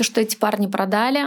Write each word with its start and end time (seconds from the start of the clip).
То, 0.00 0.04
что 0.04 0.22
эти 0.22 0.34
парни 0.34 0.66
продали, 0.66 1.26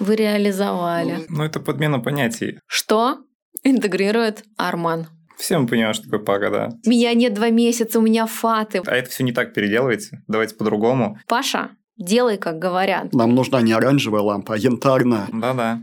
вы 0.00 0.16
реализовали. 0.16 1.24
Ну, 1.28 1.44
это 1.44 1.60
подмена 1.60 2.00
понятий. 2.00 2.58
Что 2.66 3.18
интегрирует 3.62 4.42
Арман? 4.56 5.06
Все 5.36 5.56
мы 5.56 5.68
понимаем, 5.68 5.94
что 5.94 6.06
такое 6.06 6.18
пага, 6.18 6.50
да. 6.50 6.68
Меня 6.84 7.14
нет 7.14 7.34
два 7.34 7.50
месяца, 7.50 8.00
у 8.00 8.02
меня 8.02 8.26
фаты. 8.26 8.82
А 8.84 8.96
это 8.96 9.08
все 9.08 9.22
не 9.22 9.30
так 9.30 9.54
переделывайте. 9.54 10.20
Давайте 10.26 10.56
по-другому. 10.56 11.16
Паша, 11.28 11.76
делай, 11.96 12.38
как 12.38 12.58
говорят. 12.58 13.14
Нам 13.14 13.36
нужна 13.36 13.62
не 13.62 13.72
оранжевая 13.72 14.22
лампа, 14.22 14.54
а 14.54 14.58
янтарная. 14.58 15.28
Да-да. 15.32 15.82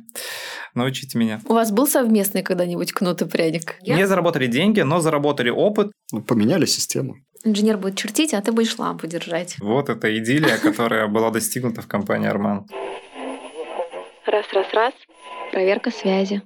Научите 0.74 1.18
меня. 1.18 1.40
У 1.48 1.54
вас 1.54 1.72
был 1.72 1.88
совместный 1.88 2.44
когда-нибудь 2.44 2.92
кнут 2.92 3.22
и 3.22 3.26
пряник? 3.26 3.76
Не 3.82 4.06
заработали 4.06 4.48
деньги, 4.48 4.82
но 4.82 5.00
заработали 5.00 5.50
опыт. 5.50 5.94
Ну, 6.12 6.22
Поменяли 6.22 6.66
систему. 6.66 7.16
Инженер 7.46 7.78
будет 7.78 7.96
чертить, 7.96 8.34
а 8.34 8.42
ты 8.42 8.52
будешь 8.52 8.78
лампу 8.80 9.06
держать. 9.06 9.56
Вот 9.60 9.90
эта 9.90 10.18
идиллия, 10.18 10.58
которая 10.58 11.08
была 11.08 11.30
достигнута 11.30 11.84
в 11.84 11.88
компании 11.88 12.28
Арман. 12.28 12.68
Раз, 14.26 14.52
раз, 14.52 14.74
раз. 14.74 14.94
Проверка 15.52 15.92
связи. 15.92 16.42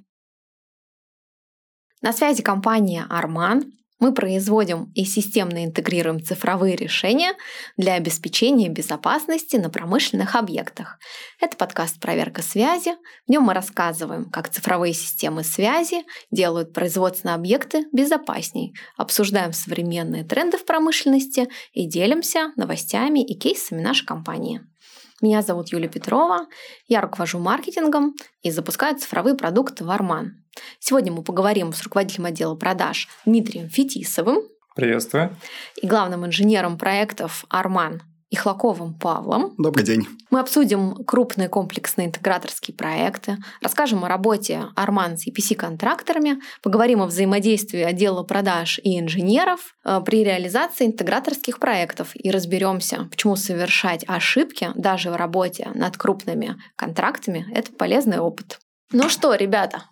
На 2.01 2.11
связи 2.11 2.43
компания 2.43 3.05
Арман. 3.09 3.71
Мы 3.99 4.13
производим 4.13 4.91
и 4.95 5.03
системно 5.03 5.65
интегрируем 5.65 6.23
цифровые 6.23 6.77
решения 6.77 7.33
для 7.75 7.95
обеспечения 7.95 8.69
безопасности 8.69 9.57
на 9.57 9.69
промышленных 9.69 10.35
объектах. 10.35 10.99
Это 11.41 11.57
подкаст 11.57 11.99
«Проверка 11.99 12.41
связи». 12.41 12.93
В 13.27 13.31
нем 13.31 13.43
мы 13.43 13.53
рассказываем, 13.53 14.29
как 14.29 14.49
цифровые 14.49 14.93
системы 14.93 15.43
связи 15.43 16.05
делают 16.31 16.71
производственные 16.71 17.35
объекты 17.35 17.87
безопасней, 17.91 18.73
обсуждаем 18.95 19.51
современные 19.51 20.23
тренды 20.23 20.57
в 20.57 20.65
промышленности 20.65 21.49
и 21.73 21.85
делимся 21.85 22.53
новостями 22.55 23.19
и 23.19 23.37
кейсами 23.37 23.81
нашей 23.81 24.05
компании. 24.05 24.61
Меня 25.21 25.41
зовут 25.41 25.69
Юлия 25.69 25.89
Петрова, 25.89 26.47
я 26.87 27.01
руковожу 27.01 27.39
маркетингом 27.39 28.15
и 28.41 28.51
запускаю 28.51 28.97
цифровые 28.97 29.35
продукты 29.35 29.83
в 29.83 29.91
Арман. 29.91 30.43
Сегодня 30.79 31.11
мы 31.11 31.23
поговорим 31.23 31.73
с 31.73 31.83
руководителем 31.83 32.25
отдела 32.25 32.55
продаж 32.55 33.09
Дмитрием 33.25 33.69
Фетисовым 33.69 34.43
Приветствую. 34.75 35.35
и 35.81 35.87
главным 35.87 36.25
инженером 36.25 36.77
проектов 36.77 37.43
Арман 37.49 38.01
Ихлаковым 38.31 38.93
Павлом. 38.93 39.55
Добрый 39.57 39.83
день. 39.83 40.07
Мы 40.29 40.39
обсудим 40.39 41.03
крупные 41.03 41.49
комплексные 41.49 42.07
интеграторские 42.07 42.75
проекты, 42.75 43.37
расскажем 43.61 44.05
о 44.05 44.07
работе 44.07 44.65
Арман 44.75 45.17
с 45.17 45.27
EPC-контракторами, 45.27 46.39
поговорим 46.61 47.01
о 47.01 47.07
взаимодействии 47.07 47.81
отдела 47.81 48.21
продаж 48.21 48.79
и 48.83 48.99
инженеров 48.99 49.75
э, 49.83 49.99
при 50.05 50.23
реализации 50.23 50.85
интеграторских 50.85 51.57
проектов 51.57 52.11
и 52.13 52.29
разберемся, 52.29 53.07
почему 53.09 53.35
совершать 53.35 54.05
ошибки 54.07 54.69
даже 54.75 55.09
в 55.09 55.15
работе 55.15 55.71
над 55.73 55.97
крупными 55.97 56.55
контрактами– 56.75 57.47
это 57.53 57.71
полезный 57.71 58.19
опыт. 58.19 58.59
Ну 58.91 59.09
что, 59.09 59.33
ребята, 59.33 59.85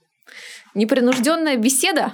непринужденная 0.78 1.58
беседа 1.58 2.14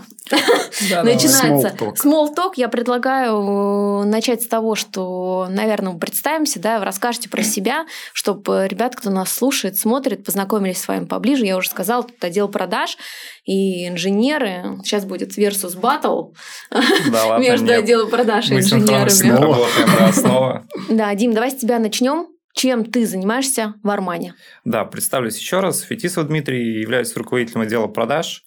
начинается. 1.03 1.75
Small 2.03 2.33
talk. 2.35 2.53
Я 2.55 2.69
предлагаю 2.69 4.01
э, 4.01 4.05
начать 4.05 4.41
с 4.41 4.47
того, 4.47 4.75
что, 4.75 5.47
наверное, 5.49 5.93
представимся, 5.93 6.59
да, 6.59 6.83
расскажете 6.83 7.29
про 7.29 7.43
себя, 7.43 7.85
чтобы 8.13 8.67
ребят, 8.67 8.95
кто 8.95 9.09
нас 9.09 9.31
слушает, 9.31 9.77
смотрит, 9.77 10.25
познакомились 10.25 10.81
с 10.81 10.87
вами 10.87 11.05
поближе. 11.05 11.45
Я 11.45 11.57
уже 11.57 11.69
сказала, 11.69 12.03
тут 12.03 12.23
отдел 12.23 12.47
продаж 12.47 12.97
и 13.43 13.87
инженеры. 13.87 14.77
Сейчас 14.83 15.05
будет 15.05 15.37
versus 15.37 15.79
battle 15.79 16.33
между 17.39 17.73
отделом 17.73 18.09
продаж 18.09 18.49
и 18.49 18.55
инженерами. 18.55 19.09
Да, 20.89 21.13
Дим, 21.15 21.33
давай 21.33 21.51
с 21.51 21.55
тебя 21.55 21.79
начнем. 21.79 22.27
Чем 22.55 22.85
ты 22.85 23.07
занимаешься 23.07 23.73
в 23.81 23.89
Армане? 23.89 24.35
Да, 24.63 24.85
представлюсь 24.85 25.39
еще 25.39 25.59
раз. 25.59 25.81
Фетисов 25.81 26.27
Дмитрий, 26.27 26.81
являюсь 26.81 27.15
руководителем 27.15 27.61
отдела 27.61 27.87
продаж. 27.87 28.43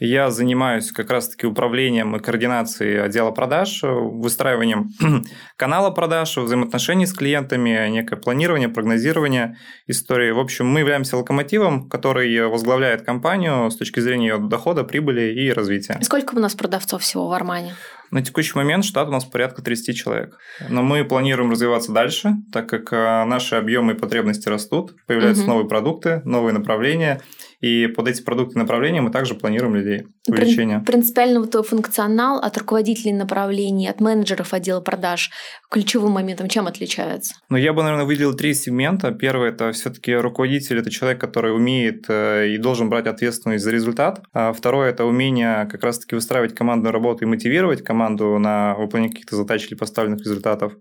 Я 0.00 0.30
занимаюсь 0.30 0.92
как 0.92 1.10
раз-таки 1.10 1.44
управлением 1.46 2.14
и 2.14 2.20
координацией 2.20 3.02
отдела 3.02 3.32
продаж, 3.32 3.80
выстраиванием 3.82 4.90
канала 5.56 5.90
продаж, 5.90 6.36
взаимоотношений 6.36 7.04
с 7.04 7.12
клиентами, 7.12 7.88
некое 7.88 8.14
планирование, 8.16 8.68
прогнозирование 8.68 9.56
истории. 9.88 10.30
В 10.30 10.38
общем, 10.38 10.66
мы 10.68 10.80
являемся 10.80 11.16
локомотивом, 11.16 11.88
который 11.88 12.46
возглавляет 12.48 13.02
компанию 13.02 13.70
с 13.70 13.76
точки 13.76 13.98
зрения 13.98 14.28
ее 14.28 14.38
дохода, 14.38 14.84
прибыли 14.84 15.32
и 15.32 15.50
развития. 15.52 15.98
Сколько 16.02 16.36
у 16.36 16.38
нас 16.38 16.54
продавцов 16.54 17.02
всего 17.02 17.28
в 17.28 17.32
Армане? 17.32 17.74
На 18.10 18.22
текущий 18.22 18.52
момент 18.54 18.84
штат 18.84 19.08
у 19.08 19.10
нас 19.10 19.24
порядка 19.24 19.62
30 19.62 19.96
человек. 19.96 20.38
Но 20.68 20.82
мы 20.82 21.04
планируем 21.04 21.50
развиваться 21.50 21.92
дальше, 21.92 22.36
так 22.52 22.66
как 22.68 22.90
э, 22.92 23.24
наши 23.24 23.56
объемы 23.56 23.92
и 23.92 23.96
потребности 23.96 24.48
растут, 24.48 24.94
появляются 25.06 25.42
Мгм. 25.42 25.50
новые 25.52 25.68
продукты, 25.68 26.22
новые 26.24 26.54
направления. 26.54 27.20
И 27.60 27.88
под 27.88 28.06
эти 28.08 28.22
продукты 28.22 28.54
и 28.54 28.58
направления 28.58 29.00
мы 29.00 29.10
также 29.10 29.34
планируем 29.34 29.74
людей 29.74 30.06
увеличения. 30.28 30.80
Принципиально 30.86 31.40
вот 31.40 31.50
твой 31.50 31.64
функционал 31.64 32.38
от 32.38 32.56
руководителей 32.56 33.12
направлений, 33.12 33.88
от 33.88 34.00
менеджеров 34.00 34.54
отдела 34.54 34.80
продаж 34.80 35.30
ключевым 35.70 36.12
моментом 36.12 36.48
чем 36.48 36.66
отличается? 36.66 37.34
Но 37.48 37.58
я 37.58 37.72
бы, 37.72 37.82
наверное, 37.82 38.06
выделил 38.06 38.34
три 38.34 38.54
сегмента. 38.54 39.10
Первый– 39.10 39.48
это 39.50 39.72
все-таки 39.72 40.14
руководитель, 40.14 40.78
это 40.78 40.90
человек, 40.90 41.20
который 41.20 41.54
умеет 41.54 42.06
э, 42.08 42.48
и 42.48 42.58
должен 42.58 42.88
брать 42.88 43.06
ответственность 43.06 43.64
за 43.64 43.70
результат. 43.70 44.22
А 44.32 44.52
второе– 44.52 44.90
это 44.90 45.04
умение 45.04 45.66
как 45.70 45.84
раз-таки 45.84 46.14
выстраивать 46.14 46.54
командную 46.54 46.92
работу 46.92 47.24
и 47.24 47.26
мотивировать 47.26 47.82
команду 47.82 48.38
на 48.38 48.74
выполнение 48.74 49.12
каких-то 49.12 49.36
задач 49.36 49.66
или 49.66 49.74
поставленных 49.74 50.20
результатов. 50.20 50.72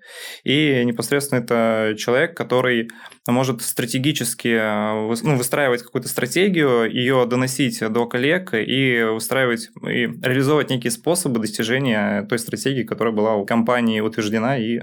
И 0.43 0.83
непосредственно 0.85 1.39
это 1.39 1.95
человек, 1.97 2.35
который 2.35 2.89
может 3.27 3.61
стратегически 3.61 4.47
э, 4.47 5.15
ну, 5.23 5.35
выстраивать 5.35 5.83
какую-то 5.83 6.07
стратегию, 6.07 6.89
ее 6.89 7.25
доносить 7.25 7.79
до 7.79 8.05
коллег 8.05 8.53
и 8.53 9.03
выстраивать 9.03 9.69
и 9.83 10.07
реализовывать 10.21 10.69
некие 10.69 10.91
способы 10.91 11.39
достижения 11.39 12.23
той 12.23 12.39
стратегии, 12.39 12.83
которая 12.83 13.13
была 13.13 13.35
у 13.35 13.45
компании 13.45 13.99
утверждена 13.99 14.57
и 14.57 14.76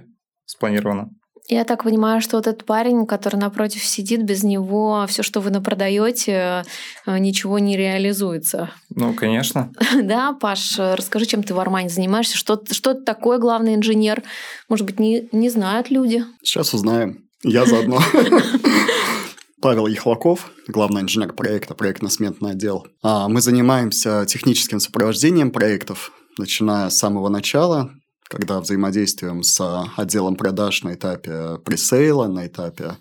спланирована. 0.46 1.10
Я 1.46 1.64
так 1.64 1.84
понимаю, 1.84 2.22
что 2.22 2.36
вот 2.36 2.46
этот 2.46 2.64
парень, 2.64 3.04
который 3.04 3.36
напротив 3.36 3.84
сидит, 3.84 4.22
без 4.24 4.44
него 4.44 5.04
все, 5.08 5.22
что 5.22 5.40
вы 5.40 5.50
напродаете, 5.50 6.64
э, 7.04 7.18
ничего 7.18 7.58
не 7.58 7.76
реализуется. 7.76 8.70
Ну, 8.88 9.12
конечно. 9.12 9.70
Да, 10.02 10.32
Паш, 10.32 10.78
расскажи, 10.78 11.26
чем 11.26 11.42
ты 11.42 11.52
в 11.52 11.60
Армане 11.60 11.90
занимаешься, 11.90 12.38
что, 12.38 12.62
что 12.70 12.94
ты 12.94 13.02
такое 13.02 13.38
главный 13.38 13.74
инженер? 13.74 14.22
Может 14.70 14.86
быть, 14.86 14.98
не, 14.98 15.28
не 15.32 15.50
знают 15.50 15.90
люди. 15.90 16.24
Сейчас 16.42 16.72
узнаем. 16.72 17.24
Я 17.42 17.66
заодно. 17.66 18.00
Павел 19.60 19.86
Ехлаков, 19.86 20.50
главный 20.66 21.02
инженер 21.02 21.32
проекта, 21.32 21.74
проектно-сметный 21.74 22.50
отдел. 22.52 22.86
А, 23.02 23.28
Мы 23.28 23.40
занимаемся 23.42 24.24
техническим 24.26 24.80
сопровождением 24.80 25.50
проектов, 25.50 26.12
начиная 26.38 26.88
с 26.88 26.96
самого 26.96 27.28
начала, 27.28 27.90
когда 28.28 28.60
взаимодействуем 28.60 29.42
с 29.42 29.60
а, 29.60 29.92
отделом 29.96 30.36
продаж 30.36 30.82
на 30.82 30.94
этапе 30.94 31.58
пресейла, 31.64 32.26
на 32.26 32.46
этапе 32.46 32.96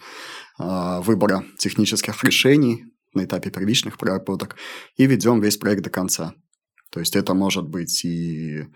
а, 0.57 1.01
выбора 1.01 1.45
технических 1.57 2.23
решений, 2.23 2.85
на 3.13 3.25
этапе 3.25 3.50
первичных 3.50 3.97
проработок, 3.97 4.56
и 4.97 5.06
ведем 5.06 5.41
весь 5.41 5.57
проект 5.57 5.84
до 5.84 5.89
конца. 5.89 6.34
То 6.91 7.00
есть 7.00 7.16
это 7.16 7.34
может 7.34 7.67
быть 7.67 8.03
и 8.06 8.67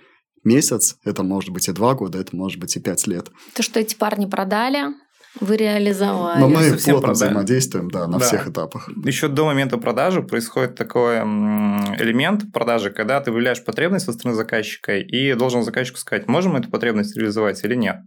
месяц, 0.44 0.98
это 1.04 1.24
может 1.24 1.50
быть 1.52 1.68
и 1.68 1.72
два 1.72 1.94
года, 1.94 2.20
это 2.20 2.36
может 2.36 2.60
быть 2.60 2.76
и 2.76 2.80
пять 2.80 3.06
лет. 3.08 3.30
То, 3.54 3.62
что 3.62 3.80
эти 3.80 3.96
парни 3.96 4.26
продали, 4.26 4.86
вы 5.40 5.58
реализовали. 5.58 6.40
Но 6.40 6.48
мы 6.50 6.64
совсем 6.64 6.94
плотно 6.94 7.08
продали. 7.10 7.30
взаимодействуем, 7.30 7.90
да, 7.92 8.08
на 8.08 8.20
Да. 8.20 8.26
всех 8.26 8.48
этапах. 8.48 8.90
Еще 9.06 9.28
до 9.28 9.46
момента 9.46 9.78
продажи 9.78 10.22
происходит 10.22 10.76
такой 10.76 11.18
элемент 11.18 12.52
продажи, 12.52 12.90
когда 12.92 13.20
ты 13.22 13.32
выявляешь 13.32 13.64
потребность 13.64 14.06
со 14.06 14.14
стороны 14.14 14.36
заказчика 14.36 14.98
и 14.98 15.34
должен 15.34 15.64
заказчику 15.64 15.98
сказать, 15.98 16.28
можем 16.28 16.54
мы 16.54 16.60
эту 16.60 16.70
потребность 16.70 17.16
реализовать 17.18 17.64
или 17.64 17.76
нет. 17.76 17.98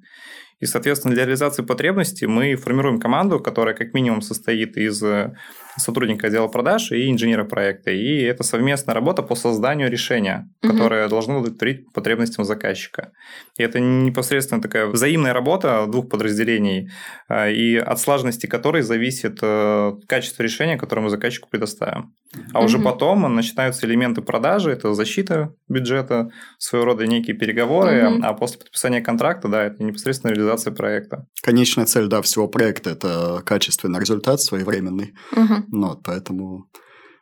И, 0.61 0.67
соответственно, 0.67 1.15
для 1.15 1.25
реализации 1.25 1.63
потребности 1.63 2.27
мы 2.27 2.55
формируем 2.57 3.01
команду, 3.01 3.41
которая 3.41 3.75
как 3.75 3.95
минимум 3.95 4.21
состоит 4.21 4.77
из 4.77 5.03
э, 5.03 5.33
сотрудника 5.79 6.27
отдела 6.27 6.49
продаж 6.49 6.93
и 6.93 7.11
инженера 7.11 7.45
проекта. 7.45 7.91
И 7.91 8.21
это 8.23 8.43
совместная 8.43 8.95
работа 8.95 9.23
по 9.23 9.35
созданию 9.35 9.91
решения, 9.91 10.49
Мгм. 10.63 10.73
которое 10.73 11.09
должно 11.09 11.39
удовлетворить 11.39 11.91
потребностям 11.93 12.45
заказчика. 12.45 13.13
И 13.57 13.63
это 13.63 13.81
непосредственно 13.81 14.61
такая 14.61 14.87
взаимная 14.87 15.33
работа 15.33 15.87
двух 15.89 16.11
подразделений, 16.11 16.91
э, 17.29 17.53
и 17.53 17.77
от 17.77 17.99
слаженности 17.99 18.47
которой 18.47 18.83
зависит 18.83 19.39
э, 19.43 19.93
качество 20.07 20.43
решения, 20.43 20.77
которое 20.77 21.03
мы 21.03 21.11
заказчику 21.11 21.49
предоставим. 21.51 22.13
А 22.53 22.63
уже 22.63 22.77
Мгм. 22.77 22.85
потом 22.85 23.35
начинаются 23.35 23.87
элементы 23.87 24.21
продажи, 24.23 24.71
это 24.71 24.93
защита 24.95 25.53
бюджета, 25.69 26.31
своего 26.59 26.85
рода 26.87 27.07
некие 27.07 27.35
переговоры, 27.37 28.11
Мгм. 28.11 28.25
а 28.25 28.35
после 28.35 28.59
подписания 28.59 29.01
контракта, 29.01 29.49
да, 29.49 29.65
это 29.65 29.83
непосредственно 29.83 30.33
реализация 30.33 30.50
проекта. 30.57 31.27
Конечная 31.43 31.87
цель, 31.87 32.07
да, 32.07 32.21
всего 32.23 32.49
проекта– 32.49 32.91
это 32.93 33.43
качественный 33.45 34.01
результат 34.01 34.41
своевременный. 34.41 35.15
Мгм. 35.33 35.67
Ну, 35.69 35.89
вот, 35.89 36.03
поэтому 36.05 36.67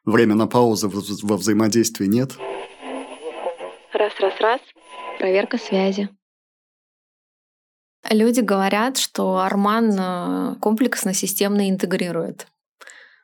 время 0.05 0.35
на 0.35 0.47
паузу 0.47 0.89
в- 0.89 1.23
во 1.25 1.37
взаимодействии 1.37 2.07
нет. 2.07 2.37
Раз, 3.93 4.13
раз, 4.21 4.41
раз. 4.41 4.61
Проверка 5.19 5.59
связи. 5.59 6.09
Люди 8.11 8.41
говорят, 8.41 8.97
что 8.97 9.39
Арман 9.39 9.91
э, 9.99 10.55
комплексно-системно 10.61 11.69
интегрирует. 11.69 12.47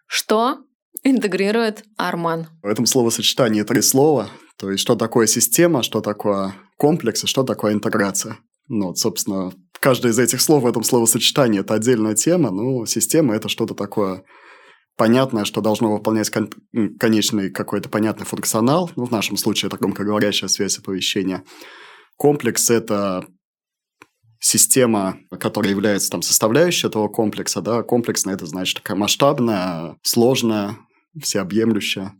Что 0.06 0.58
интегрирует 1.04 1.84
Арман? 1.96 2.48
В 2.62 2.66
этом 2.66 2.86
словосочетании 2.86 3.62
три 3.62 3.82
слова. 3.82 4.28
То 4.56 4.70
есть, 4.70 4.82
что 4.82 4.94
такое 4.96 5.26
система, 5.26 5.82
что 5.82 6.00
такое 6.00 6.54
комплекс 6.76 7.24
и 7.24 7.26
что 7.26 7.44
такое 7.44 7.72
интеграция. 7.72 8.38
Ну, 8.68 8.88
вот, 8.88 8.98
собственно, 8.98 9.52
каждое 9.84 10.12
из 10.12 10.18
этих 10.18 10.40
слов 10.40 10.62
в 10.62 10.66
этом 10.66 10.82
словосочетании– 10.82 11.60
это 11.60 11.74
отдельная 11.74 12.14
тема. 12.14 12.50
Ну, 12.50 12.86
система– 12.86 13.34
это 13.36 13.50
что-то 13.50 13.74
такое 13.74 14.24
понятное, 14.96 15.44
что 15.44 15.60
должно 15.60 15.92
выполнять 15.92 16.30
кон- 16.30 16.50
конечный 16.98 17.50
какой-то 17.50 17.90
понятный 17.90 18.24
функционал. 18.24 18.90
Ну, 18.96 19.04
в 19.04 19.10
нашем 19.10 19.36
случае 19.36 19.68
это 19.68 19.76
громкоговорящая 19.76 20.48
связь 20.48 20.78
оповещения. 20.78 21.44
Комплекс– 22.16 22.70
это 22.70 23.26
система, 24.40 25.18
которая 25.38 25.72
является 25.72 26.10
там 26.10 26.22
составляющей 26.22 26.86
этого 26.86 27.08
комплекса, 27.08 27.60
да, 27.60 27.82
комплексная 27.82 28.36
это 28.36 28.46
значит 28.46 28.76
такая 28.76 28.96
масштабная, 28.96 29.98
сложная, 30.02 30.78
всеобъемлющая. 31.20 32.14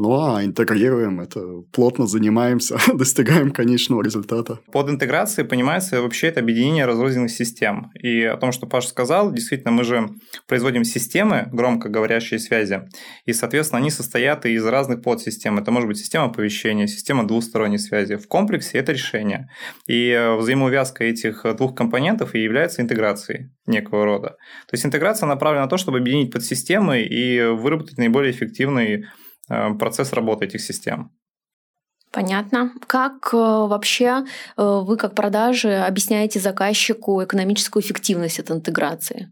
Ну, 0.00 0.12
а 0.12 0.44
интегрируем 0.44 1.20
это, 1.20 1.40
плотно 1.72 2.06
занимаемся, 2.06 2.78
достигаем 2.94 3.50
конечного 3.50 4.00
результата. 4.00 4.60
Под 4.70 4.88
интеграцией 4.88 5.44
понимается 5.44 6.00
вообще 6.00 6.28
это 6.28 6.38
объединение 6.38 6.86
разрозненных 6.86 7.32
систем. 7.32 7.90
И 8.00 8.22
о 8.22 8.36
том, 8.36 8.52
что 8.52 8.68
Паша 8.68 8.90
сказал, 8.90 9.32
действительно, 9.32 9.72
мы 9.72 9.82
же 9.82 10.08
производим 10.46 10.84
системы, 10.84 11.48
громко 11.50 11.88
говорящие 11.88 12.38
связи, 12.38 12.82
и, 13.24 13.32
соответственно, 13.32 13.80
они 13.80 13.90
состоят 13.90 14.46
из 14.46 14.64
разных 14.64 15.02
подсистем. 15.02 15.58
Это 15.58 15.72
может 15.72 15.88
быть 15.88 15.98
система 15.98 16.26
оповещения, 16.26 16.86
система 16.86 17.26
двусторонней 17.26 17.80
связи. 17.80 18.14
В 18.14 18.28
комплексе 18.28 18.78
это 18.78 18.92
решение. 18.92 19.48
И 19.88 20.16
взаимоувязка 20.38 21.02
этих 21.02 21.44
двух 21.56 21.74
компонентов 21.74 22.36
и 22.36 22.38
является 22.38 22.82
интеграцией 22.82 23.50
некого 23.66 24.04
рода. 24.04 24.28
То 24.68 24.74
есть 24.74 24.86
интеграция 24.86 25.26
направлена 25.26 25.64
на 25.64 25.68
то, 25.68 25.76
чтобы 25.76 25.98
объединить 25.98 26.32
подсистемы 26.32 27.02
и 27.02 27.42
выработать 27.42 27.98
наиболее 27.98 28.30
эффективный 28.30 28.98
Э, 28.98 29.27
процесс 29.48 30.12
работы 30.12 30.44
этих 30.44 30.60
систем. 30.60 31.10
Понятно. 32.10 32.72
Как 32.86 33.30
э, 33.32 33.36
вообще 33.36 34.24
э, 34.56 34.80
вы, 34.82 34.96
как 34.96 35.14
продажи, 35.14 35.74
объясняете 35.74 36.40
заказчику 36.40 37.22
экономическую 37.22 37.82
эффективность 37.82 38.40
от 38.40 38.50
интеграции? 38.50 39.30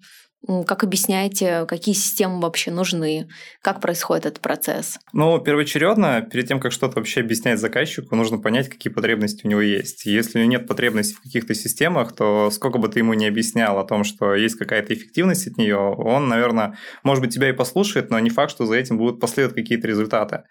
Как 0.66 0.84
объясняете, 0.84 1.64
какие 1.66 1.94
системы 1.94 2.40
вообще 2.40 2.70
нужны? 2.70 3.28
Как 3.62 3.80
происходит 3.80 4.26
этот 4.26 4.40
процесс? 4.40 4.98
Ну, 5.12 5.40
первоочередно, 5.40 6.22
перед 6.22 6.46
тем, 6.46 6.60
как 6.60 6.70
что-то 6.70 6.96
вообще 6.96 7.20
объяснять 7.20 7.58
заказчику, 7.58 8.14
нужно 8.14 8.38
понять, 8.38 8.68
какие 8.68 8.92
потребности 8.92 9.44
у 9.44 9.48
него 9.48 9.60
есть. 9.60 10.06
Если 10.06 10.38
у 10.38 10.42
него 10.42 10.52
нет 10.52 10.68
потребностей 10.68 11.14
в 11.14 11.22
каких-то 11.22 11.52
системах, 11.54 12.14
то 12.14 12.50
сколько 12.52 12.78
бы 12.78 12.88
ты 12.88 13.00
ему 13.00 13.14
не 13.14 13.26
объяснял 13.26 13.78
о 13.78 13.84
том, 13.84 14.04
что 14.04 14.36
есть 14.36 14.56
какая-то 14.56 14.94
эффективность 14.94 15.48
от 15.48 15.56
нее, 15.56 15.78
он, 15.78 16.28
наверное, 16.28 16.78
может 17.02 17.24
быть, 17.24 17.34
тебя 17.34 17.48
и 17.48 17.52
послушает, 17.52 18.10
но 18.10 18.18
не 18.20 18.30
факт, 18.30 18.52
что 18.52 18.66
за 18.66 18.76
этим 18.76 18.98
будут 18.98 19.20
последовать 19.20 19.56
какие-то 19.56 19.88
результаты. 19.88 20.42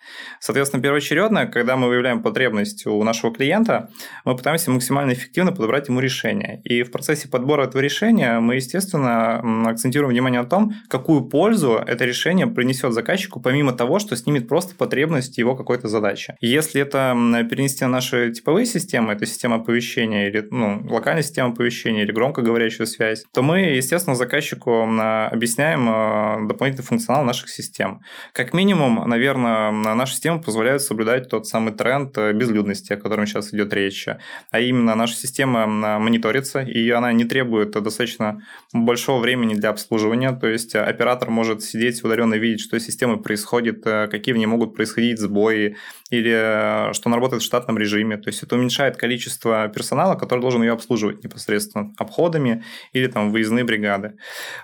Соответственно, 0.41 0.83
первоочередно, 0.83 1.47
когда 1.47 1.77
мы 1.77 1.87
выявляем 1.87 2.21
потребность 2.21 2.85
у 2.85 3.01
нашего 3.03 3.33
клиента, 3.33 3.89
мы 4.25 4.35
пытаемся 4.35 4.71
максимально 4.71 5.13
эффективно 5.13 5.53
подобрать 5.53 5.87
ему 5.87 6.01
решение. 6.01 6.61
И 6.65 6.83
в 6.83 6.91
процессе 6.91 7.29
подбора 7.29 7.65
этого 7.65 7.81
решения 7.81 8.39
мы, 8.41 8.55
естественно, 8.55 9.39
акцентируем 9.75 10.11
внимание 10.11 10.41
на 10.41 10.47
том, 10.47 10.73
какую 10.87 11.25
пользу 11.25 11.73
это 11.85 12.05
решение 12.05 12.47
принесет 12.47 12.93
заказчику, 12.93 13.39
помимо 13.39 13.73
того, 13.73 13.99
что 13.99 14.15
снимет 14.15 14.47
просто 14.47 14.75
потребность 14.75 15.37
его 15.37 15.55
какой-то 15.55 15.87
задачи. 15.87 16.35
Если 16.41 16.81
это 16.81 17.15
перенести 17.49 17.83
на 17.85 17.91
наши 17.91 18.31
типовые 18.31 18.65
системы, 18.65 19.13
это 19.13 19.25
система 19.25 19.57
оповещения 19.57 20.27
или 20.27 20.47
ну, 20.49 20.81
локальная 20.89 21.23
система 21.23 21.49
оповещения 21.49 22.03
или 22.03 22.11
громкоговорящая 22.11 22.87
связь, 22.87 23.23
то 23.33 23.41
мы, 23.41 23.59
естественно, 23.59 24.15
заказчику 24.15 24.83
объясняем 24.83 25.87
а, 25.89 26.39
дополнительный 26.47 26.85
функционал 26.85 27.23
наших 27.23 27.49
систем. 27.49 28.01
Как 28.33 28.53
минимум, 28.53 29.07
наверное, 29.07 29.71
наши 29.71 30.13
системы 30.13 30.41
позволяют 30.41 30.81
соблюдать 30.81 31.29
тот 31.29 31.47
самый 31.47 31.73
тренд 31.73 32.17
э, 32.17 32.33
безлюдности, 32.33 32.93
о 32.93 32.97
котором 32.97 33.25
сейчас 33.25 33.53
идет 33.53 33.73
речь. 33.73 34.07
А 34.51 34.59
именно, 34.59 34.95
наша 34.95 35.15
система 35.15 35.65
мониторится, 35.99 36.61
и 36.61 36.89
она 36.89 37.11
не 37.13 37.25
требует 37.25 37.71
достаточно 37.71 38.41
большого 38.73 39.19
времени 39.21 39.53
для 39.53 39.64
обслуживания, 39.69 40.31
то 40.31 40.47
есть 40.47 40.75
э, 40.75 40.79
оператор 40.79 41.29
может 41.29 41.63
сидеть 41.63 42.03
удаленно 42.03 42.35
видеть, 42.35 42.61
что 42.61 42.79
с 42.79 42.83
системой 42.83 43.17
происходит, 43.17 43.85
э, 43.85 44.07
какие 44.07 44.33
в 44.33 44.37
ней 44.37 44.45
могут 44.45 44.75
происходить 44.75 45.19
сбои, 45.19 45.75
или 46.17 46.89
э, 46.89 46.93
что 46.93 47.09
она 47.09 47.15
работает 47.17 47.41
в 47.41 47.45
штатном 47.45 47.77
режиме. 47.77 48.17
То 48.17 48.29
есть 48.29 48.43
это 48.43 48.55
уменьшает 48.55 48.97
количество 48.97 49.67
персонала, 49.67 50.15
который 50.15 50.39
должен 50.39 50.61
ее 50.63 50.73
обслуживать 50.73 51.23
непосредственно 51.23 51.93
обходами 51.97 52.63
или 52.93 53.07
там 53.07 53.31
выездные 53.31 53.63
бригады. 53.63 54.13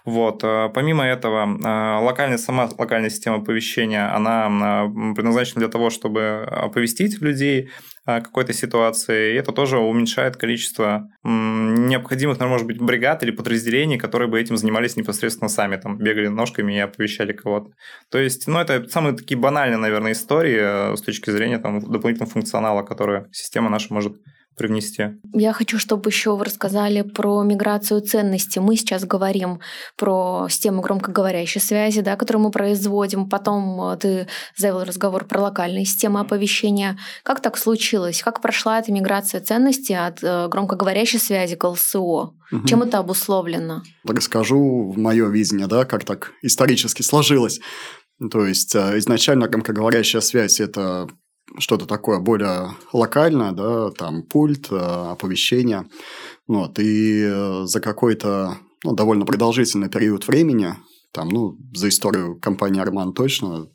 Вот. 0.06 0.42
Помимо 0.42 1.06
этого, 1.06 2.00
локальная, 2.02 2.38
сама 2.38 2.70
локальная 2.78 3.10
система 3.10 3.38
оповещения, 3.38 4.14
она 4.16 4.88
предназначена 5.16 5.60
для 5.60 5.70
того, 5.70 5.90
чтобы 5.90 6.48
оповестить 6.50 7.22
людей 7.22 7.70
какой-то 8.04 8.52
ситуации, 8.52 9.34
и 9.34 9.36
это 9.36 9.52
тоже 9.52 9.78
уменьшает 9.78 10.36
количество 10.36 11.08
необходимых, 11.24 12.40
наверное, 12.40 12.54
может 12.54 12.68
быть, 12.68 12.80
бригад 12.82 13.22
или 13.22 13.30
подразделений, 13.30 14.00
которые 14.00 14.28
бы 14.28 14.42
этим 14.42 14.58
занимались 14.58 14.96
непосредственно 14.96 15.50
сами, 15.50 15.76
там, 15.76 15.98
бегали 16.00 16.28
ножками 16.28 16.76
и 16.76 16.80
оповещали 16.80 17.32
кого-то. 17.32 17.72
То 18.10 18.18
есть, 18.18 18.48
ну, 18.48 18.60
это 18.60 18.88
самые 18.90 19.16
такие 19.16 19.38
банальные, 19.38 19.78
наверное, 19.78 20.14
истории 20.14 20.94
э, 20.94 20.96
с 20.98 21.02
точки 21.02 21.30
зрения 21.30 21.41
там, 21.60 21.80
дополнительного 21.80 22.32
функционала, 22.32 22.84
который 22.84 23.26
система 23.32 23.70
наша 23.70 23.94
может 23.94 24.14
привнести. 24.58 25.04
Я 25.34 25.54
хочу, 25.54 25.80
чтобы 25.80 26.10
еще 26.10 26.36
вы 26.36 26.46
рассказали 26.46 27.02
про 27.02 27.42
миграцию 27.44 28.02
ценностей. 28.02 28.60
Мы 28.60 28.76
сейчас 28.76 29.06
говорим 29.06 29.60
про 29.98 30.48
систему 30.50 30.82
громкоговорящей 30.82 31.62
связи, 31.62 32.02
да, 32.02 32.16
которую 32.16 32.44
мы 32.44 32.52
производим. 32.52 33.30
Потом 33.30 33.82
э, 33.82 33.98
ты 33.98 34.28
завел 34.58 34.84
разговор 34.84 35.26
про 35.26 35.42
локальные 35.42 35.86
системы 35.86 36.20
оповещения. 36.20 36.98
Как 37.24 37.42
так 37.42 37.58
случилось? 37.58 38.22
Как 38.22 38.42
прошла 38.42 38.80
эта 38.80 38.92
миграция 38.92 39.42
ценностей 39.42 39.96
от 39.96 40.22
э, 40.22 40.48
громкоговорящей 40.50 41.20
связи 41.20 41.56
к 41.56 41.64
ЛСО? 41.64 42.34
Угу. 42.52 42.68
Чем 42.68 42.84
это 42.84 43.00
обусловлено? 43.00 43.84
Расскажу 44.04 44.92
в 44.92 44.98
мое 44.98 45.30
видение, 45.30 45.68
да, 45.68 45.86
как 45.86 46.04
так 46.04 46.34
исторически 46.42 47.02
сложилось. 47.02 47.62
То 48.30 48.46
есть 48.46 48.76
э, 48.76 48.98
изначально 48.98 49.48
громкоговорящая 49.48 50.22
связь– 50.22 50.60
это 50.60 51.08
что-то 51.58 51.86
такое 51.86 52.20
более 52.20 52.72
локальное, 52.94 53.52
да, 53.52 53.92
там 53.92 54.24
пульт, 54.24 54.72
э, 54.72 54.76
оповещение. 54.76 55.88
Вот, 56.48 56.80
и 56.80 57.24
э, 57.24 57.64
за 57.66 57.80
какой-то 57.80 58.58
ну, 58.84 58.94
довольно 58.94 59.26
продолжительный 59.26 59.90
период 59.90 60.28
времени, 60.28 60.76
там, 61.14 61.30
ну, 61.30 61.58
за 61.74 61.90
историю 61.90 62.40
компании 62.40 62.82
Арман 62.82 63.14
точно, 63.14 63.68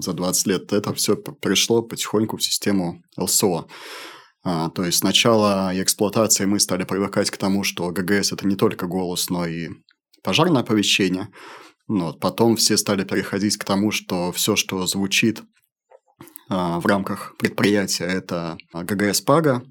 за 0.00 0.12
20 0.12 0.46
лет 0.46 0.72
это 0.72 0.92
все 0.94 1.16
перешло 1.16 1.82
потихоньку 1.82 2.36
в 2.36 2.42
систему 2.42 3.02
ЛСО. 3.16 3.66
А, 4.44 4.70
то 4.70 4.84
есть 4.84 4.98
сначала 4.98 5.72
эксплуатации 5.74 6.44
мы 6.44 6.60
стали 6.60 6.84
привыкать 6.84 7.30
к 7.30 7.36
тому, 7.36 7.64
что 7.64 7.90
ГГС 7.90 8.32
это 8.32 8.46
не 8.46 8.54
только 8.54 8.86
голос, 8.86 9.28
но 9.30 9.46
и 9.46 9.70
пожарное 10.22 10.62
оповещение. 10.62 11.28
Ну 11.88 12.06
вот. 12.06 12.20
Потом 12.20 12.56
все 12.56 12.76
стали 12.76 13.04
переходить 13.04 13.56
к 13.56 13.64
тому, 13.64 13.90
что 13.90 14.30
все, 14.32 14.54
что 14.54 14.86
звучит 14.86 15.42
в 16.48 16.86
рамках 16.86 17.34
предприятия 17.38 18.04
это 18.04 18.56
ГГС 18.72 19.20
Пага, 19.22 19.62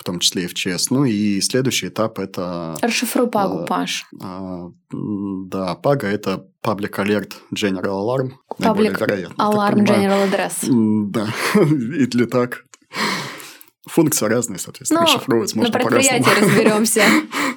в 0.00 0.04
том 0.04 0.18
числе 0.18 0.44
и 0.44 0.46
в 0.46 0.54
ЧС. 0.54 0.90
Ну 0.90 1.04
и 1.04 1.40
следующий 1.42 1.88
этап 1.88 2.18
это... 2.18 2.74
Расшифруй 2.80 3.28
Пагу, 3.28 3.60
а, 3.60 3.66
Паш. 3.66 4.06
А, 4.22 4.70
да, 4.90 5.74
Пага 5.74 6.06
это 6.06 6.46
Public 6.64 6.92
Alert 6.92 7.32
General 7.54 8.00
Alarm. 8.02 8.30
Public 8.58 8.96
Alarm 9.36 9.84
General 9.84 10.30
Address. 10.30 10.66
Да, 11.10 11.28
или 11.54 12.24
так. 12.24 12.64
Функции 13.86 14.26
разные, 14.26 14.58
соответственно, 14.58 15.00
ну, 15.00 15.06
расшифровывать 15.06 15.54
можно 15.54 15.72
на 15.72 15.78
предприятии 15.78 16.40
разберемся. 16.40 17.02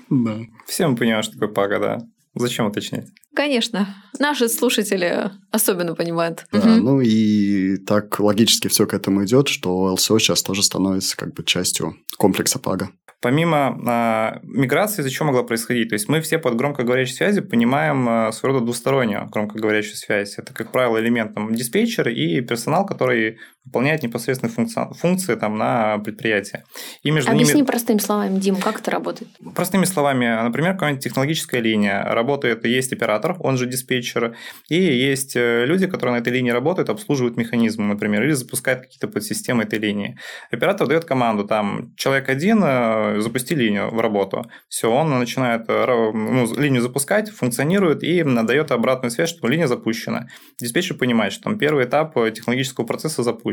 Да. 0.09 0.37
Все 0.67 0.85
мы 0.87 0.95
понимаем, 0.95 1.23
что 1.23 1.33
такое 1.33 1.49
Пага, 1.49 1.79
да. 1.79 1.97
Зачем 2.35 2.65
уточнять? 2.65 3.07
Конечно. 3.35 3.95
Наши 4.19 4.49
слушатели 4.49 5.31
особенно 5.51 5.95
понимают. 5.95 6.45
Да, 6.51 6.59
угу. 6.59 6.69
ну 6.69 7.01
и 7.01 7.77
так 7.77 8.19
логически 8.19 8.67
все 8.67 8.85
к 8.85 8.93
этому 8.93 9.25
идет, 9.25 9.47
что 9.47 9.93
ЛСО 9.93 10.19
сейчас 10.19 10.43
тоже 10.43 10.63
становится 10.63 11.17
как 11.17 11.33
бы 11.33 11.43
частью 11.43 11.95
комплекса 12.17 12.59
ПАГа. 12.59 12.89
Помимо 13.21 13.79
а, 13.87 14.39
миграции, 14.43 15.01
зачем 15.01 15.27
могла 15.27 15.43
происходить? 15.43 15.87
То 15.89 15.93
есть 15.93 16.09
мы 16.09 16.19
все 16.19 16.39
под 16.39 16.57
громкоговорящей 16.57 17.15
связи 17.15 17.39
понимаем 17.39 18.07
а, 18.09 18.31
своего 18.33 18.55
рода 18.55 18.65
двустороннюю 18.65 19.29
громкоговорящую 19.29 19.95
связь. 19.95 20.37
Это, 20.37 20.53
как 20.53 20.73
правило, 20.73 20.99
элемент 20.99 21.33
там, 21.33 21.53
диспетчер 21.55 22.09
и 22.09 22.41
персонал, 22.41 22.85
который 22.85 23.39
выполняет 23.65 24.03
непосредственно 24.03 24.51
функции, 24.51 24.81
функции 24.93 25.35
там, 25.35 25.57
на 25.57 25.97
предприятии. 25.99 26.63
И 27.01 27.11
между 27.11 27.31
Объясни 27.31 27.55
ними... 27.55 27.65
простыми 27.65 27.99
словами, 27.99 28.37
Дим, 28.39 28.57
как 28.57 28.81
это 28.81 28.91
работает? 28.91 29.31
Простыми 29.55 29.85
словами, 29.85 30.25
например, 30.43 30.73
какая-нибудь 30.73 31.03
технологическая 31.03 31.61
линия 31.61 32.03
работает, 32.03 32.65
есть 32.65 32.91
оператор, 32.91 33.37
он 33.39 33.57
же 33.57 33.65
диспетчер, 33.65 34.35
и 34.69 34.75
есть 34.75 35.35
э, 35.35 35.65
люди, 35.65 35.87
которые 35.87 36.17
на 36.17 36.21
этой 36.21 36.33
линии 36.33 36.51
работают, 36.51 36.89
обслуживают 36.89 37.37
механизмы, 37.37 37.85
например, 37.85 38.23
или 38.23 38.31
запускают 38.31 38.81
какие-то 38.81 39.07
подсистемы 39.07 39.63
этой 39.63 39.79
линии. 39.79 40.17
Оператор 40.51 40.87
дает 40.87 41.05
команду, 41.05 41.45
там, 41.45 41.93
человек 41.95 42.27
один, 42.27 42.61
э, 42.63 43.21
запусти 43.21 43.55
линию 43.55 43.89
в 43.89 43.99
работу. 44.01 44.43
Все, 44.67 44.91
он 44.91 45.09
начинает 45.09 45.63
э, 45.69 46.11
ну, 46.13 46.53
линию 46.59 46.81
запускать, 46.81 47.29
функционирует 47.29 48.03
и 48.03 48.23
дает 48.23 48.71
обратную 48.71 49.11
связь, 49.11 49.29
что 49.29 49.47
линия 49.47 49.67
запущена. 49.67 50.27
Диспетчер 50.59 50.97
понимает, 50.97 51.31
что 51.31 51.43
там 51.43 51.57
первый 51.57 51.85
этап 51.85 52.13
технологического 52.33 52.85
процесса 52.85 53.23
запущен. 53.23 53.52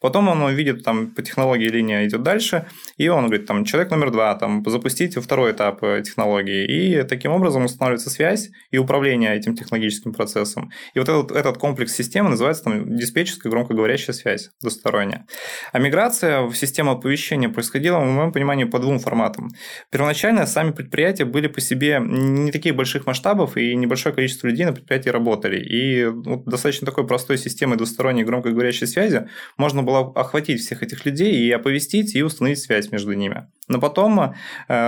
Потом 0.00 0.28
он 0.28 0.54
видит, 0.54 0.84
там, 0.84 1.08
по 1.08 1.22
технологии 1.22 1.68
линия 1.68 2.06
идет 2.06 2.22
дальше, 2.22 2.66
и 2.96 3.08
он 3.08 3.26
говорит, 3.26 3.46
там, 3.46 3.64
человек 3.64 3.90
номер 3.90 4.10
два, 4.10 4.34
там, 4.34 4.64
запустите 4.66 5.20
второй 5.20 5.52
этап 5.52 5.80
технологии. 5.80 6.66
И 6.66 7.02
таким 7.02 7.32
образом 7.32 7.64
устанавливается 7.64 8.10
связь 8.10 8.50
и 8.70 8.78
управление 8.78 9.36
этим 9.36 9.54
технологическим 9.54 10.12
процессом. 10.12 10.70
И 10.94 10.98
вот 10.98 11.08
этот, 11.08 11.32
этот 11.32 11.58
комплекс 11.58 11.94
системы 11.94 12.30
называется 12.30 12.64
там, 12.64 12.96
диспетчерская 12.96 13.50
громкоговорящая 13.50 14.14
связь 14.14 14.50
двусторонняя. 14.60 15.26
А 15.72 15.78
миграция 15.78 16.42
в 16.42 16.54
систему 16.54 16.92
оповещения 16.92 17.48
происходила, 17.48 17.98
в 17.98 18.06
моем 18.06 18.32
понимании, 18.32 18.64
по 18.64 18.78
двум 18.78 18.98
форматам. 18.98 19.48
Первоначально 19.90 20.46
сами 20.46 20.72
предприятия 20.72 21.24
были 21.24 21.48
по 21.48 21.60
себе 21.60 22.00
не 22.00 22.52
таких 22.52 22.76
больших 22.76 23.06
масштабов, 23.06 23.56
и 23.56 23.74
небольшое 23.74 24.14
количество 24.14 24.46
людей 24.46 24.66
на 24.66 24.72
предприятии 24.72 25.08
работали. 25.10 25.60
И 25.60 26.06
вот, 26.06 26.44
достаточно 26.44 26.86
такой 26.86 27.06
простой 27.06 27.38
системой 27.38 27.76
двусторонней 27.76 28.24
громкоговорящей 28.24 28.86
связи 28.86 29.28
можно 29.56 29.82
было 29.82 30.12
охватить 30.14 30.60
всех 30.60 30.82
этих 30.82 31.04
людей 31.04 31.34
и 31.34 31.50
оповестить, 31.50 32.14
и 32.14 32.22
установить 32.22 32.58
связь 32.58 32.90
между 32.90 33.12
ними. 33.12 33.46
Но 33.70 33.78
потом 33.78 34.20
э, 34.20 34.32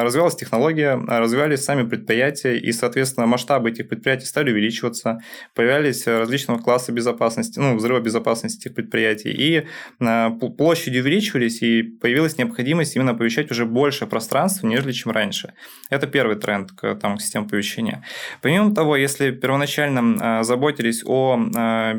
развивалась 0.02 0.34
технология, 0.34 1.00
развивались 1.06 1.62
сами 1.62 1.88
предприятия, 1.88 2.58
и, 2.58 2.72
соответственно, 2.72 3.26
масштабы 3.26 3.70
этих 3.70 3.88
предприятий 3.88 4.26
стали 4.26 4.50
увеличиваться, 4.50 5.20
появлялись 5.54 6.06
различного 6.06 6.58
класса 6.58 6.90
безопасности, 6.90 7.60
ну, 7.60 7.76
взрыва 7.76 8.00
безопасности 8.00 8.66
этих 8.66 8.74
предприятий, 8.74 9.30
и 9.30 9.66
э, 10.00 10.30
площади 10.58 10.98
увеличивались, 10.98 11.62
и 11.62 11.82
появилась 11.82 12.38
необходимость 12.38 12.96
именно 12.96 13.12
оповещать 13.12 13.52
уже 13.52 13.66
больше 13.66 14.06
пространства, 14.06 14.66
нежели 14.66 14.90
чем 14.90 15.12
раньше. 15.12 15.52
Это 15.88 16.08
первый 16.08 16.34
тренд 16.34 16.72
к, 16.72 16.96
там, 16.96 17.18
к 17.18 17.22
системе 17.22 17.46
оповещения. 17.46 18.02
Помимо 18.40 18.74
того, 18.74 18.96
если 18.96 19.30
первоначально 19.30 20.40
э, 20.40 20.42
заботились 20.42 21.04
о 21.06 21.38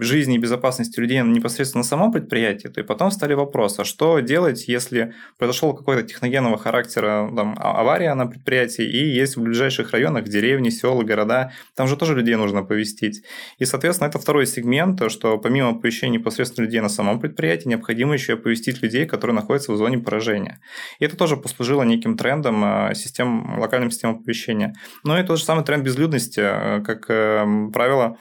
жизни 0.02 0.36
и 0.36 0.38
безопасности 0.38 1.00
людей 1.00 1.22
непосредственно 1.22 1.80
на 1.84 1.88
самом 1.88 2.12
предприятии, 2.12 2.43
то 2.52 2.82
и 2.82 2.84
потом 2.84 3.12
стали 3.12 3.34
вопросы, 3.34 3.82
а 3.82 3.86
что 3.86 4.20
делать, 4.20 4.68
если 4.68 5.14
произошел 5.38 5.74
какой-то 5.74 6.04
техногенного 6.04 6.58
характера 6.58 7.32
там, 7.36 7.56
а, 7.60 7.82
авария 7.82 8.14
на 8.14 8.28
предприятии, 8.28 8.86
и 8.86 9.08
есть 9.08 9.38
в 9.38 9.42
ближайших 9.42 9.92
районах 9.92 10.26
деревни, 10.26 10.70
села, 10.70 11.04
города, 11.04 11.52
там 11.76 11.88
же 11.88 11.98
тоже 11.98 12.16
людей 12.16 12.36
нужно 12.36 12.64
повестить. 12.64 13.24
И, 13.60 13.66
соответственно, 13.66 14.10
это 14.10 14.20
второй 14.20 14.46
сегмент, 14.46 15.12
что 15.12 15.38
помимо 15.38 15.70
оповещения 15.70 16.20
непосредственно 16.20 16.66
людей 16.66 16.82
на 16.82 16.90
самом 16.90 17.20
предприятии, 17.20 17.68
необходимо 17.68 18.14
еще 18.14 18.34
оповестить 18.34 18.82
людей, 18.82 19.06
которые 19.06 19.36
находятся 19.36 19.72
в 19.72 19.78
зоне 19.78 20.00
поражения. 20.00 20.60
И 21.00 21.06
это 21.06 21.18
тоже 21.18 21.38
послужило 21.38 21.84
неким 21.84 22.18
трендом 22.18 22.64
а, 22.64 22.94
систем, 22.94 23.60
локальным 23.60 23.92
системам 23.92 24.18
оповещения. 24.18 24.74
Но 25.04 25.20
и 25.20 25.24
тот 25.24 25.40
же 25.40 25.44
самый 25.44 25.64
тренд 25.64 25.84
безлюдности, 25.84 26.42
а, 26.44 26.82
как 26.82 27.10
эм, 27.10 27.72
правило, 27.72 28.18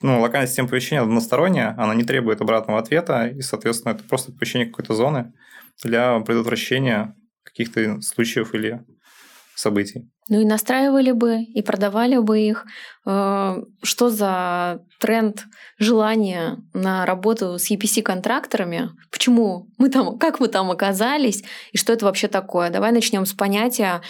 ну, 0.00 0.20
локальная 0.20 0.46
система 0.46 0.68
оповещения 0.68 1.02
односторонняя, 1.02 1.74
она 1.76 1.94
не 1.94 2.04
требует 2.04 2.40
обратного 2.40 2.78
ответа, 2.78 3.26
и, 3.26 3.40
соответственно, 3.40 3.92
это 3.92 4.04
просто 4.04 4.32
оповещение 4.32 4.68
какой-то 4.68 4.94
зоны 4.94 5.32
для 5.82 6.20
предотвращения 6.20 7.14
каких-то 7.42 8.00
случаев 8.00 8.54
или 8.54 8.84
событий. 9.54 10.08
Ну 10.28 10.40
и 10.40 10.44
настраивали 10.44 11.10
бы, 11.10 11.42
и 11.42 11.62
продавали 11.62 12.18
бы 12.18 12.38
их. 12.38 12.66
Э, 13.06 13.56
что 13.82 14.10
за 14.10 14.82
тренд 15.00 15.44
желания 15.78 16.58
на 16.74 17.06
работу 17.06 17.58
с 17.58 17.70
EPC-контракторами? 17.70 18.90
Почему 19.10 19.68
мы 19.78 19.88
там, 19.88 20.18
как 20.18 20.38
мы 20.38 20.48
там 20.48 20.70
оказались, 20.70 21.42
и 21.72 21.78
что 21.78 21.92
это 21.92 22.04
вообще 22.04 22.28
такое? 22.28 22.70
Давай 22.70 22.92
начнем 22.92 23.24
с 23.24 23.32
понятия 23.32 24.02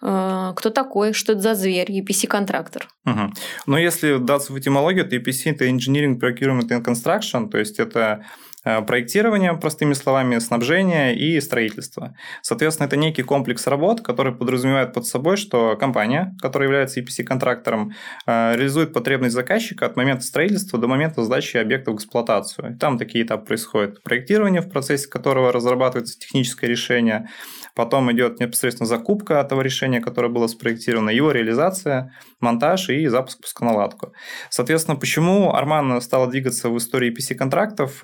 э, 0.00 0.52
кто 0.54 0.70
такой, 0.70 1.12
что 1.12 1.32
это 1.32 1.42
за 1.42 1.54
зверь, 1.54 1.90
EPC-контрактор. 1.90 2.88
Угу. 3.06 3.32
Ну, 3.66 3.76
если 3.76 4.18
даться 4.18 4.52
в 4.52 4.58
этимологию, 4.58 5.08
то 5.08 5.16
EPC– 5.16 5.40
это 5.50 5.66
Engineering, 5.66 6.18
Procurement 6.18 6.68
and 6.68 6.84
Construction, 6.84 7.48
то 7.48 7.58
есть 7.58 7.78
это 7.78 8.24
Э, 8.64 8.82
проектирование, 8.82 9.54
простыми 9.54 9.92
словами, 9.92 10.38
снабжение 10.38 11.14
и 11.14 11.40
строительство. 11.40 12.14
Соответственно, 12.42 12.86
это 12.86 12.96
некий 12.96 13.22
комплекс 13.22 13.66
работ, 13.66 14.00
который 14.00 14.34
подразумевает 14.34 14.94
под 14.94 15.06
собой, 15.06 15.36
что 15.36 15.76
компания, 15.76 16.34
которая 16.40 16.68
является 16.68 17.00
EPC-контрактором, 17.00 17.92
э, 18.26 18.56
реализует 18.56 18.92
потребность 18.92 19.34
заказчика 19.34 19.84
от 19.86 19.96
момента 19.96 20.24
строительства 20.24 20.78
до 20.78 20.88
момента 20.88 21.22
сдачи 21.22 21.58
объекта 21.58 21.90
в 21.90 21.96
эксплуатацию. 21.96 22.78
Там 22.78 22.98
такие 22.98 23.24
этапы 23.24 23.46
происходят. 23.46 24.02
Проектирование, 24.02 24.62
в 24.62 24.70
процессе 24.70 25.08
которого 25.08 25.52
разрабатывается 25.52 26.18
техническое 26.18 26.66
решение, 26.66 27.28
потом 27.74 28.10
идет 28.12 28.40
непосредственно 28.40 28.86
закупка 28.86 29.34
этого 29.34 29.60
решения, 29.60 30.00
которое 30.00 30.28
было 30.28 30.46
спроектировано, 30.46 31.10
его 31.10 31.32
реализация, 31.32 32.14
монтаж 32.40 32.88
и 32.88 32.93
запуск 33.06 33.40
пусконаладку. 33.40 34.12
Соответственно, 34.50 34.96
почему 34.96 35.54
Арман 35.54 36.00
стал 36.00 36.28
двигаться 36.28 36.68
в 36.68 36.78
истории 36.78 37.12
EPC-контрактов? 37.12 38.02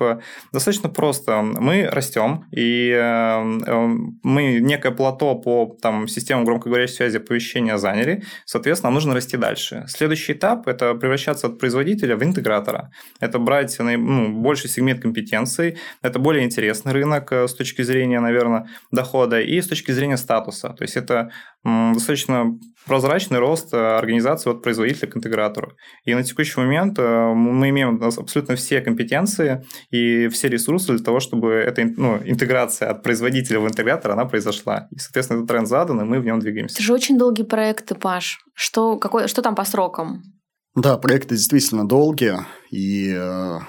Достаточно 0.51 0.89
просто. 0.89 1.41
Мы 1.41 1.87
растем, 1.89 2.45
и 2.51 2.89
э, 2.91 3.41
мы 4.23 4.59
некое 4.59 4.91
плато 4.91 5.35
по 5.35 5.77
там, 5.81 6.07
системам 6.07 6.45
громкоговорящей 6.45 6.95
связи 6.95 7.17
оповещения 7.17 7.77
заняли. 7.77 8.23
Соответственно, 8.45 8.91
нужно 8.91 9.13
расти 9.13 9.37
дальше. 9.37 9.85
Следующий 9.87 10.33
этап– 10.33 10.67
это 10.67 10.93
превращаться 10.95 11.47
от 11.47 11.59
производителя 11.59 12.15
в 12.15 12.23
интегратора. 12.23 12.91
Это 13.19 13.39
брать 13.39 13.77
ну, 13.79 14.41
больший 14.41 14.69
сегмент 14.69 15.01
компетенций. 15.01 15.77
Это 16.01 16.19
более 16.19 16.43
интересный 16.43 16.93
рынок 16.93 17.31
э, 17.31 17.47
с 17.47 17.53
точки 17.53 17.81
зрения, 17.81 18.19
наверное, 18.19 18.67
дохода 18.91 19.39
и 19.41 19.61
с 19.61 19.67
точки 19.67 19.91
зрения 19.91 20.17
статуса. 20.17 20.69
То 20.69 20.83
есть 20.83 20.97
это 20.97 21.31
достаточно 21.63 22.57
прозрачный 22.85 23.39
рост 23.39 23.73
э, 23.73 23.77
организации 23.77 24.49
от 24.49 24.61
производителя 24.61 25.09
к 25.09 25.17
интегратору. 25.17 25.73
И 26.05 26.13
на 26.13 26.23
текущий 26.23 26.59
момент 26.59 26.97
э, 26.97 27.33
мы 27.33 27.69
имеем 27.69 28.01
абсолютно 28.03 28.55
все 28.55 28.81
компетенции 28.81 29.65
и 29.91 30.27
все 30.29 30.47
ресурсы 30.47 30.93
для 30.93 31.03
того, 31.03 31.19
чтобы 31.19 31.53
эта 31.53 31.83
ну, 31.97 32.17
интеграция 32.23 32.89
от 32.89 33.03
производителя 33.03 33.59
в 33.59 33.67
интегратор, 33.67 34.11
она 34.11 34.25
произошла. 34.25 34.87
И, 34.91 34.97
соответственно, 34.97 35.39
этот 35.39 35.49
тренд 35.49 35.67
задан, 35.67 36.01
и 36.01 36.03
мы 36.03 36.19
в 36.19 36.25
нем 36.25 36.39
двигаемся. 36.39 36.75
Это 36.75 36.83
же 36.83 36.93
очень 36.93 37.17
долгие 37.17 37.43
проекты, 37.43 37.95
Паш. 37.95 38.39
Что, 38.53 38.97
какой, 38.97 39.27
что 39.27 39.41
там 39.41 39.55
по 39.55 39.63
срокам? 39.63 40.23
Да, 40.75 40.97
проекты 40.97 41.35
действительно 41.35 41.87
долгие, 41.87 42.39
и 42.71 43.13
э, 43.13 43.59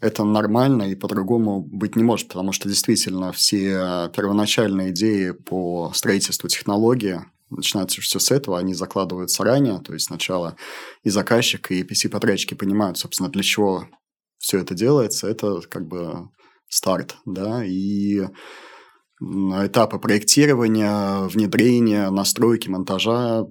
это 0.00 0.24
нормально 0.24 0.84
и 0.84 0.94
по-другому 0.94 1.60
быть 1.60 1.96
не 1.96 2.04
может, 2.04 2.28
потому 2.28 2.52
что 2.52 2.68
действительно 2.68 3.32
все 3.32 4.08
первоначальные 4.14 4.90
идеи 4.90 5.32
по 5.32 5.90
строительству 5.94 6.48
технологии, 6.48 7.20
начинается 7.56 8.00
все 8.00 8.18
с 8.18 8.30
этого, 8.30 8.58
они 8.58 8.74
закладываются 8.74 9.44
ранее, 9.44 9.80
то 9.80 9.92
есть 9.92 10.06
сначала 10.06 10.56
и 11.02 11.10
заказчик, 11.10 11.70
и 11.70 11.82
PC-подрядчики 11.82 12.54
понимают, 12.54 12.98
собственно, 12.98 13.28
для 13.28 13.42
чего 13.42 13.86
все 14.38 14.58
это 14.58 14.74
делается, 14.74 15.28
это 15.28 15.60
как 15.62 15.86
бы 15.86 16.28
старт, 16.68 17.16
да, 17.24 17.64
и 17.64 18.22
этапы 19.20 19.98
проектирования, 19.98 21.26
внедрения, 21.28 22.10
настройки, 22.10 22.68
монтажа 22.68 23.46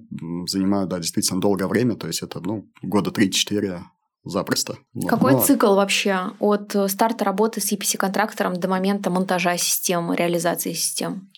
занимают, 0.46 0.90
да, 0.90 0.98
действительно 0.98 1.40
долгое 1.40 1.66
время, 1.66 1.96
то 1.96 2.06
есть 2.06 2.22
это, 2.22 2.40
ну, 2.40 2.70
года 2.82 3.10
3-4 3.10 3.80
запросто. 4.24 4.78
Какой 5.08 5.32
Но... 5.32 5.42
цикл 5.42 5.74
вообще 5.74 6.32
от 6.38 6.74
старта 6.88 7.24
работы 7.24 7.60
с 7.60 7.72
EPC-контрактором 7.72 8.54
до 8.54 8.68
момента 8.68 9.10
монтажа 9.10 9.56
системы, 9.56 10.16
реализации 10.16 10.72
систем? 10.72 11.30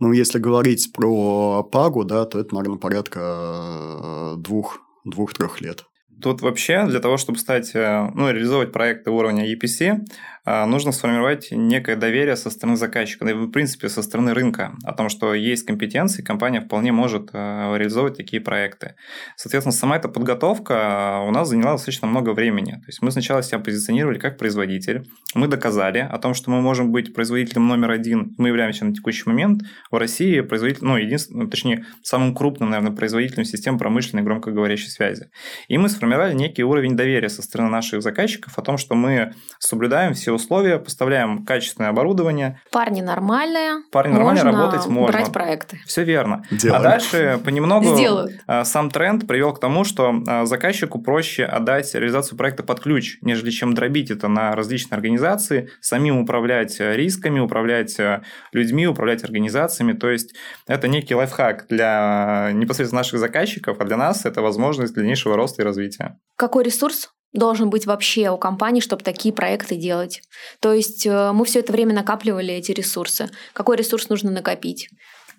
Ну, 0.00 0.12
если 0.12 0.38
говорить 0.38 0.92
про 0.92 1.62
Пагу, 1.62 2.04
да, 2.04 2.24
то 2.24 2.38
это, 2.38 2.54
наверное, 2.54 2.78
порядка 2.78 3.20
э, 3.20 4.34
двух, 4.38 4.80
двух-трех 5.04 5.60
лет. 5.60 5.84
Тут 6.20 6.42
вообще 6.42 6.86
для 6.86 7.00
того, 7.00 7.16
чтобы 7.16 7.38
стать, 7.38 7.74
э, 7.74 8.10
ну, 8.14 8.30
реализовать 8.30 8.72
проекты 8.72 9.10
уровня 9.10 9.52
EPC, 9.52 10.00
нужно 10.44 10.92
сформировать 10.92 11.48
некое 11.50 11.96
доверие 11.96 12.36
со 12.36 12.50
стороны 12.50 12.76
заказчика, 12.76 13.24
да 13.24 13.30
и 13.30 13.34
в 13.34 13.50
принципе 13.50 13.88
со 13.88 14.02
стороны 14.02 14.34
рынка 14.34 14.74
о 14.84 14.92
том, 14.92 15.08
что 15.08 15.34
есть 15.34 15.66
компетенции, 15.66 16.22
компания 16.22 16.60
вполне 16.60 16.92
может 16.92 17.30
э, 17.32 17.74
реализовывать 17.76 18.16
такие 18.16 18.42
проекты. 18.42 18.94
Соответственно, 19.36 19.72
сама 19.72 19.96
эта 19.96 20.08
подготовка 20.08 21.20
у 21.26 21.30
нас 21.30 21.48
заняла 21.48 21.72
достаточно 21.72 22.08
много 22.08 22.30
времени. 22.30 22.72
То 22.72 22.86
есть 22.88 23.02
мы 23.02 23.10
сначала 23.10 23.42
себя 23.42 23.58
позиционировали 23.58 24.18
как 24.18 24.38
производитель, 24.38 25.06
мы 25.34 25.48
доказали 25.48 25.98
о 25.98 26.18
том, 26.18 26.34
что 26.34 26.50
мы 26.50 26.60
можем 26.60 26.92
быть 26.92 27.14
производителем 27.14 27.66
номер 27.66 27.90
один, 27.90 28.34
мы 28.38 28.48
являемся 28.48 28.84
на 28.84 28.94
текущий 28.94 29.24
момент 29.26 29.62
в 29.90 29.96
России 29.96 30.40
производителем, 30.40 30.88
ну, 30.88 30.96
единственным, 30.96 31.50
точнее, 31.50 31.86
самым 32.02 32.34
крупным, 32.34 32.70
наверное, 32.70 32.94
производителем 32.94 33.44
систем 33.44 33.78
промышленной 33.78 34.22
громкоговорящей 34.22 34.90
связи. 34.90 35.30
И 35.68 35.78
мы 35.78 35.88
сформировали 35.88 36.34
некий 36.34 36.64
уровень 36.64 36.96
доверия 36.96 37.28
со 37.28 37.42
стороны 37.42 37.70
наших 37.70 38.02
заказчиков 38.02 38.58
о 38.58 38.62
том, 38.62 38.76
что 38.76 38.94
мы 38.94 39.34
соблюдаем 39.58 40.14
все 40.14 40.33
условия, 40.34 40.78
поставляем 40.78 41.44
качественное 41.44 41.90
оборудование. 41.90 42.60
Парни 42.70 43.00
нормальные. 43.00 43.82
Парни 43.90 44.12
нормально 44.12 44.44
работать 44.44 44.86
можно. 44.86 45.16
брать 45.16 45.32
проекты. 45.32 45.80
Все 45.86 46.04
верно. 46.04 46.44
Делаем. 46.50 46.80
А 46.80 46.82
дальше 46.82 47.40
понемногу 47.44 47.94
Сделают. 47.94 48.32
а, 48.46 48.64
сам 48.64 48.90
тренд 48.90 49.26
привел 49.26 49.52
к 49.52 49.60
тому, 49.60 49.84
что 49.84 50.14
а, 50.26 50.44
заказчику 50.46 51.00
проще 51.00 51.44
отдать 51.44 51.94
реализацию 51.94 52.36
проекта 52.36 52.62
под 52.62 52.80
ключ, 52.80 53.18
нежели 53.22 53.50
чем 53.50 53.74
дробить 53.74 54.10
это 54.10 54.28
на 54.28 54.54
различные 54.54 54.96
организации, 54.96 55.70
самим 55.80 56.18
управлять 56.18 56.80
э, 56.80 56.96
рисками, 56.96 57.40
управлять 57.40 57.98
э, 57.98 58.22
людьми, 58.52 58.86
управлять 58.86 59.24
организациями. 59.24 59.92
То 59.92 60.10
есть 60.10 60.34
это 60.66 60.88
некий 60.88 61.14
лайфхак 61.14 61.66
для 61.68 62.50
непосредственно 62.52 63.00
наших 63.00 63.20
заказчиков, 63.20 63.76
а 63.80 63.84
для 63.84 63.96
нас 63.96 64.24
это 64.24 64.42
возможность 64.42 64.94
дальнейшего 64.94 65.36
роста 65.36 65.62
и 65.62 65.64
развития. 65.64 66.18
Какой 66.36 66.64
ресурс 66.64 67.13
должен 67.34 67.68
быть 67.68 67.86
вообще 67.86 68.30
у 68.30 68.38
компании, 68.38 68.80
чтобы 68.80 69.02
такие 69.02 69.34
проекты 69.34 69.76
делать? 69.76 70.22
То 70.60 70.72
есть 70.72 71.06
э, 71.06 71.32
мы 71.32 71.44
все 71.44 71.60
это 71.60 71.72
время 71.72 71.94
накапливали 71.94 72.54
эти 72.54 72.72
ресурсы. 72.72 73.28
Какой 73.52 73.76
ресурс 73.76 74.08
нужно 74.08 74.30
накопить? 74.30 74.88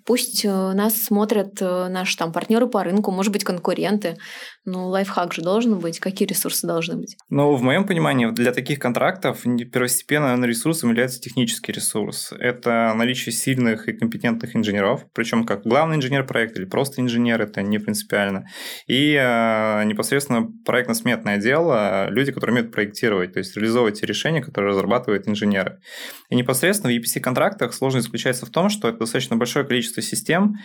Пусть 0.06 0.46
э, 0.46 0.50
нас 0.50 1.02
смотрят 1.02 1.62
э, 1.62 1.88
наши 1.90 2.16
там 2.16 2.32
партнеры 2.32 2.68
по 2.68 2.84
рынку, 2.84 3.12
может 3.12 3.32
быть, 3.32 3.44
конкуренты. 3.44 4.18
Ну, 4.64 4.88
лайфхак 4.88 5.34
же 5.34 5.42
должен 5.42 5.80
быть. 5.80 6.00
Какие 6.00 6.28
ресурсы 6.28 6.68
должны 6.68 6.98
быть? 6.98 7.18
Ну, 7.30 7.56
в 7.56 7.62
моем 7.64 7.86
понимании, 7.86 8.32
для 8.32 8.52
таких 8.52 8.80
контрактов 8.80 9.44
первостепенно 9.72 10.44
ресурсом 10.46 10.90
является 10.90 11.20
технический 11.20 11.72
ресурс. 11.72 12.34
Это 12.38 12.94
наличие 12.96 13.34
сильных 13.34 13.88
и 13.88 13.94
компетентных 13.94 14.56
инженеров, 14.56 15.06
причем 15.14 15.44
как 15.44 15.64
главный 15.64 15.96
инженер 15.96 16.26
проекта 16.26 16.62
или 16.62 16.68
просто 16.68 17.02
инженер, 17.02 17.42
это 17.42 17.62
не 17.64 17.80
принципиально. 17.80 18.46
И 18.88 19.14
э, 19.14 19.84
непосредственно 19.86 20.48
проектно-сметное 20.66 21.38
дело, 21.38 22.10
люди, 22.10 22.32
которые 22.32 22.54
умеют 22.54 22.72
проектировать, 22.72 23.34
то 23.34 23.40
есть 23.40 23.56
реализовывать 23.56 24.00
те 24.02 24.06
решения, 24.06 24.42
которые 24.42 24.72
разрабатывают 24.72 25.28
инженеры. 25.28 25.80
И 26.30 26.36
непосредственно 26.36 26.94
в 26.94 26.96
EPC-контрактах 26.96 27.74
сложность 27.74 28.06
заключается 28.06 28.46
в 28.46 28.50
том, 28.50 28.70
что 28.70 28.88
это 28.88 29.00
достаточно 29.00 29.36
большое 29.36 29.66
количество 29.66 29.95
систем, 30.02 30.56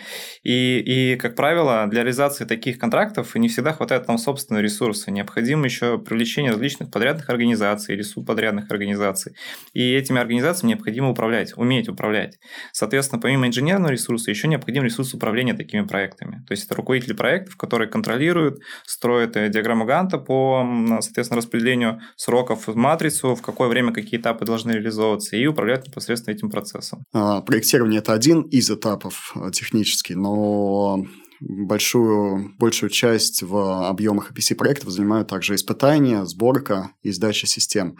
и, 0.43 0.79
и, 0.79 1.15
как 1.15 1.35
правило, 1.35 1.87
для 1.87 2.01
реализации 2.01 2.45
таких 2.45 2.77
контрактов 2.77 3.35
не 3.35 3.47
всегда 3.47 3.73
хватает 3.73 4.05
там 4.05 4.17
собственного 4.17 4.63
ресурса. 4.63 5.11
Необходимо 5.11 5.65
еще 5.65 5.97
привлечение 5.97 6.51
различных 6.51 6.91
подрядных 6.91 7.29
организаций 7.29 7.95
или 7.95 8.01
субподрядных 8.01 8.71
организаций. 8.71 9.35
И 9.73 9.93
этими 9.93 10.19
организациями 10.19 10.73
необходимо 10.73 11.09
управлять, 11.09 11.53
уметь 11.57 11.89
управлять. 11.89 12.39
Соответственно, 12.71 13.21
помимо 13.21 13.47
инженерного 13.47 13.91
ресурса, 13.91 14.31
еще 14.31 14.47
необходим 14.47 14.83
ресурс 14.83 15.13
управления 15.13 15.53
такими 15.53 15.85
проектами. 15.85 16.43
То 16.47 16.53
есть 16.53 16.65
это 16.65 16.75
руководители 16.75 17.13
проектов, 17.13 17.57
которые 17.57 17.89
контролируют, 17.89 18.59
строят 18.85 19.35
э, 19.37 19.49
диаграмму 19.49 19.85
Ганта 19.85 20.17
по, 20.17 20.65
соответственно, 21.01 21.37
распределению 21.37 22.01
сроков 22.15 22.67
в 22.67 22.75
матрицу, 22.75 23.35
в 23.35 23.41
какое 23.41 23.67
время 23.67 23.93
какие 23.93 24.19
этапы 24.19 24.45
должны 24.45 24.71
реализовываться, 24.71 25.35
и 25.35 25.45
управляют 25.45 25.87
непосредственно 25.87 26.35
этим 26.35 26.49
процессом. 26.49 27.03
А, 27.13 27.41
проектирование– 27.41 27.99
это 28.01 28.13
один 28.13 28.41
из 28.41 28.69
этапов 28.69 29.20
э, 29.35 29.51
технический, 29.51 30.15
но 30.15 31.05
большую, 31.39 32.53
большую 32.57 32.89
часть 32.89 33.41
в 33.41 33.87
объемах 33.87 34.31
EPC 34.31 34.55
проектов 34.55 34.89
занимают 34.89 35.27
также 35.27 35.55
испытания, 35.55 36.25
сборка 36.25 36.91
и 37.01 37.11
сдача 37.11 37.47
систем. 37.47 37.97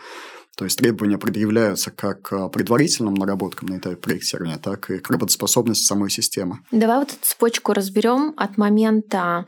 То 0.58 0.65
есть 0.65 0.77
требования 0.77 1.17
предъявляются 1.17 1.91
как 1.91 2.22
к 2.22 2.50
предварительным 2.50 3.13
наработкам 3.13 3.70
на 3.70 3.77
этапе 3.77 3.96
проектирования, 3.96 4.58
так 4.58 4.89
и 4.91 5.00
к 5.00 5.10
работоспособности 5.10 5.86
самой 5.86 6.10
системы. 6.10 6.60
Давай 6.72 7.00
вот 7.00 7.10
эту 7.10 7.17
цепочку 7.22 7.74
разберем 7.74 8.34
от 8.38 8.58
момента, 8.58 9.46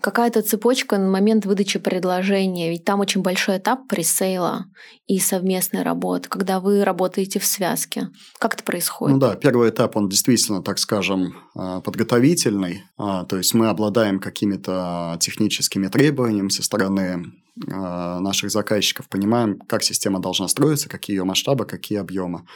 какая-то 0.00 0.42
цепочка 0.42 0.96
на 0.96 1.10
момент 1.10 1.44
выдачи 1.44 1.78
предложения. 1.78 2.70
Ведь 2.70 2.84
там 2.84 3.00
очень 3.00 3.22
большой 3.22 3.58
этап 3.58 3.88
пресейла 3.88 4.66
и 5.06 5.18
совместной 5.18 5.82
работы, 5.82 6.28
когда 6.28 6.60
вы 6.60 6.84
работаете 6.84 7.38
в 7.38 7.44
связке. 7.44 8.08
Как 8.38 8.54
это 8.54 8.64
происходит? 8.64 9.14
Ну 9.14 9.20
да, 9.20 9.34
первый 9.34 9.70
этап, 9.70 9.96
он 9.96 10.08
действительно, 10.08 10.62
так 10.62 10.78
скажем, 10.78 11.34
а, 11.54 11.80
подготовительный. 11.80 12.84
А, 12.96 13.24
то 13.24 13.36
есть 13.36 13.54
мы 13.54 13.68
обладаем 13.68 14.18
какими-то 14.18 15.16
техническими 15.20 15.88
требованиями 15.88 16.48
со 16.48 16.62
стороны 16.62 17.00
а, 17.00 17.22
наших 17.56 18.50
заказчиков, 18.50 19.08
понимаем, 19.08 19.58
как 19.60 19.82
система 19.82 20.20
должна 20.20 20.48
строиться, 20.48 20.88
какие 20.88 21.16
ее 21.16 21.24
масштабы, 21.24 21.66
какие 21.66 21.98
объемы. 21.98 22.46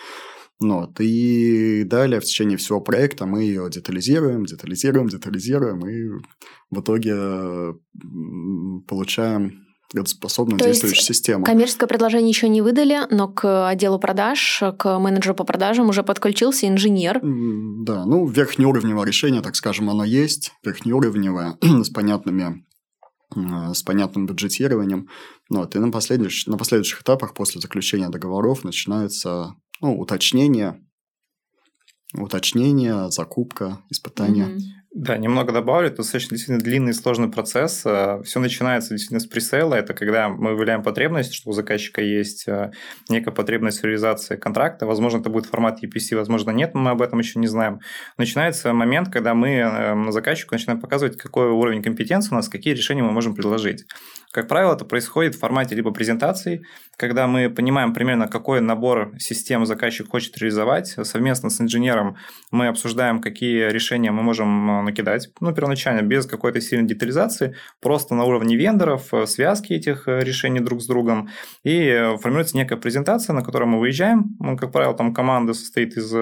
Вот. 0.60 1.00
И 1.00 1.84
далее 1.84 2.20
в 2.20 2.24
течение 2.24 2.58
всего 2.58 2.80
проекта 2.80 3.26
мы 3.26 3.44
ее 3.44 3.68
детализируем, 3.70 4.44
детализируем, 4.44 5.08
детализируем, 5.08 5.86
и 5.86 6.20
в 6.70 6.80
итоге 6.80 7.76
получаем 8.88 9.64
способную 10.04 10.58
действующую 10.58 11.02
систему. 11.02 11.44
Коммерческое 11.44 11.88
предложение 11.88 12.28
еще 12.28 12.48
не 12.48 12.60
выдали, 12.60 12.98
но 13.10 13.28
к 13.28 13.68
отделу 13.68 13.98
продаж, 13.98 14.62
к 14.78 14.98
менеджеру 14.98 15.34
по 15.34 15.44
продажам 15.44 15.88
уже 15.88 16.02
подключился 16.02 16.68
инженер. 16.68 17.20
Да, 17.22 18.04
ну, 18.04 18.26
верхнеуровневое 18.26 19.06
решение, 19.06 19.40
так 19.40 19.56
скажем, 19.56 19.88
оно 19.88 20.04
есть, 20.04 20.52
верхнеуровневое, 20.62 21.56
с 21.62 21.88
понятными 21.88 22.64
Э, 22.67 22.67
с 23.34 23.82
понятным 23.82 24.26
бюджетированием. 24.26 25.08
Вот, 25.50 25.76
и 25.76 25.78
на, 25.78 25.90
последующих, 25.90 26.46
на 26.46 26.56
последующих 26.56 27.02
этапах 27.02 27.34
после 27.34 27.60
заключения 27.60 28.08
договоров 28.08 28.64
начинается 28.64 29.54
ну, 29.80 29.98
уточнение, 29.98 30.82
уточнение, 32.14 33.10
закупка, 33.10 33.82
испытание. 33.90 34.46
Mm-hmm. 34.46 34.77
Да, 35.00 35.16
немного 35.16 35.52
добавлю, 35.52 35.86
это 35.86 35.98
достаточно 35.98 36.30
действительно 36.30 36.58
длинный 36.58 36.90
и 36.90 36.92
сложный 36.92 37.30
процесс. 37.30 37.82
Э, 37.86 38.20
Все 38.24 38.40
начинается 38.40 38.94
действительно 38.94 39.20
с 39.20 39.26
пресейла, 39.26 39.76
это 39.76 39.94
когда 39.94 40.28
мы 40.28 40.54
выявляем 40.54 40.82
потребность, 40.82 41.34
что 41.34 41.50
у 41.50 41.52
заказчика 41.52 42.02
есть 42.02 42.48
э, 42.48 42.72
некая 43.08 43.30
потребность 43.30 43.80
в 43.80 43.84
реализации 43.84 44.34
контракта, 44.34 44.86
возможно, 44.86 45.18
это 45.18 45.30
будет 45.30 45.46
формат 45.46 45.84
EPC, 45.84 46.16
возможно, 46.16 46.50
нет, 46.50 46.74
мы 46.74 46.90
об 46.90 47.00
этом 47.00 47.20
еще 47.20 47.38
не 47.38 47.46
знаем. 47.46 47.78
Начинается 48.16 48.72
момент, 48.72 49.08
когда 49.08 49.34
мы 49.34 49.50
э, 49.50 50.10
заказчику 50.10 50.56
начинаем 50.56 50.80
показывать, 50.80 51.16
какой 51.16 51.46
уровень 51.46 51.80
компетенции 51.80 52.32
у 52.32 52.34
нас, 52.34 52.48
какие 52.48 52.74
решения 52.74 53.04
мы 53.04 53.12
можем 53.12 53.36
предложить. 53.36 53.84
Как 54.30 54.46
правило, 54.46 54.74
это 54.74 54.84
происходит 54.84 55.34
в 55.34 55.38
формате 55.38 55.74
либо 55.74 55.90
презентаций, 55.90 56.62
когда 56.96 57.26
мы 57.26 57.48
понимаем 57.48 57.94
примерно, 57.94 58.28
какой 58.28 58.60
набор 58.60 59.12
систем 59.18 59.64
заказчик 59.64 60.08
хочет 60.08 60.36
реализовать. 60.36 60.88
Совместно 61.02 61.48
с 61.48 61.60
инженером 61.60 62.16
мы 62.50 62.66
обсуждаем, 62.66 63.20
какие 63.22 63.70
решения 63.70 64.10
мы 64.10 64.22
можем 64.22 64.87
накидать, 64.88 65.30
ну, 65.40 65.54
первоначально, 65.54 66.02
без 66.02 66.26
какой-то 66.26 66.60
сильной 66.60 66.86
детализации, 66.86 67.54
просто 67.80 68.14
на 68.14 68.24
уровне 68.24 68.56
вендоров, 68.56 69.12
э, 69.12 69.26
связки 69.26 69.72
этих 69.72 70.08
э, 70.08 70.20
решений 70.20 70.60
друг 70.60 70.80
с 70.82 70.86
другом, 70.86 71.28
и 71.64 71.78
э, 71.78 72.16
формируется 72.18 72.56
некая 72.56 72.76
презентация, 72.76 73.34
на 73.34 73.42
которой 73.42 73.64
мы 73.64 73.78
выезжаем. 73.78 74.36
Ну, 74.40 74.56
как 74.56 74.72
правило, 74.72 74.94
там 74.94 75.14
команда 75.14 75.54
состоит 75.54 75.96
из 75.96 76.12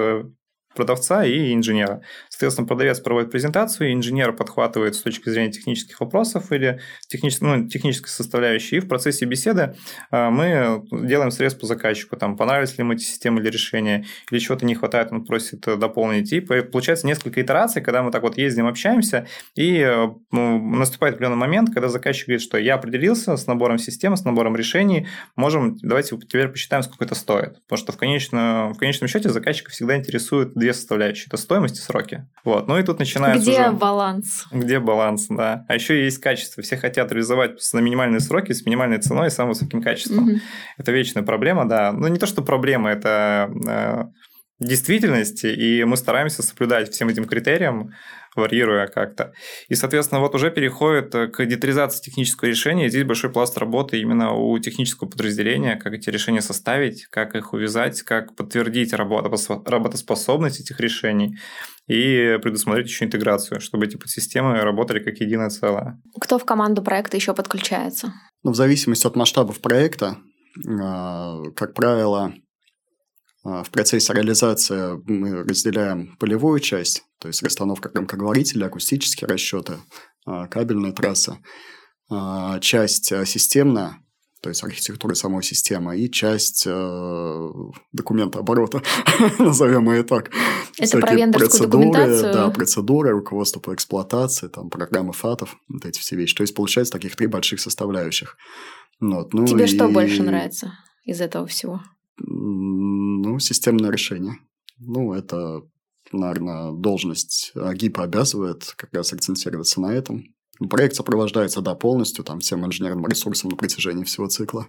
продавца 0.77 1.25
и 1.25 1.55
инженера. 1.55 2.03
Соответственно, 2.37 2.69
продавец 2.69 3.01
проводит 3.01 3.31
презентацию, 3.31 3.95
инженер 3.95 4.35
подхватывает 4.35 4.95
с 4.95 5.01
точки 5.01 5.31
зрения 5.31 5.51
технических 5.51 5.99
вопросов 6.01 6.53
или 6.53 6.81
технической, 7.09 7.49
ну, 7.49 7.67
технической 7.67 8.11
составляющей. 8.11 8.77
И 8.77 8.81
в 8.81 8.89
процессе 8.89 9.25
беседы 9.25 9.75
э, 10.11 10.29
мы 10.29 10.83
делаем 10.93 11.31
срез 11.31 11.55
по 11.55 11.65
заказчику, 11.65 12.15
там, 12.19 12.37
понравились 12.37 12.77
ли 12.77 12.83
ему 12.83 12.93
эти 12.93 13.05
системы 13.05 13.41
или 13.41 13.49
решения, 13.49 14.05
или 14.31 14.39
чего-то 14.39 14.67
не 14.67 14.75
хватает, 14.75 15.13
он 15.13 15.25
просит 15.25 15.61
дополнить. 15.61 16.31
И 16.35 16.41
получается 16.41 17.07
несколько 17.07 17.41
итераций, 17.41 17.81
когда 17.81 18.03
мы 18.03 18.11
так 18.11 18.21
вот 18.21 18.37
ездим, 18.37 18.67
общаемся, 18.67 19.27
и 19.55 19.79
э, 19.79 20.07
ну, 20.31 20.59
наступает 20.77 21.15
определенный 21.15 21.39
момент, 21.39 21.71
когда 21.73 21.89
заказчик 21.89 22.27
говорит, 22.27 22.43
что 22.43 22.59
я 22.59 22.75
определился 22.75 23.39
с 23.39 23.47
набором 23.47 23.79
систем, 23.79 24.15
с 24.15 24.25
набором 24.25 24.57
решений, 24.57 25.09
можем, 25.37 25.79
давайте 25.79 26.19
теперь 26.19 26.49
посчитаем, 26.49 26.83
сколько 26.83 27.07
это 27.07 27.15
стоит. 27.15 27.63
Потому 27.63 27.79
что 27.79 27.93
в, 27.93 27.97
конечно, 27.97 28.73
в 28.75 28.79
конечном 28.79 29.09
счете 29.09 29.31
заказчика 29.31 29.71
всегда 29.71 29.97
интересует 29.97 30.53
две 30.53 30.75
составляющие. 30.75 31.29
Это 31.29 31.39
стоимость 31.39 31.79
и 31.79 31.81
сроки. 31.81 32.26
Вот. 32.45 32.69
Ну 32.69 32.79
и 32.79 32.83
тут 32.85 33.01
начинается 33.01 33.51
Где 33.51 33.61
уже... 33.63 33.73
баланс? 33.73 34.47
Где 34.53 34.79
баланс, 34.79 35.27
да. 35.29 35.65
А 35.69 35.75
еще 35.75 36.05
есть 36.05 36.19
качество. 36.19 36.63
Все 36.63 36.77
хотят 36.77 37.11
реализовать 37.11 37.61
на 37.73 37.79
минимальные 37.81 38.21
сроки, 38.21 38.53
с 38.53 38.65
минимальной 38.65 38.99
ценой 38.99 39.27
и 39.27 39.31
самым 39.31 39.51
высоким 39.51 39.83
качеством. 39.83 40.29
Угу. 40.29 40.39
Это 40.79 40.93
вечная 40.93 41.25
проблема, 41.25 41.69
да. 41.69 41.93
Ну 41.93 42.07
не 42.07 42.19
то, 42.19 42.27
что 42.27 42.43
проблема, 42.43 42.91
это 42.91 43.51
э, 43.69 44.05
действительность, 44.61 45.45
и 45.45 45.85
мы 45.85 45.97
стараемся 45.97 46.43
соблюдать 46.43 46.91
всем 46.91 47.09
этим 47.09 47.25
критериям, 47.25 47.91
варьируя 48.37 48.87
как-то. 48.87 49.33
И, 49.69 49.75
соответственно, 49.75 50.21
вот 50.21 50.35
уже 50.35 50.51
переходит 50.51 51.13
к 51.13 51.45
детализации 51.45 52.03
технического 52.03 52.49
решения. 52.49 52.89
Здесь 52.89 53.05
большой 53.05 53.31
пласт 53.31 53.57
работы 53.59 54.01
именно 54.01 54.33
у 54.33 54.59
технического 54.59 55.09
подразделения, 55.09 55.77
как 55.77 55.93
эти 55.93 56.11
решения 56.11 56.41
составить, 56.41 57.07
как 57.07 57.35
их 57.35 57.53
увязать, 57.53 58.03
как 58.03 58.35
подтвердить 58.37 58.93
работоспособность 58.93 60.61
этих 60.61 60.81
решений 60.81 61.37
и 61.87 62.39
предусмотреть 62.43 62.89
еще 62.89 63.05
интеграцию, 63.05 63.61
чтобы 63.61 63.87
эти 63.87 63.97
подсистемы 63.97 64.61
работали 64.61 64.99
как 64.99 65.19
единое 65.19 65.51
целое. 65.51 66.01
Кто 66.21 66.39
в 66.39 66.45
команду 66.45 66.83
проекта 66.83 67.17
еще 67.17 67.33
подключается? 67.33 68.13
Ну, 68.43 68.51
в 68.51 68.57
зависимости 68.57 69.07
от 69.07 69.17
масштабов 69.17 69.61
проекта, 69.61 70.19
а, 70.81 71.43
как 71.55 71.75
правило, 71.75 72.35
а, 73.45 73.63
в 73.63 73.71
процессе 73.71 74.13
реализации 74.13 75.01
мы 75.07 75.45
разделяем 75.45 76.17
полевую 76.19 76.59
часть, 76.61 77.05
то 77.27 77.29
есть 77.29 77.43
расстановка 77.43 77.89
громкоговорителя, 77.89 78.67
акустические 78.67 79.27
расчеты, 79.27 79.79
а, 80.25 80.47
кабельная 80.47 80.93
трасса, 80.93 81.39
часть 82.61 83.07
системная, 83.27 83.99
то 84.47 84.51
есть 84.51 84.63
архитектуры 84.63 85.17
самой 85.17 85.43
системы, 85.43 85.99
и 85.99 86.09
часть 86.09 86.69
э, 86.69 87.51
документа 87.93 88.39
оборота, 88.39 88.81
назовем 89.41 89.91
ее 89.91 90.05
так. 90.05 90.31
Это 90.79 90.99
про 91.01 91.17
вендорскую 91.17 91.69
документацию? 91.69 92.33
Да, 92.33 92.51
процедуры, 92.51 93.11
руководство 93.11 93.59
по 93.59 93.75
эксплуатации, 93.75 94.47
там, 94.47 94.71
программы 94.71 95.13
ФАТов, 95.15 95.57
вот 95.69 95.85
эти 95.85 95.99
все 95.99 96.15
вещи. 96.15 96.37
То 96.37 96.45
есть, 96.45 96.55
получается, 96.55 96.93
таких 96.93 97.17
три 97.17 97.27
больших 97.27 97.59
составляющих. 97.59 98.37
Вот, 99.01 99.35
ну 99.35 99.47
Тебе 99.47 99.65
и... 99.65 99.67
что 99.67 99.89
больше 99.89 100.23
нравится 100.23 100.79
из 101.05 101.21
этого 101.21 101.49
всего? 101.49 101.83
Ну, 102.19 103.41
системное 103.41 103.91
решение. 103.91 104.37
Ну, 104.79 105.13
это, 105.13 105.63
наверное, 106.13 106.73
должность 106.73 107.53
ГИПа 107.55 108.05
обязывает 108.05 108.73
как 108.77 108.93
раз 108.93 109.13
акцентироваться 109.13 109.81
на 109.81 109.93
этом. 109.93 110.25
Проект 110.71 110.95
сопровождается, 110.95 111.61
да, 111.61 111.75
полностью, 111.75 112.25
там, 112.25 112.41
всем 112.41 112.65
инженерным 112.65 113.07
ресурсом 113.07 113.51
на 113.51 113.57
протяжении 113.57 114.05
всего 114.05 114.27
цикла. 114.27 114.67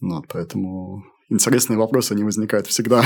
Вот, 0.00 0.26
поэтому 0.28 1.04
интересные 1.30 1.78
вопросы 1.78 2.14
не 2.14 2.24
возникают 2.24 2.66
всегда. 2.66 3.04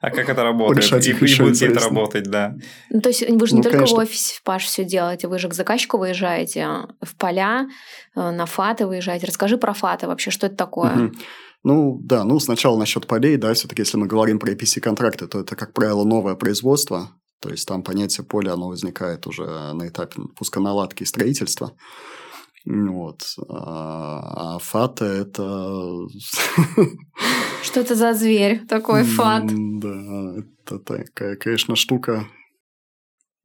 А 0.00 0.10
как 0.10 0.28
это 0.28 0.42
работает? 0.42 0.84
Решать 0.84 1.06
и, 1.06 1.10
и 1.10 1.14
будет 1.14 1.60
ли 1.60 1.68
это 1.68 1.78
работать, 1.78 2.24
да. 2.24 2.56
Ну, 2.90 3.00
то 3.00 3.08
есть 3.08 3.22
вы 3.28 3.46
же 3.46 3.52
не 3.52 3.58
ну, 3.58 3.62
только 3.62 3.78
конечно. 3.78 3.96
в 3.96 4.00
офисе 4.00 4.34
в 4.34 4.42
Паш 4.42 4.64
все 4.64 4.84
делаете, 4.84 5.28
вы 5.28 5.38
же 5.38 5.48
к 5.48 5.54
заказчику 5.54 5.96
выезжаете, 5.96 6.66
в 7.00 7.14
поля, 7.16 7.68
э, 8.16 8.30
на 8.32 8.46
фаты 8.46 8.88
выезжаете. 8.88 9.26
Расскажи 9.26 9.58
про 9.58 9.72
фаты 9.74 10.08
вообще, 10.08 10.32
что 10.32 10.48
это 10.48 10.56
такое? 10.56 11.06
Угу. 11.06 11.12
Ну, 11.64 12.00
да, 12.02 12.24
ну, 12.24 12.40
сначала 12.40 12.76
насчет 12.76 13.06
полей, 13.06 13.36
да, 13.36 13.54
все-таки, 13.54 13.82
если 13.82 13.96
мы 13.96 14.06
говорим 14.06 14.38
про 14.38 14.52
EPC-контракты, 14.52 15.28
то 15.28 15.40
это, 15.40 15.54
как 15.54 15.72
правило, 15.72 16.04
новое 16.04 16.34
производство, 16.34 17.10
то 17.40 17.50
есть 17.50 17.66
там 17.68 17.82
понятие 17.82 18.24
поля, 18.24 18.52
оно 18.52 18.68
возникает 18.68 19.26
уже 19.26 19.44
на 19.44 19.88
этапе 19.88 20.22
пусконаладки 20.36 21.02
и 21.02 21.06
строительства. 21.06 21.72
Вот. 22.64 23.22
А, 23.48 24.54
а 24.54 24.58
фата 24.60 25.04
это... 25.04 26.06
Что 27.62 27.80
это 27.80 27.94
за 27.96 28.14
зверь 28.14 28.64
такой 28.68 29.02
фат? 29.02 29.46
Да, 29.46 30.34
это 30.38 30.78
такая, 30.78 31.36
конечно, 31.36 31.74
штука. 31.74 32.28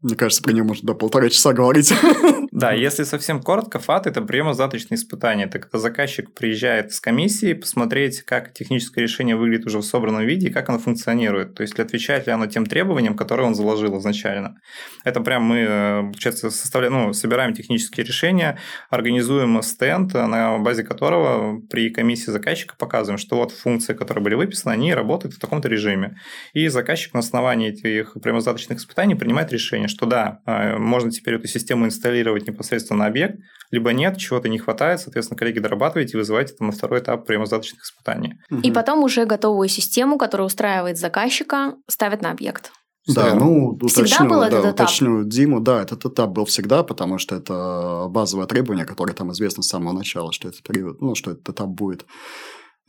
Мне 0.01 0.15
кажется, 0.15 0.43
про 0.43 0.53
нее 0.53 0.63
можно 0.63 0.85
до 0.85 0.93
полтора 0.93 1.29
часа 1.29 1.53
говорить. 1.53 1.91
Да, 2.57 2.71
если 2.71 3.03
совсем 3.03 3.39
коротко, 3.43 3.77
ФАТ– 3.77 4.07
это 4.07 4.19
приемо-сдаточные 4.23 4.95
испытания. 4.95 5.43
Это 5.43 5.59
когда 5.59 5.77
заказчик 5.77 6.33
приезжает 6.33 6.91
с 6.91 6.99
комиссии 6.99 7.53
посмотреть, 7.53 8.23
как 8.23 8.51
техническое 8.51 9.01
решение 9.01 9.35
выглядит 9.35 9.67
уже 9.67 9.77
в 9.77 9.83
собранном 9.83 10.25
виде 10.25 10.47
и 10.47 10.51
как 10.51 10.67
оно 10.67 10.79
функционирует. 10.79 11.53
То 11.53 11.61
есть, 11.61 11.79
отвечает 11.79 12.25
ли 12.25 12.33
оно 12.33 12.47
тем 12.47 12.65
требованиям, 12.65 13.15
которые 13.15 13.45
он 13.45 13.53
заложил 13.53 13.99
изначально. 13.99 14.59
Это 15.03 15.21
прям 15.21 15.43
мы, 15.43 15.57
э, 15.59 16.01
получается, 16.05 16.49
составляем, 16.49 16.93
ну, 16.93 17.13
собираем 17.13 17.53
технические 17.53 18.03
решения, 18.03 18.57
организуем 18.89 19.61
стенд, 19.61 20.15
на 20.15 20.57
базе 20.57 20.83
которого 20.83 21.61
при 21.61 21.91
комиссии 21.91 22.31
заказчика 22.31 22.73
показываем, 22.75 23.19
что 23.19 23.35
вот 23.35 23.51
функции, 23.51 23.93
которые 23.93 24.23
были 24.23 24.33
выписаны, 24.33 24.71
они 24.71 24.95
работают 24.95 25.35
в 25.35 25.39
таком-то 25.39 25.67
режиме. 25.67 26.17
И 26.53 26.67
заказчик 26.69 27.13
на 27.13 27.19
основании 27.19 27.69
этих 27.69 28.17
приемо-сдаточных 28.19 28.79
испытаний 28.79 29.13
принимает 29.13 29.53
решение, 29.53 29.87
что 29.87 30.07
да, 30.07 30.39
э, 30.47 30.77
можно 30.77 31.11
теперь 31.11 31.35
эту 31.35 31.45
систему 31.45 31.85
инсталлировать 31.85 32.46
непосредственно 32.47 32.99
на 32.99 33.05
объект, 33.07 33.37
либо 33.71 33.91
нет, 33.93 34.17
чего-то 34.17 34.49
не 34.49 34.57
хватает, 34.57 34.99
соответственно, 34.99 35.37
коллеги 35.37 35.59
дорабатываете 35.59 36.13
и 36.13 36.17
вызываете 36.17 36.53
там 36.53 36.67
на 36.67 36.73
второй 36.73 36.99
этап 36.99 37.25
приемо-сдаточных 37.25 37.83
испытаний. 37.83 38.35
И 38.63 38.71
потом 38.71 39.03
уже 39.03 39.25
готовую 39.25 39.67
систему, 39.67 40.17
которая 40.17 40.47
устраивает 40.47 40.97
заказчика, 40.97 41.75
ставят 41.87 42.21
на 42.21 42.31
объект. 42.31 42.71
Да, 43.07 43.35
ну, 43.35 43.69
уточню, 43.81 44.27
был 44.27 44.41
да, 44.41 44.47
этот 44.47 44.73
уточню 44.73 45.21
этап? 45.21 45.29
Диму, 45.29 45.61
да, 45.61 45.81
этот 45.81 46.05
этап 46.05 46.29
был 46.31 46.45
всегда, 46.45 46.83
потому 46.83 47.17
что 47.17 47.35
это 47.35 48.07
базовое 48.09 48.47
требование, 48.47 48.85
которое 48.85 49.13
там 49.13 49.31
известно 49.31 49.63
с 49.63 49.67
самого 49.67 49.93
начала, 49.93 50.33
что 50.33 50.49
этот 50.49 50.61
период, 50.63 51.01
ну, 51.01 51.15
что 51.15 51.31
этот 51.31 51.47
этап 51.47 51.69
будет. 51.69 52.05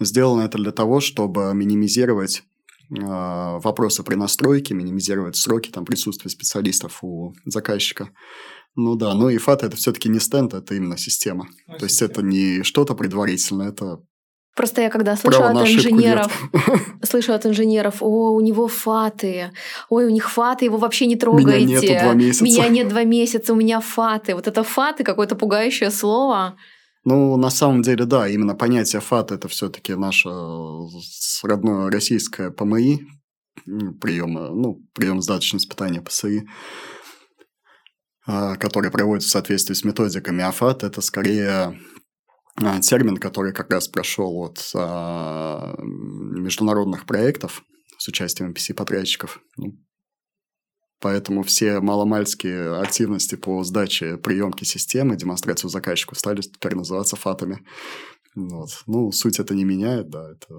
Сделано 0.01 0.43
это 0.43 0.59
для 0.59 0.73
того, 0.73 1.01
чтобы 1.01 1.53
минимизировать 1.55 2.43
э, 2.91 2.95
вопросы 3.01 4.03
при 4.03 4.17
настройке, 4.17 4.75
минимизировать 4.75 5.37
сроки 5.37 5.71
там, 5.71 5.85
присутствия 5.85 6.31
специалистов 6.31 6.99
у 7.03 7.35
заказчика. 7.45 8.11
Ну 8.81 8.95
да, 8.95 9.13
но 9.15 9.29
и 9.29 9.39
FAT 9.39 9.67
это 9.67 9.77
все-таки 9.77 10.09
не 10.09 10.21
стенд, 10.21 10.55
это 10.55 10.77
именно 10.77 10.97
система. 10.97 11.49
Ну, 11.67 11.79
То 11.79 11.87
есть 11.87 12.01
это 12.01 12.23
не 12.23 12.63
что-то 12.63 12.95
предварительное, 12.95 13.71
это 13.71 13.99
Просто 14.55 14.83
я 14.83 14.91
когда 14.91 15.17
слышу 15.17 15.43
от 15.43 15.57
инженеров, 15.69 16.33
слышу 17.03 17.33
от 17.33 17.45
инженеров, 17.47 17.97
о, 18.01 18.33
у 18.33 18.41
него 18.41 18.69
фаты, 18.69 19.51
ой, 19.89 20.07
у 20.07 20.11
них 20.11 20.31
фаты, 20.31 20.67
его 20.67 20.79
вообще 20.79 21.07
не 21.07 21.17
трогайте. 21.17 21.65
Меня 21.65 21.81
нету 21.81 22.05
два 22.05 22.15
месяца. 22.15 22.45
Меня 22.45 22.69
нет 22.69 22.89
два 22.89 23.05
месяца, 23.05 23.53
у 23.53 23.57
меня 23.57 23.81
фаты. 23.81 24.37
Вот 24.37 24.47
это 24.47 24.63
фаты, 24.63 25.03
какое-то 25.03 25.35
пугающее 25.35 25.91
слово. 25.91 26.57
Ну, 27.05 27.37
на 27.37 27.51
самом 27.51 27.83
деле, 27.83 28.05
да, 28.05 28.29
именно 28.29 28.55
понятие 28.55 29.01
фат 29.01 29.33
это 29.33 29.49
все-таки 29.49 29.95
наше 29.95 30.29
родное 31.43 31.91
российское 31.91 32.51
ПМИ, 32.51 33.01
прием, 34.01 34.35
ну, 34.35 34.81
прием 34.95 35.21
сдаточного 35.21 35.61
испытания 35.61 36.01
ПСИ. 36.01 36.47
А, 36.47 36.98
который 38.29 38.91
проводится 38.91 39.31
в 39.31 39.33
соответствии 39.33 39.75
с 39.75 39.85
методиками 39.85 40.45
АФАТ, 40.45 40.85
это 40.85 41.01
скорее 41.01 41.79
а, 42.63 42.81
термин, 42.81 43.17
который 43.17 43.53
как 43.53 43.73
раз 43.73 43.89
прошел 43.89 44.43
от 44.43 44.71
а, 44.75 45.75
международных 45.79 47.07
проектов 47.07 47.63
с 47.97 48.09
участием 48.09 48.51
NPC-подрядчиков. 48.51 49.41
Ну, 49.57 49.79
поэтому 51.01 51.43
все 51.43 51.81
маломальские 51.81 52.81
активности 52.81 53.37
по 53.37 53.63
сдаче 53.63 54.17
приемки 54.17 54.65
системы, 54.65 55.17
демонстрацию 55.17 55.71
заказчику 55.71 56.15
стали 56.15 56.41
теперь 56.41 56.75
называться 56.75 57.17
фатами. 57.17 57.65
Вот. 58.35 58.71
Ну, 58.87 59.11
суть 59.13 59.39
это 59.39 59.55
не 59.55 59.65
меняет, 59.65 60.11
да, 60.11 60.33
это 60.33 60.55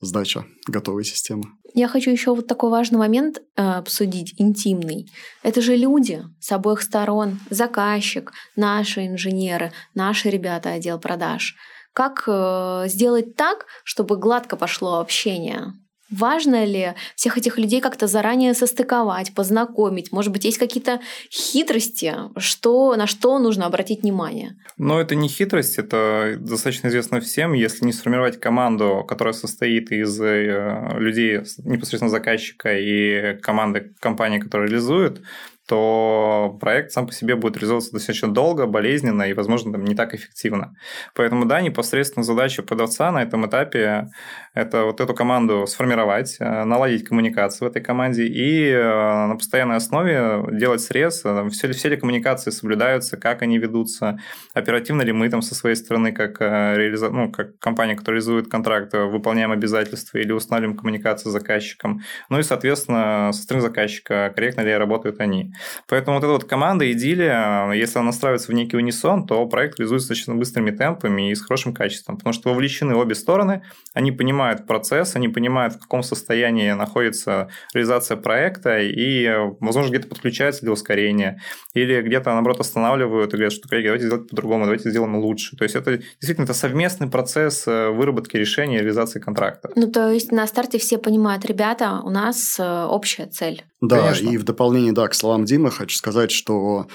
сдача 0.00 0.44
готовой 0.66 1.04
системы. 1.04 1.44
Я 1.74 1.88
хочу 1.88 2.10
еще 2.10 2.34
вот 2.34 2.46
такой 2.46 2.70
важный 2.70 2.98
момент 2.98 3.38
э, 3.56 3.62
обсудить, 3.62 4.34
интимный. 4.38 5.10
Это 5.42 5.60
же 5.60 5.76
люди 5.76 6.22
с 6.40 6.50
обоих 6.52 6.82
сторон, 6.82 7.38
заказчик, 7.50 8.32
наши 8.56 9.06
инженеры, 9.06 9.72
наши 9.94 10.30
ребята 10.30 10.72
отдел 10.72 10.98
продаж. 10.98 11.54
Как 11.92 12.24
э, 12.26 12.84
сделать 12.86 13.36
так, 13.36 13.66
чтобы 13.84 14.16
гладко 14.16 14.56
пошло 14.56 14.98
общение? 14.98 15.74
Важно 16.10 16.64
ли 16.64 16.94
всех 17.14 17.38
этих 17.38 17.58
людей 17.58 17.80
как-то 17.80 18.06
заранее 18.06 18.54
состыковать, 18.54 19.32
познакомить? 19.34 20.12
Может 20.12 20.32
быть, 20.32 20.44
есть 20.44 20.58
какие-то 20.58 21.00
хитрости, 21.30 22.14
что, 22.36 22.96
на 22.96 23.06
что 23.06 23.38
нужно 23.38 23.66
обратить 23.66 24.02
внимание? 24.02 24.56
Но 24.76 25.00
это 25.00 25.14
не 25.14 25.28
хитрость, 25.28 25.78
это 25.78 26.36
достаточно 26.38 26.88
известно 26.88 27.20
всем. 27.20 27.52
Если 27.52 27.84
не 27.84 27.92
сформировать 27.92 28.40
команду, 28.40 29.04
которая 29.08 29.34
состоит 29.34 29.92
из 29.92 30.20
э, 30.20 30.96
людей, 30.98 31.40
непосредственно 31.64 32.10
заказчика 32.10 32.76
и 32.76 33.36
команды 33.40 33.92
компании, 34.00 34.38
которая 34.38 34.68
реализует, 34.68 35.22
то 35.70 36.58
проект 36.60 36.90
сам 36.90 37.06
по 37.06 37.12
себе 37.12 37.36
будет 37.36 37.56
реализовываться 37.56 37.92
достаточно 37.92 38.26
долго, 38.26 38.66
болезненно 38.66 39.22
и, 39.22 39.34
возможно, 39.34 39.70
там, 39.70 39.84
не 39.84 39.94
так 39.94 40.14
эффективно. 40.14 40.74
Поэтому, 41.14 41.44
да, 41.44 41.60
непосредственно 41.60 42.24
задача 42.24 42.64
продавца 42.64 43.12
на 43.12 43.22
этом 43.22 43.46
этапе– 43.46 44.08
это 44.54 44.82
вот 44.82 45.00
эту 45.00 45.14
команду 45.14 45.66
сформировать, 45.68 46.38
э, 46.40 46.64
наладить 46.64 47.04
коммуникацию 47.04 47.68
в 47.68 47.70
этой 47.70 47.80
команде 47.80 48.26
и 48.26 48.68
э, 48.68 48.82
на 48.82 49.36
постоянной 49.36 49.76
основе 49.76 50.42
делать 50.50 50.80
срез, 50.80 51.22
э, 51.24 51.48
все 51.50 51.68
ли, 51.68 51.72
все 51.72 51.88
ли 51.88 51.96
коммуникации 51.96 52.50
соблюдаются, 52.50 53.16
как 53.16 53.42
они 53.42 53.58
ведутся, 53.58 54.18
оперативно 54.52 55.02
ли 55.02 55.12
мы 55.12 55.28
там 55.28 55.40
со 55.40 55.54
своей 55.54 55.76
стороны, 55.76 56.10
как, 56.10 56.40
реализа... 56.40 57.10
ну, 57.10 57.30
как 57.30 57.60
компания, 57.60 57.94
которая 57.94 58.16
реализует 58.16 58.50
контракт, 58.50 58.92
выполняем 58.92 59.52
обязательства 59.52 60.18
или 60.18 60.32
устанавливаем 60.32 60.76
коммуникацию 60.76 61.30
с 61.30 61.32
заказчиком. 61.32 62.00
Ну 62.28 62.40
и, 62.40 62.42
соответственно, 62.42 63.30
со 63.32 63.42
стороны 63.42 63.62
заказчика, 63.62 64.32
корректно 64.34 64.62
ли 64.62 64.74
работают 64.74 65.20
они. 65.20 65.52
Поэтому 65.88 66.16
вот 66.16 66.24
эта 66.24 66.32
вот 66.32 66.44
команда, 66.44 66.90
идиллия, 66.90 67.70
если 67.72 67.98
она 67.98 68.06
настраивается 68.06 68.52
в 68.52 68.54
некий 68.54 68.76
унисон, 68.76 69.26
то 69.26 69.44
проект 69.46 69.78
реализуется 69.78 70.08
достаточно 70.08 70.34
быстрыми 70.34 70.70
темпами 70.70 71.30
и 71.30 71.34
с 71.34 71.42
хорошим 71.42 71.74
качеством, 71.74 72.16
потому 72.16 72.32
что 72.32 72.50
вовлечены 72.50 72.94
обе 72.94 73.14
стороны, 73.14 73.62
они 73.94 74.12
понимают 74.12 74.66
процесс, 74.66 75.16
они 75.16 75.28
понимают, 75.28 75.74
в 75.74 75.78
каком 75.78 76.02
состоянии 76.02 76.70
находится 76.72 77.48
реализация 77.74 78.16
проекта, 78.16 78.78
и, 78.78 79.28
возможно, 79.60 79.90
где-то 79.90 80.08
подключаются 80.08 80.62
для 80.62 80.72
ускорения, 80.72 81.40
или 81.74 82.00
где-то, 82.02 82.30
наоборот, 82.30 82.60
останавливают 82.60 83.32
и 83.32 83.36
говорят, 83.36 83.52
что, 83.52 83.68
коллеги, 83.68 83.86
давайте 83.86 84.06
сделать 84.06 84.28
по-другому, 84.28 84.64
давайте 84.64 84.90
сделаем 84.90 85.16
лучше. 85.16 85.56
То 85.56 85.64
есть 85.64 85.76
это 85.76 85.98
действительно 85.98 86.44
это 86.44 86.54
совместный 86.54 87.08
процесс 87.08 87.66
э, 87.66 87.90
выработки 87.90 88.36
решения 88.36 88.76
и 88.76 88.80
реализации 88.80 89.20
контракта. 89.20 89.70
Ну, 89.76 89.90
то 89.90 90.10
есть 90.10 90.32
на 90.32 90.46
старте 90.46 90.78
все 90.78 90.98
понимают, 90.98 91.44
ребята, 91.44 92.00
у 92.02 92.10
нас 92.10 92.58
э, 92.58 92.84
общая 92.84 93.26
цель. 93.26 93.64
Да, 93.80 94.12
Конечно. 94.12 94.30
и 94.30 94.36
в 94.36 94.44
дополнение, 94.44 94.92
да, 94.92 95.08
к 95.08 95.14
словам 95.14 95.44
Димы, 95.44 95.70
хочу 95.70 95.96
сказать, 95.96 96.30
что 96.30 96.86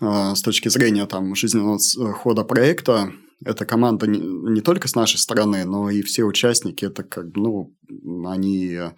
э, 0.00 0.34
с 0.34 0.42
точки 0.42 0.68
зрения 0.68 1.06
там, 1.06 1.34
жизненного 1.34 1.78
хода 2.12 2.44
проекта, 2.44 3.12
эта 3.44 3.64
команда 3.64 4.06
не, 4.06 4.20
не 4.20 4.60
только 4.60 4.88
с 4.88 4.94
нашей 4.94 5.18
стороны, 5.18 5.64
но 5.64 5.90
и 5.90 6.02
все 6.02 6.24
участники, 6.24 6.84
это 6.84 7.02
как, 7.02 7.26
ну, 7.34 7.74
они 8.26 8.74
э, 8.74 8.92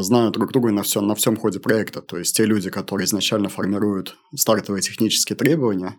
знают 0.00 0.34
друг 0.34 0.52
друга 0.52 0.70
на 0.70 0.82
всем, 0.82 1.06
на 1.06 1.14
всем 1.14 1.36
ходе 1.36 1.60
проекта. 1.60 2.00
То 2.00 2.16
есть 2.16 2.36
те 2.36 2.46
люди, 2.46 2.70
которые 2.70 3.04
изначально 3.04 3.48
формируют 3.48 4.16
стартовые 4.34 4.80
технические 4.80 5.36
требования, 5.36 5.96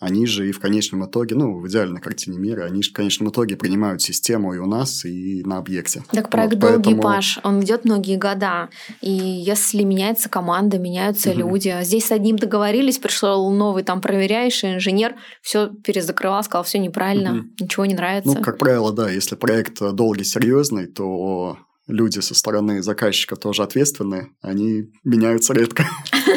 они 0.00 0.26
же 0.26 0.48
и 0.48 0.52
в 0.52 0.60
конечном 0.60 1.06
итоге, 1.06 1.34
ну, 1.34 1.58
в 1.58 1.68
идеальной 1.68 2.00
картине 2.00 2.38
мира, 2.38 2.64
они 2.64 2.82
же 2.82 2.90
в 2.90 2.92
конечном 2.92 3.30
итоге 3.30 3.56
принимают 3.56 4.00
систему 4.00 4.54
и 4.54 4.58
у 4.58 4.66
нас, 4.66 5.04
и 5.04 5.42
на 5.44 5.58
объекте. 5.58 6.04
Так 6.12 6.30
проект 6.30 6.54
вот, 6.54 6.60
долгий, 6.60 6.76
поэтому... 6.76 7.02
Паш, 7.02 7.38
он 7.42 7.62
идет 7.62 7.84
многие 7.84 8.16
года. 8.16 8.68
И 9.00 9.10
если 9.10 9.82
меняется 9.82 10.28
команда, 10.28 10.78
меняются 10.78 11.30
угу. 11.30 11.38
люди. 11.38 11.76
Здесь 11.82 12.06
с 12.06 12.12
одним 12.12 12.36
договорились, 12.36 12.98
пришел 12.98 13.50
новый 13.50 13.82
там 13.82 14.00
проверяющий 14.00 14.74
инженер, 14.74 15.16
все 15.42 15.68
перезакрывал, 15.68 16.44
сказал, 16.44 16.62
все 16.62 16.78
неправильно, 16.78 17.32
угу. 17.32 17.48
ничего 17.60 17.86
не 17.86 17.94
нравится. 17.94 18.36
Ну, 18.36 18.42
как 18.42 18.58
правило, 18.58 18.92
да, 18.92 19.10
если 19.10 19.34
проект 19.34 19.80
долгий, 19.80 20.24
серьезный, 20.24 20.86
то 20.86 21.58
люди 21.88 22.20
со 22.20 22.34
стороны 22.34 22.82
заказчика 22.82 23.34
тоже 23.34 23.62
ответственны, 23.62 24.28
они 24.42 24.92
меняются 25.04 25.54
редко. 25.54 25.86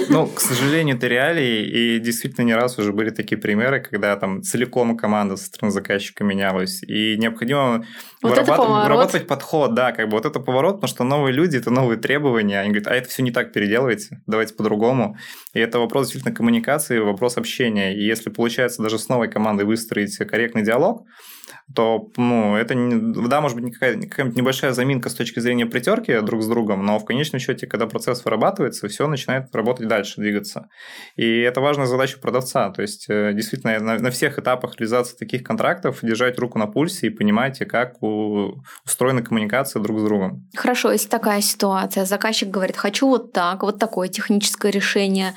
Ну, 0.10 0.26
к 0.36 0.40
сожалению, 0.40 0.96
это 0.96 1.08
реалии, 1.08 1.66
и 1.66 2.00
действительно 2.00 2.46
не 2.46 2.56
раз 2.56 2.80
уже 2.80 2.94
были 2.94 3.10
такие 3.10 3.38
примеры, 3.40 3.82
когда 3.82 4.16
там 4.16 4.42
целиком 4.42 4.98
команда 4.98 5.36
со 5.36 5.46
стороны 5.46 5.72
заказчика 5.72 6.24
менялась, 6.24 6.82
и 6.84 7.18
необходимо 7.18 7.86
вот 8.24 8.32
вырабатывать, 8.32 8.84
вырабатывать 8.84 9.28
подход, 9.28 9.76
да, 9.76 9.92
как 9.92 10.08
бы 10.08 10.18
вот 10.18 10.26
это 10.26 10.40
поворот, 10.40 10.76
потому 10.76 10.90
что 10.90 11.04
новые 11.04 11.34
люди, 11.34 11.58
это 11.58 11.70
новые 11.70 12.00
требования, 12.00 12.60
они 12.60 12.70
говорят, 12.70 12.88
а 12.88 12.96
это 12.96 13.10
все 13.10 13.22
не 13.22 13.32
так 13.32 13.52
переделывайте, 13.52 14.22
давайте 14.28 14.54
по-другому. 14.54 15.18
И 15.54 15.60
это 15.60 15.80
вопрос 15.80 16.08
действительно 16.08 16.34
коммуникации, 16.34 17.00
вопрос 17.00 17.38
общения, 17.38 17.96
и 17.96 18.04
если 18.04 18.30
получается 18.30 18.82
даже 18.82 18.98
с 18.98 19.10
новой 19.10 19.30
командой 19.30 19.66
выстроить 19.66 20.18
корректный 20.18 20.64
диалог, 20.64 21.06
то, 21.76 22.10
ну, 22.18 22.56
это, 22.56 22.76
да, 22.76 23.42
может 23.42 23.60
быть, 23.60 23.74
какая-нибудь 23.74 24.10
какая 24.10 24.32
небольшая 24.32 24.74
заминка 24.74 25.10
с 25.10 25.14
точки 25.14 25.40
зрения 25.40 25.66
притерки 25.66 26.20
друг 26.22 26.44
с 26.44 26.48
другом, 26.48 26.86
но 26.86 27.00
в 27.00 27.06
конечном 27.06 27.40
счете, 27.40 27.68
когда 27.68 27.88
процесс 27.88 28.24
вырабатывается, 28.26 28.88
все 28.88 29.08
начинает 29.08 29.54
работать 29.56 29.88
дальше, 29.88 30.20
двигаться. 30.22 30.68
И 31.16 31.40
это 31.40 31.62
важная 31.62 31.86
задача 31.86 32.20
продавца, 32.20 32.70
то 32.70 32.82
есть, 32.82 33.06
э, 33.10 33.34
действительно, 33.34 33.80
на, 33.80 33.98
на 33.98 34.12
всех 34.12 34.40
этапах 34.40 34.76
реализации 34.78 35.16
таких 35.16 35.44
контрактов 35.44 36.00
держать 36.02 36.38
руку 36.40 36.60
на 36.60 36.68
пульсе 36.68 37.08
и 37.08 37.10
понимать, 37.10 37.60
как 37.68 38.02
у, 38.04 38.56
устроена 38.86 39.22
коммуникация 39.22 39.82
друг 39.82 40.00
с 40.00 40.04
другом. 40.04 40.48
Хорошо, 40.56 40.92
если 40.92 41.10
такая 41.10 41.42
ситуация, 41.42 42.06
заказчик 42.06 42.50
говорит, 42.50 42.78
хочу 42.78 43.08
вот 43.08 43.34
так, 43.34 43.64
вот 43.64 43.80
такое 43.80 44.08
техническое 44.10 44.72
решение, 44.72 45.34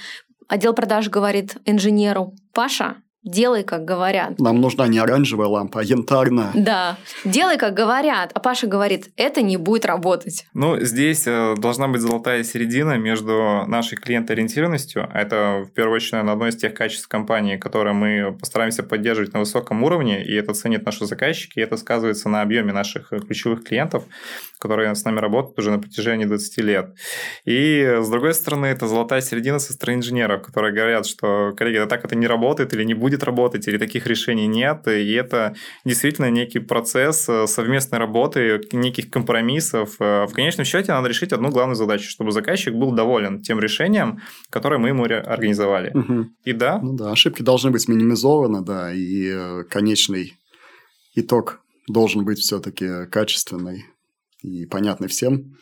отдел 0.49 0.75
продаж 0.75 1.09
говорит 1.09 1.57
инженеру, 1.64 2.35
Паша, 2.53 2.97
делай, 3.25 3.65
как 3.65 3.85
говорят. 3.85 4.39
Нам 4.39 4.61
нужна 4.61 4.87
не 4.87 4.99
оранжевая 4.99 5.49
лампа, 5.49 5.81
а 5.81 5.83
янтарная. 5.83 6.51
Да, 6.55 6.99
делай, 7.25 7.57
как 7.57 7.75
говорят. 7.75 8.31
А 8.35 8.41
Паша 8.41 8.67
говорит, 8.67 9.11
это 9.17 9.43
не 9.43 9.57
будет 9.57 9.87
работать. 9.87 10.47
Ну, 10.55 10.79
здесь 10.81 11.27
э, 11.27 11.55
должна 11.57 11.89
быть 11.89 12.01
золотая 12.01 12.45
середина 12.45 12.99
между 12.99 13.65
нашей 13.67 13.97
клиентоориентированностью. 13.97 15.09
Это, 15.13 15.65
в 15.67 15.73
первую 15.73 15.97
очередь, 15.97 16.13
наверное, 16.13 16.33
одно 16.35 16.49
из 16.49 16.57
тех 16.57 16.75
качеств 16.75 17.09
компании, 17.09 17.57
которые 17.57 17.95
мы 17.95 18.37
постараемся 18.39 18.83
поддерживать 18.83 19.33
на 19.33 19.41
высоком 19.41 19.83
уровне, 19.83 20.25
и 20.25 20.35
это 20.35 20.53
ценят 20.55 20.85
наши 20.85 21.07
заказчики, 21.07 21.59
и 21.59 21.63
это 21.63 21.77
сказывается 21.77 22.29
на 22.29 22.43
объеме 22.43 22.73
наших 22.73 23.09
ключевых 23.09 23.65
клиентов, 23.65 24.05
которые 24.59 24.95
с 24.95 25.05
нами 25.05 25.19
работают 25.19 25.59
уже 25.59 25.71
на 25.71 25.79
протяжении 25.79 26.25
20 26.25 26.59
лет. 26.59 26.95
И, 27.45 27.99
с 28.01 28.09
другой 28.09 28.35
стороны, 28.35 28.67
это 28.67 28.87
золотая 28.87 29.21
середина 29.21 29.59
со 29.59 29.73
стороны 29.73 29.99
инженеров, 29.99 30.43
которые 30.43 30.75
говорят, 30.75 31.07
что, 31.07 31.53
коллеги, 31.57 31.79
да 31.79 31.87
так 31.87 32.05
это 32.05 32.17
не 32.17 32.27
работает 32.27 32.73
или 32.75 32.85
не 32.85 32.95
будет 32.95 33.13
работать, 33.22 33.68
или 33.68 33.79
таких 33.79 34.07
решений 34.07 34.46
нет. 34.46 34.87
И 34.88 35.12
это 35.12 35.55
действительно 35.85 36.31
некий 36.31 36.59
процесс 36.59 37.29
э, 37.29 37.46
совместной 37.46 37.98
работы, 37.98 38.61
неких 38.72 39.11
компромиссов. 39.11 39.96
Э, 40.00 40.27
в 40.27 40.33
конечном 40.33 40.64
счете 40.64 40.92
надо 40.92 41.09
решить 41.09 41.33
одну 41.33 41.50
главную 41.50 41.77
задачу, 41.77 42.09
чтобы 42.09 42.33
заказчик 42.33 42.74
был 42.74 42.92
доволен 42.92 43.42
тем 43.42 43.61
решением, 43.61 44.20
которое 44.50 44.79
мы 44.79 44.88
ему 44.88 45.05
организовали. 45.05 45.90
Угу. 45.94 46.27
И 46.44 46.53
да. 46.53 46.79
Ну 46.83 46.96
да, 46.96 47.12
ошибки 47.12 47.42
должны 47.42 47.70
быть 47.70 47.88
минимизованы, 47.88 48.62
да, 48.62 48.92
и 48.92 49.29
э, 49.29 49.64
конечный 49.64 50.35
итог 51.14 51.61
должен 51.88 52.24
быть 52.24 52.38
все-таки 52.38 53.07
качественный 53.11 53.85
и 54.42 54.66
понятный 54.66 55.09
всем. 55.09 55.57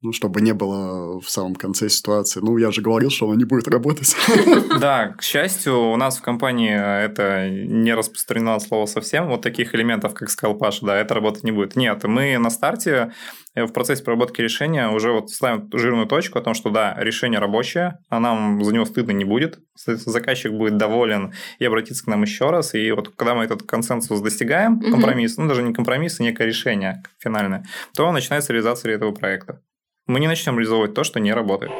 Ну, 0.00 0.12
чтобы 0.12 0.40
не 0.40 0.52
было 0.54 1.20
в 1.20 1.28
самом 1.28 1.56
конце 1.56 1.88
ситуации. 1.88 2.38
Ну, 2.40 2.56
я 2.56 2.70
же 2.70 2.82
говорил, 2.82 3.10
что 3.10 3.26
она 3.26 3.36
не 3.36 3.44
будет 3.44 3.66
работать. 3.66 4.14
Да, 4.78 5.08
к 5.08 5.22
счастью, 5.22 5.90
у 5.90 5.96
нас 5.96 6.18
в 6.18 6.22
компании 6.22 6.72
это 6.72 7.48
не 7.48 7.92
распространено 7.94 8.60
слово 8.60 8.86
совсем. 8.86 9.26
Вот 9.26 9.42
таких 9.42 9.74
элементов, 9.74 10.14
как 10.14 10.30
сказал 10.30 10.56
Паша, 10.56 10.86
да, 10.86 10.96
это 10.96 11.14
работать 11.14 11.42
не 11.42 11.50
будет. 11.50 11.74
Нет, 11.74 12.04
мы 12.04 12.38
на 12.38 12.50
старте 12.50 13.12
э, 13.56 13.64
в 13.64 13.72
процессе 13.72 14.04
проработки 14.04 14.40
решения 14.40 14.88
уже 14.88 15.10
вот 15.10 15.30
ставим 15.30 15.68
жирную 15.72 16.06
точку 16.06 16.38
о 16.38 16.42
том, 16.42 16.54
что 16.54 16.70
да, 16.70 16.94
решение 16.96 17.40
рабочее, 17.40 17.98
а 18.08 18.20
нам 18.20 18.62
за 18.62 18.72
него 18.72 18.84
стыдно 18.84 19.10
не 19.10 19.24
будет. 19.24 19.58
Заказчик 19.74 20.52
будет 20.52 20.76
доволен 20.76 21.32
и 21.58 21.64
обратиться 21.64 22.04
к 22.04 22.06
нам 22.06 22.22
еще 22.22 22.50
раз. 22.50 22.74
И 22.74 22.92
вот 22.92 23.08
когда 23.16 23.34
мы 23.34 23.42
этот 23.42 23.64
консенсус 23.64 24.20
достигаем, 24.20 24.78
компромисс, 24.80 25.38
ну 25.38 25.48
даже 25.48 25.62
не 25.62 25.74
компромисс, 25.74 26.20
а 26.20 26.22
некое 26.22 26.46
решение 26.46 27.02
финальное, 27.18 27.64
то 27.96 28.12
начинается 28.12 28.52
реализация 28.52 28.94
этого 28.94 29.10
проекта 29.10 29.60
мы 30.08 30.20
не 30.20 30.26
начнем 30.26 30.58
реализовывать 30.58 30.94
то, 30.94 31.04
что 31.04 31.20
не 31.20 31.32
работает. 31.32 31.70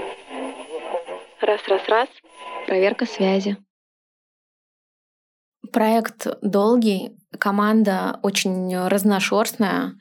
Раз, 1.41 1.61
раз, 1.67 1.89
раз. 1.89 2.09
Проверка 2.67 3.07
связи. 3.07 3.57
Проект 5.73 6.27
долгий, 6.43 7.13
команда 7.39 8.21
очень 8.23 8.77
разношерстная, 8.87 9.95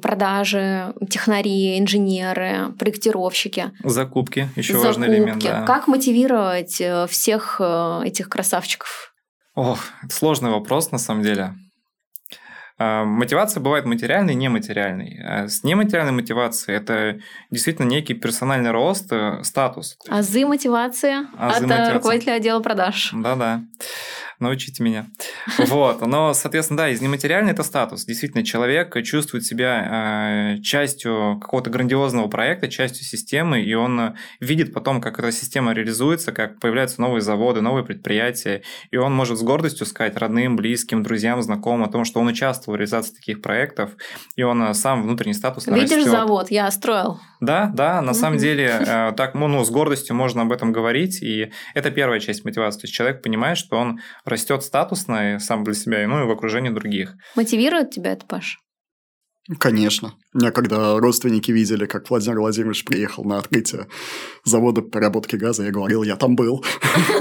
продажи, 0.00 0.94
технари, 1.10 1.78
инженеры, 1.78 2.72
проектировщики. 2.78 3.72
Закупки, 3.82 4.48
еще 4.54 4.74
Закупки. 4.74 4.86
важный 4.86 5.08
элемент. 5.08 5.42
Да. 5.42 5.64
Как 5.66 5.88
мотивировать 5.88 6.80
э, 6.80 7.06
всех 7.08 7.56
э, 7.60 8.02
этих 8.04 8.28
красавчиков? 8.28 9.14
Ох, 9.54 9.78
это 10.02 10.14
сложный 10.14 10.50
вопрос 10.50 10.90
на 10.90 10.98
самом 10.98 11.22
деле. 11.22 11.54
А, 12.78 13.04
мотивация 13.04 13.60
бывает 13.60 13.84
материальной 13.84 14.32
и 14.32 14.36
нематериальной. 14.36 15.20
А 15.24 15.48
с 15.48 15.62
нематериальной 15.62 16.12
мотивацией 16.12 16.76
это 16.76 17.20
действительно 17.50 17.86
некий 17.86 18.14
персональный 18.14 18.70
рост, 18.70 19.12
э, 19.12 19.42
статус. 19.42 19.96
Азы 20.08 20.46
мотивация 20.46 21.26
Азы 21.38 21.56
от 21.56 21.62
мотивация. 21.62 21.94
руководителя 21.94 22.32
отдела 22.34 22.60
продаж. 22.60 23.10
Да-да 23.12 23.62
научите 24.42 24.82
меня. 24.82 25.06
Вот, 25.72 26.06
но, 26.06 26.34
соответственно, 26.34 26.78
да, 26.78 26.88
из 26.90 27.00
нематериальный 27.00 27.52
это 27.52 27.62
статус. 27.62 28.04
Действительно, 28.04 28.44
человек 28.44 28.94
чувствует 29.04 29.44
себя 29.44 30.56
э, 30.56 30.60
частью 30.60 31.38
какого-то 31.40 31.70
грандиозного 31.70 32.28
проекта, 32.28 32.68
частью 32.68 33.04
системы, 33.04 33.62
и 33.62 33.74
он 33.74 34.14
видит 34.40 34.74
потом, 34.74 35.00
как 35.00 35.18
эта 35.18 35.32
система 35.32 35.72
реализуется, 35.72 36.32
как 36.32 36.60
появляются 36.60 37.00
новые 37.00 37.22
заводы, 37.22 37.60
новые 37.60 37.84
предприятия, 37.84 38.62
и 38.90 38.96
он 38.96 39.14
может 39.14 39.38
с 39.38 39.42
гордостью 39.42 39.86
сказать 39.86 40.16
родным, 40.16 40.56
близким, 40.56 41.02
друзьям, 41.02 41.42
знакомым 41.42 41.88
о 41.88 41.90
том, 41.90 42.04
что 42.04 42.20
он 42.20 42.26
участвовал 42.28 42.76
в 42.76 42.78
реализации 42.78 43.14
таких 43.14 43.40
проектов, 43.40 43.90
и 44.36 44.42
он 44.42 44.74
сам 44.74 45.02
внутренний 45.02 45.34
статус 45.34 45.66
Видишь 45.66 46.04
завод, 46.04 46.50
я 46.50 46.70
строил. 46.70 47.18
Да, 47.40 47.70
да, 47.74 48.00
на 48.02 48.14
самом 48.14 48.38
деле, 48.38 48.66
э, 48.86 49.12
так, 49.16 49.34
ну, 49.34 49.48
ну, 49.48 49.64
с 49.64 49.70
гордостью 49.70 50.14
можно 50.14 50.42
об 50.42 50.52
этом 50.52 50.72
говорить, 50.72 51.22
и 51.22 51.50
это 51.74 51.90
первая 51.90 52.20
часть 52.20 52.44
мотивации. 52.44 52.80
То 52.80 52.84
есть 52.84 52.94
человек 52.94 53.22
понимает, 53.22 53.58
что 53.58 53.76
он 53.76 54.00
растет 54.32 54.62
статусно 54.64 55.36
и 55.36 55.38
сам 55.38 55.62
для 55.62 55.74
себя, 55.74 56.06
ну 56.08 56.22
и 56.22 56.26
в 56.26 56.30
окружении 56.30 56.70
других. 56.70 57.14
Мотивирует 57.36 57.90
тебя 57.90 58.12
это, 58.12 58.26
Паш? 58.26 58.58
Конечно. 59.58 60.14
Меня 60.32 60.52
когда 60.52 60.98
родственники 60.98 61.50
видели, 61.50 61.86
как 61.86 62.08
Владимир 62.08 62.40
Владимирович 62.40 62.84
приехал 62.84 63.24
на 63.24 63.38
открытие 63.38 63.88
завода 64.44 64.82
переработки 64.82 65.36
газа, 65.36 65.64
я 65.64 65.70
говорил, 65.70 66.02
я 66.02 66.16
там 66.16 66.36
был. 66.36 66.64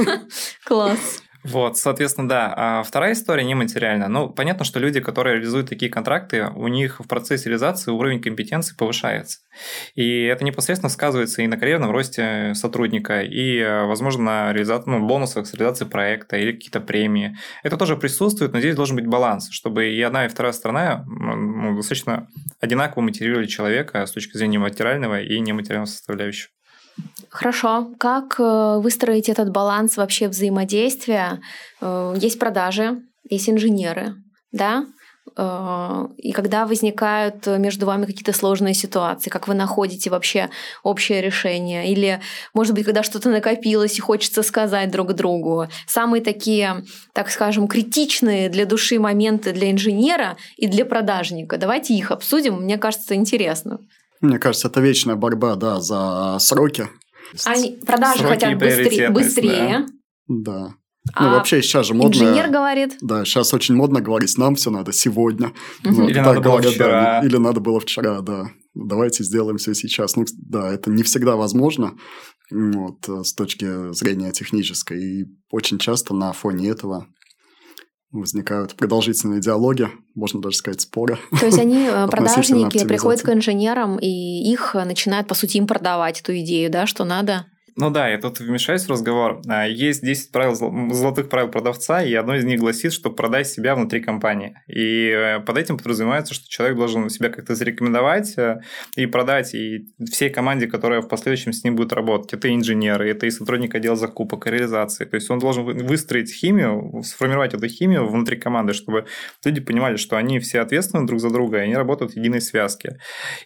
Класс. 0.65 1.24
Вот, 1.44 1.78
соответственно, 1.78 2.30
да. 2.30 2.54
А 2.56 2.84
вторая 2.84 3.14
история 3.14 3.44
нематериальная. 3.44 4.08
Ну, 4.08 4.30
понятно, 4.30 4.64
что 4.64 4.80
люди, 4.80 5.00
которые 5.00 5.36
реализуют 5.36 5.70
такие 5.70 5.92
контракты, 5.92 6.48
у 6.56 6.68
них 6.68 7.00
в 7.00 7.08
процессе 7.08 7.50
реализации 7.50 7.92
уровень 7.92 8.22
компетенции 8.22 8.76
повышается. 8.76 9.40
И 9.96 10.24
это 10.24 10.46
непосредственно 10.46 10.90
сказывается 10.90 11.42
и 11.42 11.48
на 11.48 11.58
карьерном 11.58 11.92
росте 11.92 12.54
сотрудника, 12.54 13.22
и, 13.22 13.58
э, 13.58 13.86
возможно, 13.86 14.24
на 14.24 14.54
реализацию, 14.54 15.00
ну, 15.00 15.08
бонусах 15.08 15.48
с 15.48 15.54
реализации 15.54 15.86
проекта 15.86 16.38
или 16.38 16.52
какие-то 16.52 16.80
премии. 16.80 17.36
Это 17.64 17.78
тоже 17.78 17.98
присутствует, 17.98 18.54
но 18.54 18.60
здесь 18.60 18.76
должен 18.76 18.96
быть 18.96 19.08
баланс, 19.08 19.50
чтобы 19.52 19.90
и 19.90 20.02
одна, 20.02 20.26
и 20.26 20.30
вторая 20.30 20.54
сторона 20.54 21.04
ну, 21.08 21.76
достаточно 21.76 22.28
одинаково 22.60 23.02
мотивировали 23.02 23.48
человека 23.48 24.06
с 24.06 24.12
точки 24.12 24.38
зрения 24.38 24.60
материального 24.60 25.22
и 25.22 25.40
нематериального 25.40 25.88
составляющего. 25.88 26.52
Хорошо. 27.32 27.92
Как 27.98 28.36
э, 28.40 28.78
выстроить 28.80 29.30
этот 29.30 29.52
баланс 29.52 29.96
вообще 29.96 30.28
взаимодействия? 30.28 31.40
Э, 31.80 32.14
есть 32.18 32.38
продажи, 32.38 33.02
есть 33.30 33.50
инженеры, 33.50 34.16
да? 34.52 34.86
Э, 35.38 36.08
и 36.18 36.34
когда 36.34 36.68
возникают 36.68 37.48
между 37.48 37.86
вами 37.86 38.06
какие-то 38.06 38.34
сложные 38.34 38.74
ситуации, 38.74 39.30
как 39.30 39.48
вы 39.48 39.54
находите 39.54 40.10
вообще 40.10 40.50
общее 40.84 41.22
решение? 41.22 41.90
Или, 41.90 42.20
может 42.54 42.76
быть, 42.76 42.84
когда 42.84 43.02
что-то 43.02 43.30
накопилось 43.30 43.98
и 43.98 44.02
хочется 44.02 44.44
сказать 44.44 44.92
друг 44.92 45.14
другу. 45.14 45.68
Самые 45.88 46.22
такие, 46.22 46.84
так 47.14 47.30
скажем, 47.30 47.70
критичные 47.70 48.50
для 48.50 48.66
души 48.66 49.00
моменты 49.00 49.54
для 49.54 49.72
инженера 49.72 50.36
и 50.58 50.68
для 50.68 50.84
продажника. 50.84 51.58
Давайте 51.58 51.94
их 51.94 52.12
обсудим, 52.12 52.62
мне 52.64 52.78
кажется, 52.78 53.16
интересно. 53.16 53.80
Мне 54.22 54.40
кажется, 54.40 54.68
это 54.68 54.82
вечная 54.82 55.16
борьба, 55.16 55.56
да, 55.56 55.82
за 55.82 56.38
сроки. 56.40 56.88
Они 57.46 57.80
продажи 57.86 58.20
Сроки 58.20 58.34
хотят 58.34 58.58
быстрее. 58.60 59.10
быстрее. 59.10 59.86
Да. 60.28 60.68
да. 60.68 60.76
Ну, 61.06 61.12
А 61.16 61.30
вообще 61.36 61.62
сейчас 61.64 61.88
же 61.88 61.94
модно... 61.96 62.14
Инженер 62.14 62.50
говорит. 62.52 62.98
Да, 63.02 63.26
сейчас 63.26 63.54
очень 63.54 63.76
модно 63.76 64.02
говорить, 64.02 64.38
нам 64.38 64.56
все 64.56 64.70
надо 64.70 64.94
сегодня. 64.94 65.52
Мгм. 65.84 65.96
Ну, 65.96 66.08
Или 66.08 66.14
так 66.16 66.26
надо 66.26 66.40
было 66.42 66.52
говорят, 66.58 66.78
да, 66.78 66.86
вчера. 66.86 67.22
или 67.26 67.38
надо 67.38 67.60
было 67.60 67.80
вчера, 67.80 68.22
да. 68.22 68.52
Давайте 68.76 69.24
сделаем 69.24 69.58
все 69.58 69.74
сейчас. 69.74 70.16
Ну, 70.16 70.26
да, 70.38 70.72
это 70.72 70.92
не 70.92 71.04
всегда 71.04 71.36
возможно 71.36 71.94
вот, 72.52 73.08
э, 73.10 73.24
с 73.24 73.34
точки 73.34 73.94
зрения 73.94 74.32
технической. 74.32 75.02
И 75.02 75.26
очень 75.50 75.80
часто 75.80 76.14
на 76.14 76.34
фоне 76.34 76.70
этого 76.70 77.08
возникают 78.12 78.76
продолжительные 78.76 79.39
диалоги, 79.39 79.88
можно 80.15 80.41
даже 80.41 80.58
сказать 80.58 80.82
споры. 80.82 81.17
То 81.39 81.45
есть 81.45 81.60
они, 81.60 81.88
э, 81.88 82.08
продажники, 82.12 82.86
приходят 82.86 83.21
к 83.21 83.30
инженерам, 83.30 83.97
и 83.97 84.08
их 84.08 84.76
э, 84.76 84.84
начинают, 84.84 85.28
по 85.28 85.36
сути, 85.36 85.58
им 85.58 85.67
продавать 85.67 86.19
эту 86.19 86.38
идею, 86.39 86.69
да, 86.69 86.86
что 86.86 87.06
надо. 87.06 87.45
Ну 87.78 87.90
да, 87.90 88.10
я 88.10 88.18
тут 88.18 88.40
вмешаюсь 88.40 88.86
в 88.86 88.90
разговор. 88.90 89.42
А, 89.48 89.66
Есть 89.66 90.04
10 90.04 90.32
правил, 90.32 90.56
зол- 90.56 90.92
золотых 90.94 91.30
правил 91.30 91.50
продавца, 91.50 92.04
и 92.04 92.14
одно 92.14 92.36
из 92.36 92.44
них 92.44 92.60
гласит, 92.60 92.92
что 92.92 93.10
продай 93.12 93.46
себя 93.46 93.76
внутри 93.76 94.02
компании. 94.02 94.56
И 94.68 95.08
э, 95.08 95.40
под 95.40 95.58
этим 95.58 95.78
подразумевается, 95.78 96.34
что 96.34 96.50
человек 96.50 96.78
должен 96.78 97.10
себя 97.10 97.30
как-то 97.30 97.56
зарекомендовать 97.56 98.38
э, 98.38 98.60
и 98.98 99.06
продать 99.06 99.54
и 99.54 99.88
всей 100.12 100.30
команде, 100.30 100.68
которая 100.68 101.02
в 101.02 101.08
последующем 101.08 101.54
с 101.54 101.64
ним 101.64 101.78
будет 101.78 101.94
работать. 101.94 102.34
Это 102.34 102.54
инженеры, 102.54 103.10
это 103.10 103.26
и 103.26 103.32
сотрудник 103.32 103.74
отдела 103.74 103.96
закупок, 103.96 104.48
и 104.48 104.52
реализации. 104.52 105.06
То 105.06 105.16
есть 105.16 105.30
он 105.30 105.40
должен 105.40 105.64
вы- 105.64 105.74
выстроить 105.74 106.34
химию, 106.34 107.02
сформировать 107.04 107.54
эту 107.54 107.68
химию 107.70 108.06
внутри 108.08 108.36
команды, 108.38 108.74
чтобы 108.74 109.06
люди 109.46 109.62
понимали, 109.62 109.96
что 109.96 110.18
они 110.18 110.40
все 110.40 110.60
ответственны 110.60 111.08
друг 111.08 111.22
за 111.22 111.30
друга, 111.30 111.60
и 111.60 111.62
они 111.62 111.76
работают 111.76 112.14
в 112.14 112.18
единой 112.18 112.42
связке. 112.42 112.98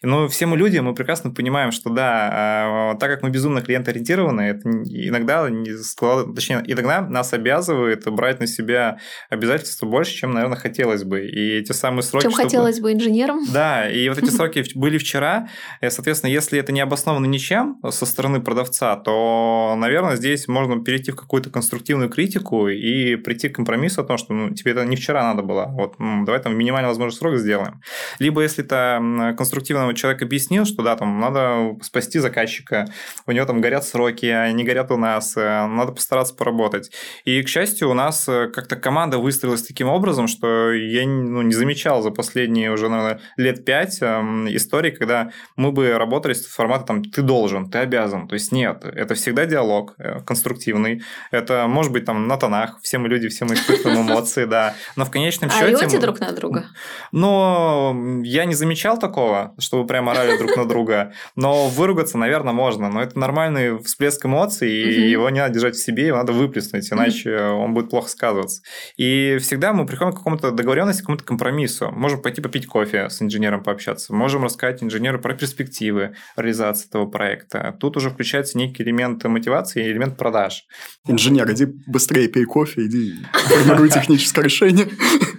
Но 0.02 0.28
все 0.28 0.48
мы 0.48 0.58
люди, 0.58 0.80
мы 0.80 0.96
прекрасно 0.96 1.30
понимаем, 1.32 1.72
что 1.72 1.92
да, 1.92 2.94
э, 2.94 2.98
так 3.00 3.12
как 3.12 3.22
мы 3.22 3.30
безумно 3.30 3.62
клиент-ориентированы, 3.62 4.14
это 4.23 4.67
не- 4.69 5.08
иногда, 5.10 5.49
не 5.49 5.71
склад- 5.84 6.34
точнее, 6.34 6.63
иногда 6.67 7.01
нас 7.01 7.34
обязывает 7.34 8.06
брать 8.12 8.39
на 8.39 8.47
себя 8.47 8.97
обязательства 9.30 9.86
больше, 9.86 10.13
чем, 10.15 10.32
наверное, 10.34 10.58
хотелось 10.58 11.04
бы. 11.04 11.25
И 11.25 11.58
эти 11.60 11.71
самые 11.71 12.04
сроки... 12.04 12.23
Чем 12.23 12.32
чтобы- 12.32 12.43
хотелось 12.43 12.80
бы 12.80 12.91
инженерам. 12.93 13.39
да, 13.54 13.89
и 13.89 14.08
вот 14.10 14.17
эти 14.17 14.30
сроки 14.30 14.63
были 14.75 14.97
вчера. 14.97 15.47
И, 15.82 15.89
Соответственно, 15.89 16.32
если 16.32 16.60
это 16.60 16.71
не 16.71 16.82
обосновано 16.82 17.25
ничем 17.25 17.80
со 17.89 18.06
стороны 18.06 18.41
продавца, 18.41 18.95
то, 18.95 19.75
наверное, 19.78 20.15
здесь 20.15 20.47
можно 20.47 20.84
перейти 20.84 21.12
в 21.12 21.15
какую-то 21.15 21.49
конструктивную 21.49 22.10
критику 22.10 22.67
и 22.67 23.15
прийти 23.15 23.49
к 23.49 23.56
компромиссу 23.56 24.01
о 24.01 24.04
том, 24.04 24.17
что 24.17 24.34
ну, 24.34 24.49
тебе 24.54 24.71
это 24.71 24.86
не 24.86 24.95
вчера 24.95 25.23
надо 25.23 25.41
было. 25.41 25.65
Вот, 25.69 25.95
давай 25.99 26.39
там 26.41 26.58
минимально 26.58 26.89
возможный 26.89 27.17
срок 27.17 27.38
сделаем. 27.38 27.82
Либо 28.19 28.41
если 28.41 28.63
это 28.63 28.97
м, 28.99 29.36
конструктивно 29.36 29.93
человек 29.93 30.21
объяснил, 30.21 30.65
что 30.65 30.84
да, 30.84 30.95
там 30.95 31.19
надо 31.19 31.75
спасти 31.82 32.19
заказчика, 32.19 32.86
у 33.25 33.32
него 33.32 33.45
там 33.45 33.62
горят 33.62 33.84
сроки, 33.86 34.05
а 34.08 34.52
не 34.52 34.63
горят 34.63 34.91
у 34.91 34.98
нас, 34.98 35.36
э, 35.38 35.65
надо 35.68 35.91
постараться 35.91 36.34
поработать. 36.34 36.91
И, 37.24 37.41
к 37.41 37.48
счастью, 37.48 37.89
у 37.89 37.94
нас 37.94 38.28
э, 38.28 38.48
как-то 38.48 38.76
команда 38.76 39.18
выстроилась 39.18 39.63
таким 39.63 39.88
образом, 39.88 40.28
что 40.28 40.72
я 40.72 41.06
ну, 41.06 41.41
не 41.41 41.54
замечал 41.54 42.02
за 42.02 42.12
последние 42.12 42.72
уже, 42.72 42.89
наверное, 42.89 43.22
лет 43.38 43.65
пять 43.65 43.98
эм, 44.02 44.48
историй, 44.48 44.91
когда 44.91 45.32
мы 45.56 45.72
бы 45.72 45.94
работали 45.94 46.34
с 46.34 46.46
формата 46.46 46.86
там 46.86 47.04
«ты 47.04 47.22
должен», 47.22 47.70
«ты 47.70 47.80
обязан». 47.80 48.28
То 48.28 48.36
есть 48.36 48.52
нет, 48.52 48.84
это 48.86 49.15
всегда 49.15 49.46
диалог 49.46 49.96
э, 49.98 50.20
конструктивный. 50.26 51.02
Это 51.32 51.68
может 51.68 51.91
быть 51.91 52.06
там 52.06 52.28
на 52.28 52.38
тонах, 52.38 52.80
все 52.82 52.98
мы 52.98 53.08
люди, 53.08 53.28
все 53.30 53.46
мы 53.46 53.56
испытываем 53.56 54.02
эмоции, 54.08 54.46
да. 54.46 54.76
Но 54.96 55.06
в 55.06 55.12
конечном 55.12 55.50
счете... 55.50 55.65
Орете 55.65 56.00
друг 56.00 56.20
на 56.20 56.32
друга. 56.32 56.65
но 57.12 57.96
я 58.24 58.46
не 58.46 58.54
замечал 58.54 58.98
такого, 58.98 59.54
чтобы 59.60 59.88
прям 59.88 60.10
орали 60.10 60.38
друг 60.38 60.56
на 60.56 60.68
друга. 60.68 61.13
Но 61.36 61.68
выругаться, 61.68 62.18
наверное, 62.18 62.54
можно. 62.54 62.89
Но 62.89 63.02
это 63.02 63.18
нормальный 63.18 63.78
всплеск 63.96 64.26
эмоций, 64.26 64.70
и 64.70 65.00
Мгм. 65.00 65.08
его 65.08 65.30
не 65.30 65.40
надо 65.40 65.54
держать 65.54 65.76
в 65.76 65.84
себе, 65.84 66.08
его 66.08 66.18
надо 66.18 66.34
выплеснуть, 66.34 66.92
иначе 66.92 67.40
он 67.40 67.74
будет 67.74 67.90
плохо 67.90 68.10
сказываться. 68.10 68.62
И 68.98 69.38
всегда 69.40 69.72
мы 69.72 69.86
приходим 69.86 70.12
к 70.12 70.18
какому-то 70.18 70.52
договоренности, 70.52 71.00
к 71.00 71.04
какому-то 71.04 71.24
компромиссу. 71.24 71.92
Можем 71.92 72.22
пойти 72.22 72.42
попить 72.42 72.68
кофе 72.68 73.10
с 73.10 73.22
инженером 73.22 73.64
пообщаться, 73.64 74.14
можем 74.14 74.44
рассказать 74.44 74.84
инженеру 74.84 75.20
про 75.20 75.34
перспективы 75.34 76.16
реализации 76.36 76.90
этого 76.90 77.06
проекта. 77.06 77.76
Тут 77.80 77.96
уже 77.96 78.10
включается 78.10 78.58
некий 78.58 78.84
элемент 78.84 79.24
мотивации 79.24 79.86
и 79.86 79.92
элемент 79.92 80.18
продаж. 80.18 80.66
Инженер, 81.08 81.50
иди 81.54 81.66
быстрее 81.88 82.28
пей 82.28 82.44
кофе, 82.44 82.86
иди 82.88 83.14
формируй 83.32 83.90
техническое 83.90 84.44
решение. 84.44 84.88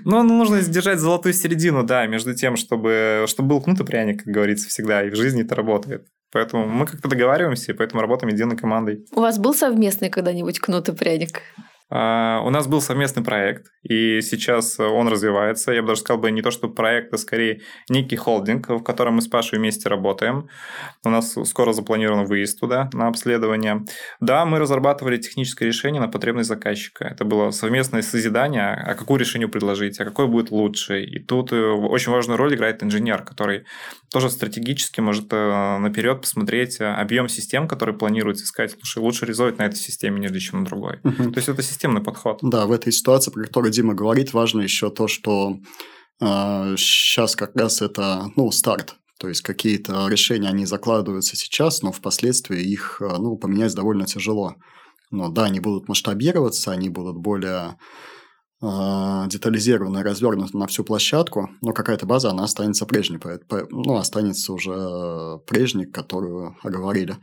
Ну, 0.04 0.22
ну, 0.22 0.38
нужно 0.38 0.60
сдержать 0.60 0.98
золотую 0.98 1.34
середину, 1.34 1.82
да, 1.82 2.06
между 2.06 2.32
тем, 2.34 2.56
чтобы, 2.56 3.24
чтобы 3.26 3.48
был 3.50 3.60
кнут 3.60 3.80
и 3.80 3.84
пряник, 3.84 4.24
как 4.24 4.32
говорится, 4.32 4.68
всегда, 4.68 5.04
и 5.04 5.10
в 5.10 5.16
жизни 5.16 5.42
это 5.42 5.54
работает. 5.56 6.06
Поэтому 6.32 6.66
мы 6.66 6.86
как-то 6.86 7.08
договариваемся, 7.08 7.72
и 7.72 7.74
поэтому 7.74 8.02
работаем 8.02 8.32
единой 8.32 8.56
командой. 8.56 9.06
У 9.12 9.20
вас 9.20 9.38
был 9.38 9.54
совместный 9.54 10.10
когда-нибудь 10.10 10.58
кнут 10.58 10.88
и 10.88 10.92
пряник? 10.92 11.42
А, 11.88 12.40
У 12.44 12.50
нас 12.50 12.66
был 12.66 12.80
совместный 12.80 13.22
проект, 13.22 13.68
и 13.82 14.20
сейчас 14.20 14.80
он 14.80 15.06
развивается. 15.08 15.72
Я 15.72 15.82
бы 15.82 15.88
даже 15.88 16.00
сказал 16.00 16.20
бы 16.20 16.30
не 16.32 16.42
то, 16.42 16.50
что 16.50 16.68
проект, 16.68 17.14
а 17.14 17.18
скорее 17.18 17.60
некий 17.88 18.16
холдинг, 18.16 18.68
в 18.68 18.82
котором 18.82 19.14
мы 19.14 19.22
с 19.22 19.28
Пашей 19.28 19.58
вместе 19.58 19.88
работаем. 19.88 20.48
У 21.04 21.10
нас 21.10 21.36
скоро 21.44 21.72
запланирован 21.72 22.24
выезд 22.24 22.58
туда 22.58 22.90
на 22.92 23.06
обследование. 23.06 23.84
Да, 24.20 24.44
мы 24.46 24.58
разрабатывали 24.58 25.16
техническое 25.16 25.66
решение 25.66 26.00
на 26.00 26.08
потребность 26.08 26.48
заказчика. 26.48 27.04
Это 27.04 27.24
было 27.24 27.52
совместное 27.52 28.02
созидание, 28.02 28.72
а 28.72 28.94
какое 28.94 29.20
решение 29.20 29.46
предложить, 29.48 30.00
а 30.00 30.04
какое 30.04 30.26
будет 30.26 30.50
лучше. 30.50 31.04
И 31.04 31.20
тут 31.20 31.52
э, 31.52 31.56
очень 31.56 32.10
важную 32.10 32.36
роль 32.36 32.54
играет 32.54 32.82
инженер, 32.82 33.22
который 33.22 33.64
тоже 34.10 34.30
стратегически 34.30 35.00
может 35.00 35.32
э, 35.32 35.78
наперед 35.78 36.20
посмотреть 36.20 36.80
э, 36.80 36.86
объем 36.86 37.28
систем, 37.28 37.68
которые 37.68 37.96
планируется 37.96 38.44
искать. 38.44 38.72
Слушай, 38.72 38.98
лучше 38.98 39.26
резовать 39.26 39.58
на 39.58 39.66
этой 39.66 39.76
системе, 39.76 40.18
нежели 40.18 40.40
чем 40.40 40.60
на 40.60 40.66
другой. 40.66 40.98
То 41.02 41.32
есть 41.36 41.48
это 41.48 41.62
системный 41.76 42.02
подход. 42.02 42.38
Да, 42.42 42.66
в 42.66 42.72
этой 42.72 42.92
ситуации, 42.92 43.30
про 43.30 43.44
которую 43.44 43.72
Дима 43.72 43.94
говорит, 43.94 44.32
важно 44.32 44.62
еще 44.62 44.90
то, 44.90 45.06
что 45.06 45.58
сейчас 46.18 47.36
как 47.36 47.54
раз 47.54 47.82
это, 47.82 48.30
ну, 48.36 48.50
старт. 48.50 48.96
То 49.18 49.28
есть 49.28 49.42
какие-то 49.42 50.08
решения, 50.08 50.48
они 50.48 50.66
закладываются 50.66 51.36
сейчас, 51.36 51.82
но 51.82 51.92
впоследствии 51.92 52.60
их, 52.60 52.98
э, 53.00 53.16
ну, 53.18 53.36
поменять 53.36 53.74
довольно 53.74 54.04
тяжело. 54.04 54.56
Но 55.10 55.30
да, 55.30 55.44
они 55.44 55.60
будут 55.60 55.88
масштабироваться, 55.88 56.72
они 56.72 56.90
будут 56.90 57.16
более 57.16 57.60
э, 57.70 57.76
детализированно 58.60 59.98
и 59.98 60.02
развернуты 60.02 60.56
на 60.56 60.66
всю 60.66 60.82
площадку, 60.84 61.50
но 61.60 61.72
какая-то 61.72 62.06
база, 62.06 62.30
она 62.30 62.44
останется 62.44 62.86
прежней, 62.86 63.18
ну, 63.70 63.96
останется 63.96 64.52
уже 64.52 65.38
прежней, 65.46 65.86
которую 65.86 66.56
оговорили. 66.62 67.16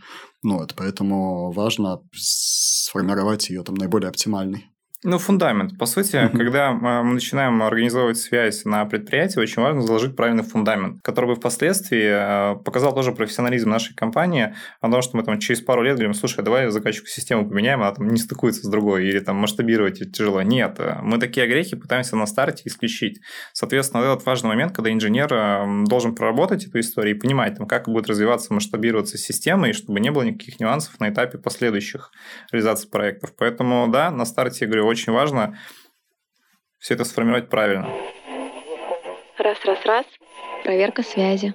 Ну, 0.43 0.59
вот, 0.59 0.75
поэтому 0.75 1.51
важно 1.51 2.01
сформировать 2.13 3.49
ее 3.49 3.63
там 3.63 3.75
наиболее 3.75 4.09
оптимальной. 4.09 4.72
Ну, 5.05 5.17
фундамент. 5.17 5.77
По 5.77 5.85
сути, 5.85 6.15
Мгм. 6.15 6.37
когда 6.37 6.69
э, 6.71 6.73
мы 7.03 7.13
начинаем 7.15 7.61
организовывать 7.61 8.17
связь 8.17 8.63
на 8.63 8.85
предприятии, 8.85 9.37
очень 9.39 9.61
важно 9.61 9.81
заложить 9.81 10.15
правильный 10.15 10.43
фундамент, 10.43 11.01
который 11.03 11.25
бы 11.31 11.35
впоследствии 11.35 12.53
э, 12.53 12.55
показал 12.63 12.95
тоже 12.95 13.11
профессионализм 13.11 13.69
нашей 13.69 13.93
компании, 13.95 14.55
о 14.79 14.89
том, 14.89 15.01
что 15.01 15.17
мы 15.17 15.23
там 15.23 15.39
через 15.39 15.59
пару 15.61 15.81
лет 15.81 15.95
говорим, 15.95 16.13
слушай, 16.13 16.41
давай 16.43 16.69
заказчику 16.69 17.07
систему 17.07 17.49
поменяем, 17.49 17.81
она 17.81 17.91
там 17.91 18.07
не 18.07 18.17
стыкуется 18.17 18.61
с 18.63 18.69
другой, 18.69 19.05
или 19.07 19.19
там 19.19 19.35
масштабировать 19.35 19.99
тяжело. 20.13 20.41
Нет, 20.41 20.79
мы 21.01 21.17
такие 21.17 21.43
огрехи 21.45 21.75
пытаемся 21.75 22.15
на 22.15 22.25
старте 22.25 22.63
исключить. 22.65 23.19
Соответственно, 23.51 24.03
вот 24.03 24.13
этот 24.13 24.25
важный 24.25 24.47
момент, 24.49 24.73
когда 24.73 24.91
инженер 24.91 25.85
должен 25.85 26.15
проработать 26.15 26.65
эту 26.65 26.79
историю 26.79 27.15
и 27.15 27.19
понимать, 27.19 27.57
там, 27.57 27.67
как 27.67 27.89
будет 27.89 28.07
развиваться, 28.07 28.53
масштабироваться 28.53 29.17
система, 29.17 29.69
и 29.69 29.73
чтобы 29.73 29.99
не 29.99 30.11
было 30.11 30.23
никаких 30.23 30.59
нюансов 30.61 30.97
на 30.99 31.09
этапе 31.09 31.37
последующих 31.37 32.11
реализаций 32.51 32.89
проектов. 32.89 33.33
Поэтому, 33.37 33.87
да, 33.89 34.09
на 34.09 34.25
старте, 34.25 34.59
я 34.65 34.67
говорю, 34.67 34.92
очень 34.93 35.13
важно 35.13 35.57
все 36.79 36.95
это 36.95 37.05
сформировать 37.05 37.49
правильно. 37.49 37.87
Раз, 39.37 39.57
раз, 39.65 39.85
раз. 39.85 40.05
Проверка 40.63 41.03
связи. 41.03 41.53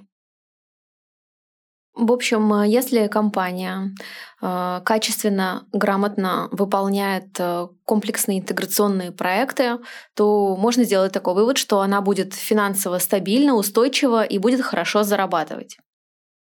В 1.94 2.12
общем, 2.12 2.62
если 2.62 3.08
компания 3.08 3.92
э, 4.40 4.80
качественно, 4.84 5.66
грамотно 5.72 6.48
выполняет 6.52 7.28
э, 7.40 7.66
комплексные 7.84 8.38
интеграционные 8.38 9.10
проекты, 9.10 9.78
то 10.14 10.56
можно 10.56 10.84
сделать 10.84 11.12
такой 11.12 11.34
вывод, 11.34 11.58
что 11.58 11.80
она 11.80 12.00
будет 12.00 12.34
финансово 12.34 12.98
стабильна, 12.98 13.54
устойчива 13.54 14.22
и 14.22 14.38
будет 14.38 14.60
хорошо 14.60 15.02
зарабатывать. 15.02 15.78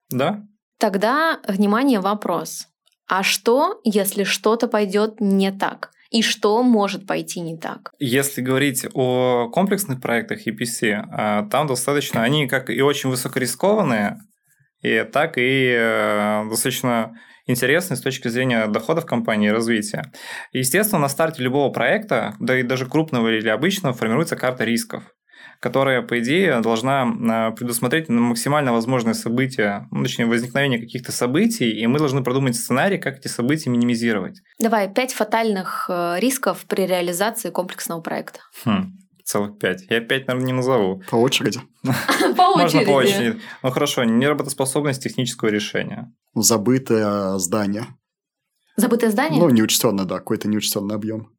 Да, 0.09 0.43
Тогда, 0.77 1.39
внимание, 1.47 1.99
вопрос. 1.99 2.67
А 3.07 3.23
что, 3.23 3.81
если 3.83 4.23
что-то 4.23 4.67
пойдет 4.67 5.19
не 5.19 5.51
так? 5.51 5.91
И 6.09 6.21
что 6.21 6.63
может 6.63 7.05
пойти 7.05 7.39
не 7.39 7.57
так? 7.57 7.91
Если 7.99 8.41
говорить 8.41 8.85
о 8.93 9.49
комплексных 9.49 10.01
проектах 10.01 10.47
EPC, 10.47 11.03
а, 11.11 11.47
там 11.47 11.67
достаточно, 11.67 12.23
они 12.23 12.47
как 12.47 12.69
и 12.69 12.81
очень 12.81 13.09
высокорискованные, 13.09 14.17
и 14.81 15.03
так 15.03 15.37
и 15.37 15.73
э, 15.75 16.45
достаточно 16.49 17.15
интересные 17.47 17.97
с 17.97 18.01
точки 18.01 18.27
зрения 18.27 18.67
доходов 18.67 19.05
компании 19.05 19.49
и 19.49 19.51
развития. 19.51 20.11
Естественно, 20.51 21.01
на 21.01 21.09
старте 21.09 21.41
любого 21.41 21.71
проекта, 21.71 22.35
да 22.39 22.59
и 22.59 22.63
даже 22.63 22.85
крупного 22.85 23.29
или 23.29 23.49
обычного, 23.49 23.95
формируется 23.95 24.35
карта 24.35 24.65
рисков 24.65 25.03
которая, 25.59 26.01
по 26.01 26.19
идее, 26.19 26.59
должна 26.61 27.51
предусмотреть 27.51 28.09
максимально 28.09 28.73
возможные 28.73 29.13
события, 29.13 29.87
ну, 29.91 30.03
точнее, 30.03 30.25
возникновение 30.25 30.79
каких-то 30.79 31.11
событий, 31.11 31.69
и 31.69 31.87
мы 31.87 31.99
должны 31.99 32.23
продумать 32.23 32.55
сценарий, 32.55 32.97
как 32.97 33.19
эти 33.19 33.27
события 33.27 33.69
минимизировать. 33.69 34.41
Давай, 34.59 34.91
пять 34.91 35.13
фатальных 35.13 35.85
э, 35.89 36.19
рисков 36.19 36.65
при 36.67 36.85
реализации 36.85 37.49
комплексного 37.49 38.01
проекта. 38.01 38.39
Хм 38.65 38.97
целых 39.27 39.59
пять. 39.59 39.85
Я 39.89 39.99
пять, 39.99 40.27
наверное, 40.27 40.47
не 40.47 40.53
назову. 40.53 41.03
По 41.09 41.17
очереди. 41.17 41.59
Можно 41.83 42.81
по 42.83 42.91
очереди. 42.91 43.39
Ну 43.61 43.71
хорошо, 43.71 44.05
неработоспособность 44.05 45.03
технического 45.03 45.49
решения. 45.49 46.13
Забытое 46.33 47.37
здание. 47.37 47.87
Забытое 48.77 49.11
здание? 49.11 49.41
Ну, 49.41 49.49
неучтенное, 49.49 50.05
да, 50.05 50.19
какой-то 50.19 50.47
неучтенный 50.47 50.95
объем. 50.95 51.31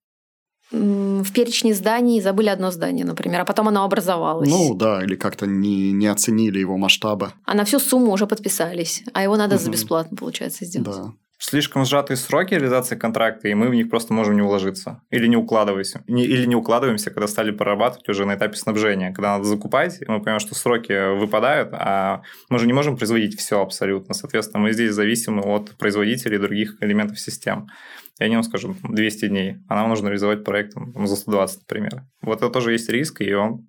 В 0.70 1.32
перечне 1.32 1.72
зданий 1.74 2.20
забыли 2.20 2.48
одно 2.48 2.70
здание, 2.70 3.04
например, 3.06 3.40
а 3.40 3.44
потом 3.44 3.68
оно 3.68 3.84
образовалось. 3.84 4.48
Ну, 4.48 4.74
да, 4.74 5.02
или 5.02 5.14
как-то 5.16 5.46
не, 5.46 5.92
не 5.92 6.06
оценили 6.08 6.58
его 6.58 6.76
масштаба. 6.76 7.32
А 7.44 7.54
на 7.54 7.64
всю 7.64 7.78
сумму 7.78 8.12
уже 8.12 8.26
подписались, 8.26 9.02
а 9.14 9.22
его 9.22 9.36
надо 9.36 9.56
за 9.56 9.64
Мгм. 9.64 9.72
бесплатно, 9.72 10.16
получается, 10.16 10.64
сделать. 10.66 10.88
Да. 10.96 11.12
Слишком 11.40 11.84
сжатые 11.84 12.16
сроки 12.16 12.52
реализации 12.54 12.96
контракта, 12.96 13.46
и 13.46 13.54
мы 13.54 13.68
в 13.68 13.74
них 13.74 13.88
просто 13.88 14.12
можем 14.12 14.34
не 14.34 14.42
уложиться. 14.42 15.02
Или 15.10 15.28
не 15.28 15.36
укладываемся. 15.36 16.02
Не- 16.08 16.24
или 16.24 16.46
не 16.46 16.56
укладываемся, 16.56 17.10
когда 17.12 17.28
стали 17.28 17.52
прорабатывать 17.52 18.08
уже 18.08 18.24
на 18.26 18.34
этапе 18.34 18.56
снабжения. 18.56 19.12
Когда 19.12 19.36
надо 19.36 19.44
закупать, 19.44 20.02
и 20.02 20.04
мы 20.08 20.18
понимаем, 20.18 20.40
что 20.40 20.56
сроки 20.56 21.16
выпадают, 21.16 21.68
а 21.72 22.22
мы 22.50 22.58
же 22.58 22.66
не 22.66 22.72
можем 22.72 22.96
производить 22.96 23.38
все 23.38 23.62
абсолютно. 23.62 24.14
Соответственно, 24.14 24.64
мы 24.64 24.72
здесь 24.72 24.92
зависимы 24.92 25.42
от 25.42 25.76
производителей 25.78 26.38
и 26.38 26.40
других 26.40 26.76
элементов 26.80 27.20
систем. 27.20 27.68
Я 28.18 28.28
не 28.28 28.34
вам 28.34 28.42
скажу, 28.42 28.74
200 28.82 29.28
дней, 29.28 29.56
а 29.68 29.76
нам 29.76 29.88
нужно 29.88 30.08
реализовать 30.08 30.44
проект 30.44 30.74
там, 30.74 31.06
за 31.06 31.16
120, 31.16 31.60
например. 31.60 32.04
Вот 32.20 32.38
это 32.38 32.50
тоже 32.50 32.72
есть 32.72 32.88
риск, 32.88 33.20
и 33.20 33.32
он 33.32 33.68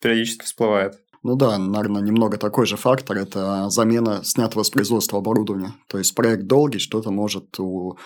периодически 0.00 0.44
всплывает. 0.44 0.94
Ну 1.22 1.36
да, 1.36 1.56
наверное, 1.56 2.02
немного 2.02 2.36
такой 2.36 2.66
же 2.66 2.76
фактор– 2.76 3.16
это 3.18 3.68
замена 3.70 4.24
снятого 4.24 4.64
с 4.64 4.70
производства 4.70 5.18
оборудования. 5.18 5.74
То 5.88 5.98
есть 5.98 6.14
проект 6.14 6.46
долгий, 6.46 6.78
что-то 6.78 7.10
может 7.10 7.60
у 7.60 7.96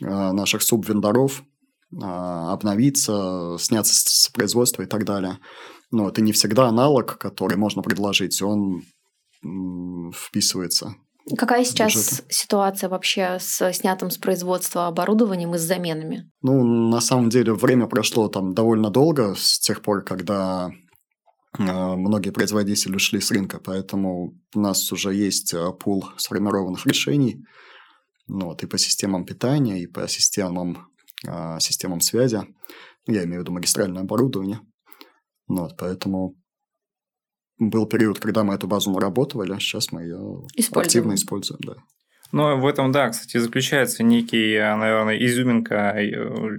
э, 0.00 0.06
наших 0.06 0.62
субвендоров 0.62 1.42
э, 1.92 1.96
обновиться, 2.02 3.56
сняться 3.58 3.94
с 3.94 4.30
производства 4.32 4.82
и 4.82 4.86
так 4.86 5.04
далее. 5.04 5.38
Но 5.90 6.04
вот, 6.04 6.18
и 6.18 6.22
не 6.22 6.32
всегда 6.32 6.68
аналог, 6.68 7.18
который 7.18 7.58
можно 7.58 7.82
предложить, 7.82 8.40
он 8.40 8.82
вписывается. 10.12 10.94
Какая 11.36 11.64
сейчас 11.64 11.94
Бюджеты. 11.94 12.24
ситуация 12.28 12.88
вообще 12.88 13.38
с 13.40 13.72
снятым 13.72 14.10
с 14.10 14.18
производства 14.18 14.86
оборудованием 14.86 15.54
и 15.54 15.58
с 15.58 15.62
заменами? 15.62 16.30
Ну, 16.42 16.62
на 16.62 17.00
самом 17.00 17.30
деле, 17.30 17.52
время 17.52 17.88
прошло 17.88 18.28
там 18.28 18.54
довольно 18.54 18.90
долго 18.90 19.34
с 19.36 19.58
тех 19.58 19.82
пор, 19.82 20.04
когда 20.04 20.70
э, 21.58 21.62
многие 21.62 22.30
производители 22.30 22.94
ушли 22.94 23.20
с 23.20 23.32
рынка, 23.32 23.58
поэтому 23.58 24.38
у 24.54 24.60
нас 24.60 24.92
уже 24.92 25.12
есть 25.14 25.52
э, 25.52 25.72
пул 25.72 26.08
сформированных 26.16 26.86
решений, 26.86 27.44
ну, 28.28 28.46
вот, 28.46 28.62
и 28.62 28.66
по 28.66 28.78
системам 28.78 29.24
питания, 29.24 29.82
и 29.82 29.88
по 29.88 30.06
системам, 30.06 30.86
э, 31.26 31.58
системам 31.58 32.00
связи. 32.00 32.42
Я 33.08 33.24
имею 33.24 33.40
в 33.40 33.42
виду 33.42 33.52
магистральное 33.52 34.02
оборудование. 34.02 34.60
Ну, 35.48 35.62
вот, 35.62 35.76
поэтому 35.76 36.36
был 37.58 37.86
период, 37.86 38.18
когда 38.18 38.44
мы 38.44 38.54
эту 38.54 38.66
базу 38.66 38.90
наработали, 38.90 39.52
а 39.52 39.58
сейчас 39.58 39.92
мы 39.92 40.02
ее 40.02 40.46
Используем. 40.54 40.86
активно 40.86 41.14
используем, 41.14 41.60
да. 41.64 41.74
Но 42.32 42.56
в 42.56 42.66
этом, 42.66 42.92
да, 42.92 43.08
кстати, 43.10 43.38
заключается 43.38 44.02
некий, 44.02 44.54
э, 44.54 44.74
наверное, 44.74 45.16
изюминка 45.16 45.94
э, 45.96 46.10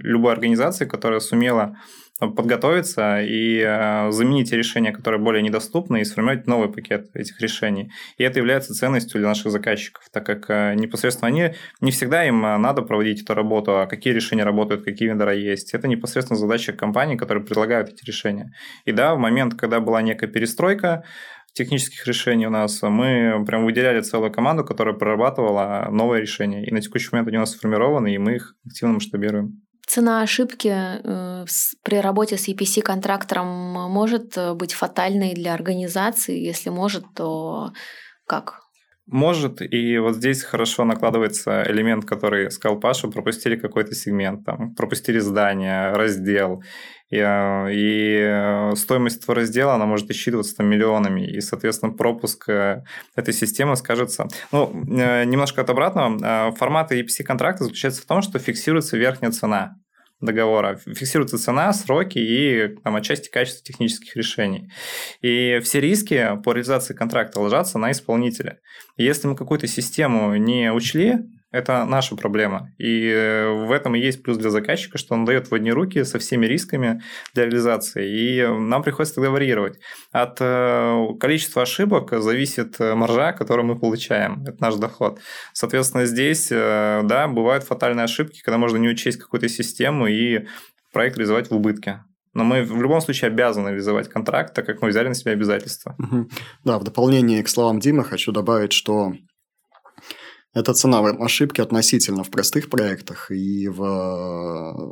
любой 0.02 0.32
организации, 0.32 0.86
которая 0.86 1.20
сумела 1.20 1.76
подготовиться 2.18 3.20
и 3.22 3.62
э, 3.64 4.10
заменить 4.10 4.50
решения, 4.50 4.90
которые 4.90 5.20
более 5.20 5.40
недоступны, 5.40 6.00
и 6.00 6.04
сформировать 6.04 6.48
новый 6.48 6.68
пакет 6.68 7.10
этих 7.14 7.40
решений. 7.40 7.92
И 8.16 8.24
это 8.24 8.40
является 8.40 8.74
ценностью 8.74 9.20
для 9.20 9.28
наших 9.28 9.52
заказчиков, 9.52 10.02
так 10.10 10.26
как 10.26 10.74
непосредственно 10.74 11.28
они, 11.28 11.54
не 11.80 11.92
всегда 11.92 12.26
им 12.26 12.40
надо 12.40 12.82
проводить 12.82 13.22
эту 13.22 13.34
работу, 13.34 13.78
а 13.78 13.86
какие 13.86 14.12
решения 14.12 14.42
работают, 14.42 14.84
какие 14.84 15.08
вендора 15.08 15.32
есть. 15.32 15.74
Это 15.74 15.86
непосредственно 15.86 16.36
задача 16.36 16.72
компаний, 16.72 17.16
которые 17.16 17.44
предлагают 17.44 17.90
эти 17.90 18.04
решения. 18.04 18.52
И 18.84 18.90
да, 18.90 19.14
в 19.14 19.18
момент, 19.18 19.54
когда 19.54 19.78
была 19.78 20.02
некая 20.02 20.26
перестройка, 20.26 21.04
технических 21.52 22.06
решений 22.06 22.46
у 22.46 22.50
нас, 22.50 22.82
мы 22.82 23.44
прям 23.46 23.64
выделяли 23.64 24.00
целую 24.00 24.32
команду, 24.32 24.64
которая 24.64 24.94
прорабатывала 24.94 25.88
новые 25.90 26.22
решения. 26.22 26.64
И 26.64 26.72
на 26.72 26.80
текущий 26.80 27.08
момент 27.12 27.28
они 27.28 27.38
у 27.38 27.40
нас 27.40 27.52
сформированы, 27.52 28.14
и 28.14 28.18
мы 28.18 28.36
их 28.36 28.54
активно 28.66 28.94
масштабируем. 28.94 29.62
Цена 29.86 30.20
ошибки 30.22 30.70
э, 30.70 31.46
при 31.82 31.96
работе 31.96 32.36
с 32.36 32.46
EPC-контрактором 32.48 33.46
может 33.90 34.36
э, 34.36 34.52
быть 34.52 34.74
фатальной 34.74 35.32
для 35.32 35.54
организации? 35.54 36.38
Если 36.38 36.68
может, 36.68 37.04
то 37.14 37.72
как? 38.26 38.60
Может, 39.06 39.62
и 39.62 39.96
вот 39.96 40.16
здесь 40.16 40.42
хорошо 40.42 40.84
накладывается 40.84 41.64
элемент, 41.66 42.04
который 42.04 42.50
сказал 42.50 42.78
Паша, 42.78 43.08
пропустили 43.08 43.56
какой-то 43.56 43.94
сегмент, 43.94 44.44
там, 44.44 44.74
пропустили 44.74 45.18
здание, 45.18 45.92
раздел, 45.92 46.62
и, 47.10 47.16
э, 47.18 48.72
э, 48.72 48.76
стоимость 48.76 49.22
этого 49.22 49.36
раздела, 49.36 49.74
она 49.74 49.86
может 49.86 50.10
исчитываться 50.10 50.56
там 50.56 50.66
миллионами, 50.66 51.26
и, 51.26 51.40
соответственно, 51.40 51.92
пропуск 51.92 52.48
э, 52.48 52.84
этой 53.16 53.32
системы 53.32 53.76
скажется... 53.76 54.28
Ну, 54.52 54.70
немножко 54.84 55.62
от 55.62 55.70
обратного, 55.70 56.50
э, 56.50 56.52
формат 56.56 56.92
EPC-контракта 56.92 57.64
заключается 57.64 58.02
в 58.02 58.06
том, 58.06 58.22
что 58.22 58.38
фиксируется 58.38 58.96
верхняя 58.96 59.32
цена 59.32 59.76
договора. 60.20 60.76
Фиксируется 60.76 61.38
цена, 61.38 61.72
сроки 61.72 62.18
и 62.18 62.76
там, 62.82 62.96
отчасти 62.96 63.30
качество 63.30 63.64
технических 63.64 64.16
решений. 64.16 64.70
И 65.22 65.60
все 65.62 65.80
риски 65.80 66.30
по 66.44 66.52
реализации 66.52 66.92
контракта 66.92 67.40
ложатся 67.40 67.78
на 67.78 67.92
исполнителя. 67.92 68.58
И 68.96 69.04
если 69.04 69.28
мы 69.28 69.36
какую-то 69.36 69.66
систему 69.66 70.34
не 70.36 70.72
учли, 70.72 71.18
это 71.50 71.84
наша 71.84 72.14
проблема. 72.14 72.70
И 72.78 73.08
э, 73.08 73.48
в 73.48 73.72
этом 73.72 73.94
и 73.94 74.00
есть 74.00 74.22
плюс 74.22 74.36
для 74.36 74.50
заказчика, 74.50 74.98
что 74.98 75.14
он 75.14 75.24
дает 75.24 75.50
в 75.50 75.54
одни 75.54 75.72
руки 75.72 76.04
со 76.04 76.18
всеми 76.18 76.46
рисками 76.46 77.00
для 77.34 77.44
реализации. 77.44 78.06
И 78.08 78.46
нам 78.46 78.82
приходится 78.82 79.14
тогда 79.14 79.30
варьировать. 79.30 79.78
От 80.12 80.38
э, 80.40 81.06
количества 81.18 81.62
ошибок 81.62 82.12
зависит 82.20 82.76
э, 82.80 82.94
маржа, 82.94 83.32
которую 83.32 83.66
мы 83.66 83.78
получаем. 83.78 84.44
Это 84.46 84.60
наш 84.60 84.74
доход. 84.74 85.20
Соответственно, 85.54 86.04
здесь, 86.04 86.48
да, 86.48 87.28
бывают 87.28 87.64
фатальные 87.64 88.04
ошибки, 88.04 88.42
когда 88.42 88.58
можно 88.58 88.76
не 88.76 88.88
учесть 88.88 89.18
какую-то 89.18 89.48
систему 89.48 90.06
и 90.06 90.46
проект 90.92 91.16
реализовать 91.16 91.50
в 91.50 91.54
убытке. 91.54 92.04
Но 92.34 92.44
мы 92.44 92.62
в 92.62 92.80
любом 92.80 93.00
случае 93.00 93.28
обязаны 93.28 93.70
реализовать 93.70 94.08
контракт, 94.08 94.54
так 94.54 94.66
как 94.66 94.82
мы 94.82 94.88
взяли 94.88 95.08
на 95.08 95.14
себя 95.14 95.32
обязательства. 95.32 95.96
Да, 96.64 96.78
в 96.78 96.84
дополнение 96.84 97.42
к 97.42 97.48
словам 97.48 97.80
Димы 97.80 98.04
хочу 98.04 98.32
добавить, 98.32 98.72
что 98.72 99.12
это 100.58 100.74
цена 100.74 100.98
ошибки 101.00 101.60
относительно 101.60 102.24
в 102.24 102.30
простых 102.30 102.68
проектах 102.68 103.30
и 103.30 103.68
в 103.68 103.82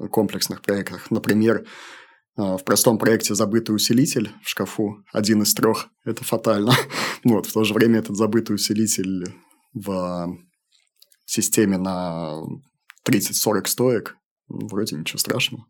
э, 0.05 0.09
комплексных 0.09 0.63
проектах. 0.63 1.11
Например, 1.11 1.67
э, 2.39 2.43
в 2.43 2.63
простом 2.65 2.99
проекте 2.99 3.35
забытый 3.35 3.75
усилитель 3.75 4.31
в 4.43 4.49
шкафу, 4.49 5.05
один 5.13 5.43
из 5.43 5.55
трех, 5.55 5.89
это 6.05 6.25
фатально. 6.25 6.73
Вот, 7.25 7.47
в 7.47 7.53
то 7.53 7.65
же 7.65 7.75
время 7.75 7.99
этот 7.99 8.17
забытый 8.17 8.55
усилитель 8.55 9.35
в 9.75 10.39
системе 11.25 11.77
на 11.77 12.41
30-40 13.05 13.67
стоек, 13.67 14.17
вроде 14.49 14.97
ничего 14.97 15.19
страшного. 15.19 15.67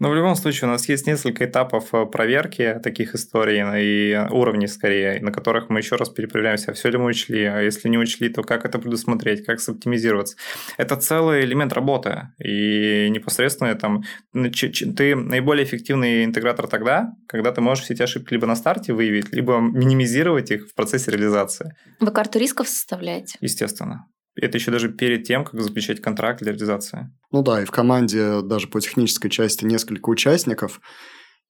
Но 0.00 0.10
в 0.10 0.14
любом 0.14 0.34
случае 0.34 0.68
у 0.68 0.72
нас 0.72 0.88
есть 0.88 1.06
несколько 1.06 1.44
этапов 1.44 1.92
э, 1.92 2.06
проверки 2.06 2.80
таких 2.82 3.14
историй 3.14 3.60
и 3.60 4.16
уровней 4.30 4.66
скорее, 4.66 5.20
на 5.20 5.30
которых 5.30 5.68
мы 5.68 5.80
еще 5.80 5.96
раз 5.96 6.08
перепроверяемся, 6.08 6.72
все 6.72 6.88
ли 6.88 6.96
мы 6.96 7.04
учли, 7.04 7.44
а 7.44 7.60
если 7.60 7.88
не 7.88 7.98
учли, 7.98 8.30
то 8.30 8.42
как 8.42 8.64
это 8.64 8.78
предусмотреть, 8.78 9.44
как 9.44 9.60
соптимизироваться. 9.60 10.36
Это 10.78 10.96
целый 10.96 11.44
элемент 11.44 11.74
работы, 11.74 12.28
и 12.42 13.08
непосредственно 13.10 13.74
там, 13.74 14.02
ну, 14.32 14.50
ты 14.50 15.14
наиболее 15.14 15.64
эффективный 15.64 16.24
интегратор 16.24 16.66
тогда, 16.66 17.12
когда 17.28 17.52
ты 17.52 17.60
можешь 17.60 17.84
все 17.84 17.92
эти 17.92 18.02
ошибки 18.02 18.32
либо 18.32 18.46
на 18.46 18.56
старте 18.56 18.94
выявить, 18.94 19.32
либо 19.32 19.58
минимизировать 19.58 20.50
их 20.50 20.68
в 20.68 20.74
процессе 20.74 21.10
реализации, 21.10 21.74
Вы 22.00 22.10
карту 22.10 22.38
рисков 22.38 22.68
составляете? 22.68 23.36
естественно. 23.40 24.06
Это 24.40 24.58
еще 24.58 24.70
даже 24.70 24.88
перед 24.88 25.24
тем, 25.24 25.44
как 25.44 25.60
заключать 25.60 26.00
контракт 26.00 26.40
для 26.40 26.52
реализации. 26.52 27.10
Ну 27.30 27.42
да, 27.42 27.62
и 27.62 27.64
в 27.64 27.70
команде 27.70 28.42
даже 28.42 28.68
по 28.68 28.80
технической 28.80 29.30
части 29.30 29.64
несколько 29.64 30.08
участников, 30.08 30.80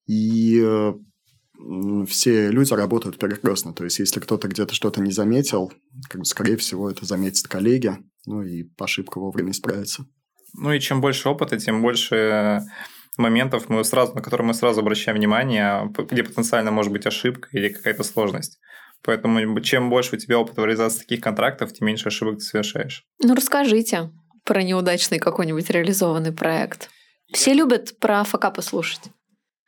и 0.07 0.61
э, 0.63 0.93
все 2.07 2.51
люди 2.51 2.73
работают 2.73 3.19
перекрестно. 3.19 3.73
То 3.73 3.85
есть, 3.85 3.99
если 3.99 4.21
кто-то 4.21 4.49
где-то 4.49 4.75
что-то 4.75 5.01
не 5.01 5.13
заметил, 5.13 5.73
как 6.09 6.21
бы, 6.21 6.25
скорее 6.25 6.57
всего, 6.57 6.91
это 6.91 7.05
заметят 7.05 7.47
коллеги, 7.49 7.97
ну 8.27 8.43
и 8.43 8.65
ошибка 8.79 9.19
вовремя 9.19 9.53
исправится. 9.53 10.07
Ну 10.55 10.73
и 10.73 10.81
чем 10.81 11.01
больше 11.01 11.29
опыта, 11.29 11.59
тем 11.59 11.83
больше 11.83 12.63
моментов, 13.17 13.69
мы 13.69 13.85
сразу, 13.85 14.15
на 14.15 14.23
которые 14.23 14.47
мы 14.47 14.55
сразу 14.55 14.81
обращаем 14.81 15.19
внимание, 15.19 15.93
где 16.11 16.25
потенциально 16.25 16.71
может 16.71 16.93
быть 16.93 17.07
ошибка 17.07 17.49
или 17.53 17.69
какая-то 17.69 18.03
сложность. 18.03 18.59
Поэтому 19.03 19.61
чем 19.61 19.91
больше 19.91 20.17
у 20.17 20.19
тебя 20.19 20.39
опыта 20.39 20.61
в 20.61 20.65
реализации 20.65 21.01
таких 21.01 21.21
контрактов, 21.21 21.73
тем 21.73 21.87
меньше 21.87 22.09
ошибок 22.09 22.39
ты 22.39 22.45
совершаешь. 22.45 23.05
Ну, 23.23 23.35
расскажите 23.35 24.11
про 24.45 24.63
неудачный 24.63 25.19
какой-нибудь 25.19 25.71
реализованный 25.71 26.33
проект. 26.33 26.91
Все 27.33 27.55
любят 27.55 27.99
про 27.99 28.25
факапы 28.25 28.63
слушать. 28.63 29.01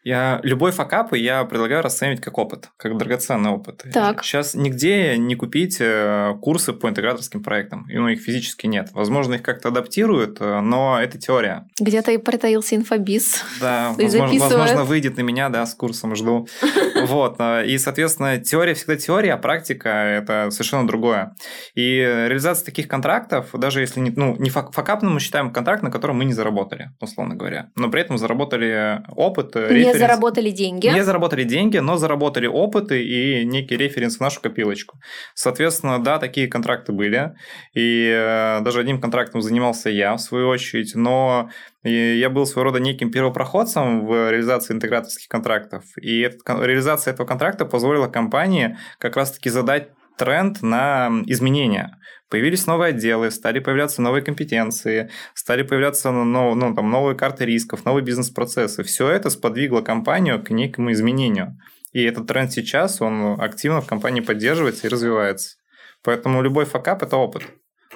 Я 0.04 0.40
любой 0.42 0.72
факап 0.72 1.12
я 1.14 1.44
предлагаю 1.44 1.82
расценивать 1.82 2.20
как 2.20 2.38
опыт, 2.38 2.70
как 2.76 2.96
драгоценный 2.96 3.50
опыт. 3.50 3.84
Так. 3.92 4.24
Сейчас 4.24 4.54
нигде 4.54 5.16
не 5.16 5.34
купить 5.34 5.76
э, 5.80 6.34
курсы 6.40 6.72
по 6.72 6.88
интеграторским 6.88 7.42
проектам. 7.42 7.86
И, 7.88 7.96
ну, 7.96 8.08
их 8.08 8.20
физически 8.20 8.66
нет. 8.66 8.88
Возможно, 8.92 9.34
их 9.34 9.42
как-то 9.42 9.68
адаптируют, 9.68 10.38
э, 10.40 10.60
но 10.60 11.00
это 11.00 11.18
теория. 11.18 11.66
Где-то 11.78 12.12
и 12.12 12.18
притаился 12.18 12.76
инфобиз. 12.76 13.44
Да, 13.60 13.94
возможно, 13.98 14.40
возможно, 14.40 14.84
выйдет 14.84 15.16
на 15.16 15.22
меня, 15.22 15.48
да, 15.48 15.66
с 15.66 15.74
курсом 15.74 16.16
жду. 16.16 16.48
Вот. 17.02 17.36
Э, 17.38 17.66
и, 17.66 17.78
соответственно, 17.78 18.38
теория 18.38 18.74
всегда 18.74 18.96
теория, 18.96 19.34
а 19.34 19.36
практика– 19.36 19.88
это 19.88 20.50
совершенно 20.50 20.86
другое. 20.86 21.34
И 21.74 21.98
реализация 21.98 22.64
таких 22.64 22.88
контрактов, 22.88 23.50
даже 23.52 23.80
если 23.80 24.00
не, 24.00 24.10
ну, 24.10 24.36
не 24.38 24.50
факапным 24.50 25.14
мы 25.14 25.20
считаем 25.20 25.52
контракт, 25.52 25.82
на 25.82 25.90
котором 25.90 26.18
мы 26.18 26.24
не 26.24 26.32
заработали, 26.32 26.90
условно 27.00 27.34
говоря, 27.34 27.70
но 27.76 27.90
при 27.90 28.00
этом 28.00 28.18
заработали 28.18 29.02
опыт, 29.08 29.54
не 29.54 29.91
не 29.92 29.98
заработали 29.98 30.50
деньги. 30.50 30.86
Не 30.88 31.04
заработали 31.04 31.44
деньги, 31.44 31.78
но 31.78 31.96
заработали 31.96 32.46
опыты 32.46 33.04
и 33.04 33.44
некий 33.44 33.76
референс 33.76 34.16
в 34.16 34.20
нашу 34.20 34.40
копилочку. 34.40 34.98
Соответственно, 35.34 36.02
да, 36.02 36.18
такие 36.18 36.48
контракты 36.48 36.92
были. 36.92 37.34
И 37.74 38.08
э, 38.08 38.60
даже 38.62 38.80
одним 38.80 39.00
контрактом 39.00 39.42
занимался 39.42 39.90
я, 39.90 40.14
в 40.14 40.20
свою 40.20 40.48
очередь. 40.48 40.94
Но 40.94 41.50
я 41.84 42.30
был 42.30 42.46
своего 42.46 42.70
рода 42.70 42.80
неким 42.80 43.10
первопроходцем 43.10 44.06
в 44.06 44.30
реализации 44.30 44.74
интеграторских 44.74 45.28
контрактов. 45.28 45.84
И 46.00 46.30
реализация 46.46 47.12
этого 47.12 47.26
контракта 47.26 47.64
позволила 47.64 48.06
компании 48.06 48.76
как 48.98 49.16
раз-таки 49.16 49.50
задать 49.50 49.88
тренд 50.16 50.62
на 50.62 51.22
изменения. 51.26 51.98
Появились 52.28 52.66
новые 52.66 52.90
отделы, 52.90 53.30
стали 53.30 53.58
появляться 53.58 54.00
новые 54.00 54.22
компетенции, 54.22 55.10
стали 55.34 55.62
появляться 55.62 56.10
ну, 56.10 56.54
ну, 56.54 56.74
там, 56.74 56.90
новые 56.90 57.16
карты 57.16 57.44
рисков, 57.44 57.84
новые 57.84 58.02
бизнес-процессы. 58.04 58.82
Все 58.84 59.10
это 59.10 59.28
сподвигло 59.28 59.82
компанию 59.82 60.42
к 60.42 60.50
некому 60.50 60.92
изменению. 60.92 61.58
И 61.92 62.02
этот 62.02 62.26
тренд 62.26 62.50
сейчас, 62.50 63.02
он 63.02 63.38
активно 63.38 63.82
в 63.82 63.86
компании 63.86 64.22
поддерживается 64.22 64.86
и 64.86 64.90
развивается. 64.90 65.56
Поэтому 66.02 66.40
любой 66.42 66.64
факап– 66.64 67.02
это 67.04 67.18
опыт. 67.18 67.42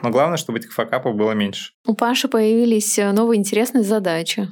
Но 0.02 0.10
главное, 0.10 0.36
чтобы 0.36 0.58
этих 0.58 0.74
факапов 0.74 1.16
было 1.16 1.32
меньше. 1.32 1.72
У 1.86 1.94
Паши 1.94 2.28
появились 2.28 2.98
новые 2.98 3.38
интересные 3.38 3.84
задачи 3.84 4.48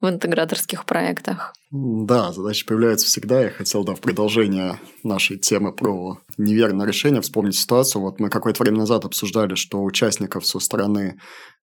в 0.00 0.08
интеграторских 0.08 0.84
проектах. 0.84 1.54
Да, 1.70 2.32
задачи 2.32 2.66
появляются 2.66 3.06
всегда. 3.06 3.42
Я 3.42 3.50
хотел, 3.50 3.84
да, 3.84 3.94
в 3.94 4.00
продолжение 4.00 4.78
нашей 5.02 5.38
темы 5.38 5.72
про 5.72 6.18
неверное 6.36 6.86
решение 6.86 7.20
вспомнить 7.20 7.56
ситуацию. 7.56 8.02
Вот 8.02 8.20
мы 8.20 8.28
какое-то 8.28 8.62
время 8.62 8.78
назад 8.78 9.04
обсуждали, 9.04 9.54
что 9.54 9.82
участников 9.82 10.46
со 10.46 10.58
стороны 10.58 11.18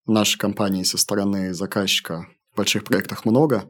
нашей 0.06 0.38
компании, 0.38 0.82
со 0.82 0.98
стороны 0.98 1.54
заказчика 1.54 2.26
в 2.52 2.56
больших 2.56 2.84
проектах 2.84 3.24
много, 3.24 3.68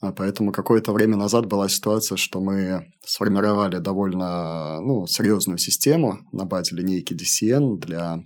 а 0.00 0.12
поэтому 0.12 0.52
какое-то 0.52 0.92
время 0.92 1.16
назад 1.16 1.46
была 1.46 1.68
ситуация, 1.68 2.16
что 2.16 2.40
мы 2.40 2.86
сформировали 3.04 3.78
довольно 3.78 4.80
ну, 4.80 5.06
серьезную 5.06 5.58
систему 5.58 6.20
на 6.32 6.46
базе 6.46 6.76
линейки 6.76 7.12
DCN 7.12 7.78
для 7.78 8.20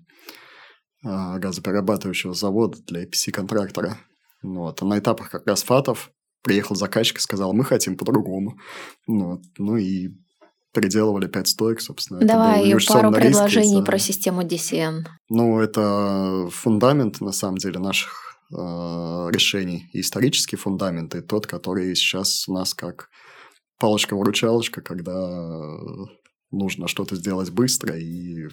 а, 1.05 1.39
газоперерабатывающего 1.39 2.33
завода, 2.33 2.79
для 2.87 3.05
EPC-контрактора. 3.05 3.99
Вот. 4.45 4.83
А 4.83 4.85
на 4.85 4.99
этапах 4.99 5.31
как 5.31 5.47
раз 5.47 5.63
фатов 5.63 6.11
приехал 6.43 6.77
заказчик 6.77 7.19
и 7.19 7.21
сказал, 7.21 7.53
мы 7.55 7.65
хотим 7.65 7.97
по-другому. 7.97 8.59
Вот. 9.07 9.41
Ну 9.59 9.77
и 9.77 10.11
переделывали 10.73 11.29
пять 11.29 11.49
стоек, 11.49 11.81
собственно. 11.81 12.21
Давай 12.21 12.71
пару 12.87 13.13
предложений 13.13 13.77
риск, 13.77 13.87
про 13.87 13.99
систему 13.99 14.43
DCN. 14.43 15.07
Ну, 15.31 15.61
это 15.61 16.49
фундамент, 16.51 17.21
на 17.21 17.33
самом 17.33 17.59
деле, 17.59 17.79
наших 17.79 18.37
э, 18.53 18.57
решений. 18.57 19.89
И 19.93 20.01
исторический 20.01 20.57
фундамент, 20.57 21.15
и 21.15 21.23
тот, 21.23 21.47
который 21.47 21.95
сейчас 21.95 22.49
у 22.49 22.55
нас 22.55 22.75
как 22.75 23.09
палочка-выручалочка, 23.79 24.83
когда 24.83 25.71
нужно 26.51 26.89
что-то 26.89 27.17
сделать 27.17 27.51
быстро 27.51 27.97
и 27.97 28.49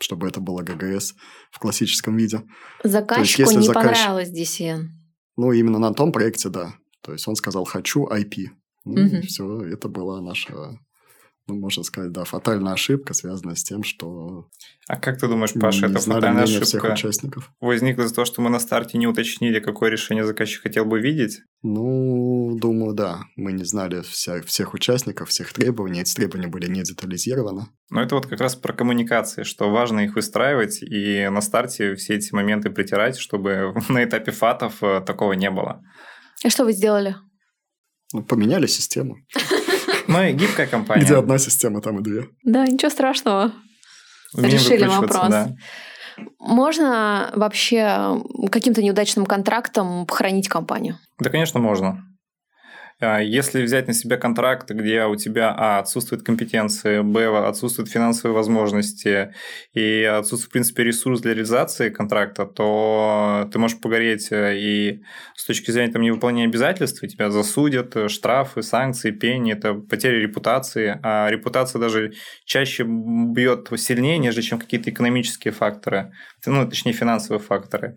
чтобы 0.00 0.28
это 0.28 0.40
было 0.40 0.62
ГГС 0.62 1.14
в 1.50 1.58
классическом 1.58 2.16
виде. 2.16 2.42
Заказчику 2.82 3.42
есть, 3.42 3.56
не 3.56 3.66
заказчик... 3.66 4.04
понравилось 4.04 4.32
DCN. 4.32 4.86
Ну, 5.36 5.52
именно 5.52 5.78
на 5.78 5.94
том 5.94 6.12
проекте, 6.12 6.48
да. 6.48 6.74
То 7.02 7.12
есть 7.12 7.26
он 7.28 7.36
сказал 7.36 7.64
«хочу 7.64 8.06
IP». 8.06 8.48
Ну, 8.84 9.06
угу. 9.06 9.22
все, 9.22 9.62
это 9.66 9.88
была 9.88 10.20
наша, 10.20 10.78
ну, 11.46 11.56
можно 11.56 11.82
сказать, 11.82 12.12
да, 12.12 12.24
фатальная 12.24 12.74
ошибка, 12.74 13.12
связанная 13.14 13.56
с 13.56 13.64
тем, 13.64 13.82
что... 13.82 14.48
А 14.86 14.96
как 14.96 15.18
ты 15.18 15.26
думаешь, 15.26 15.52
Паша, 15.54 15.86
это 15.86 15.98
фатальная 15.98 16.44
ошибка 16.44 16.64
всех 16.64 16.84
участников. 16.84 17.52
возникла 17.60 18.02
из-за 18.02 18.14
того, 18.14 18.24
что 18.24 18.40
мы 18.40 18.50
на 18.50 18.60
старте 18.60 18.98
не 18.98 19.06
уточнили, 19.06 19.58
какое 19.60 19.90
решение 19.90 20.24
заказчик 20.24 20.62
хотел 20.62 20.84
бы 20.84 21.00
видеть? 21.00 21.40
Ну, 21.62 22.56
думаю, 22.56 22.94
да. 22.94 23.22
Мы 23.36 23.52
не 23.52 23.64
знали 23.64 24.02
вся, 24.02 24.42
всех 24.42 24.74
участников, 24.74 25.28
всех 25.28 25.52
требований. 25.52 26.00
Эти 26.00 26.14
требования 26.14 26.48
были 26.48 26.70
не 26.70 26.82
детализированы. 26.82 27.66
Но 27.90 28.02
это 28.02 28.14
вот 28.14 28.26
как 28.26 28.40
раз 28.40 28.54
про 28.54 28.72
коммуникации, 28.72 29.42
что 29.42 29.70
важно 29.70 30.00
их 30.00 30.14
выстраивать 30.14 30.82
и 30.82 31.28
на 31.28 31.40
старте 31.40 31.94
все 31.96 32.14
эти 32.14 32.32
моменты 32.32 32.70
притирать, 32.70 33.18
чтобы 33.18 33.74
на 33.88 34.04
этапе 34.04 34.30
фатов 34.30 34.82
э, 34.82 35.00
такого 35.04 35.32
не 35.32 35.50
было. 35.50 35.82
И 36.44 36.48
что 36.48 36.64
вы 36.64 36.72
сделали? 36.72 37.16
Ну, 38.12 38.22
поменяли 38.24 38.66
систему. 38.66 39.18
Мы 40.10 40.32
гибкая 40.32 40.66
компания. 40.66 41.04
Где 41.04 41.16
одна 41.16 41.38
система, 41.38 41.80
там 41.80 42.00
и 42.00 42.02
две. 42.02 42.26
Да, 42.44 42.66
ничего 42.66 42.90
страшного. 42.90 43.52
Решили 44.36 44.86
вопрос. 44.86 45.32
Можно 46.38 47.30
вообще 47.34 48.20
каким-то 48.50 48.82
неудачным 48.82 49.24
контрактом 49.24 50.06
хранить 50.06 50.48
компанию? 50.48 50.98
Да, 51.18 51.30
конечно, 51.30 51.60
можно. 51.60 52.04
А, 53.00 53.20
если 53.20 53.62
взять 53.62 53.86
на 53.86 53.94
себя 53.94 54.18
контракт, 54.18 54.70
где 54.70 55.04
у 55.04 55.16
тебя, 55.16 55.54
а, 55.56 55.78
отсутствует 55.78 56.22
компетенции, 56.22 57.00
б, 57.00 57.46
отсутствуют 57.48 57.90
финансовые 57.90 58.34
возможности 58.34 59.32
и 59.72 60.02
отсутствует, 60.04 60.50
в 60.50 60.52
принципе, 60.52 60.84
ресурс 60.84 61.20
для 61.20 61.32
реализации 61.32 61.88
контракта, 61.88 62.44
то 62.44 63.48
ты 63.50 63.58
можешь 63.58 63.80
погореть 63.80 64.28
э, 64.30 64.58
и 64.58 65.02
с 65.34 65.46
точки 65.46 65.70
зрения 65.70 65.92
там, 65.92 66.02
невыполнения 66.02 66.46
обязательств, 66.46 67.00
тебя 67.00 67.30
засудят, 67.30 67.96
э, 67.96 68.08
штрафы, 68.08 68.62
санкции, 68.62 69.12
пени, 69.12 69.52
это 69.52 69.74
потеря 69.74 70.20
репутации, 70.20 70.98
а 71.02 71.30
репутация 71.30 71.80
даже 71.80 72.12
чаще 72.44 72.84
бьет 72.86 73.68
сильнее, 73.76 74.18
нежели 74.18 74.42
чем 74.42 74.58
какие-то 74.58 74.90
экономические 74.90 75.52
факторы, 75.52 76.12
ну, 76.44 76.68
точнее, 76.68 76.92
финансовые 76.92 77.40
факторы. 77.40 77.96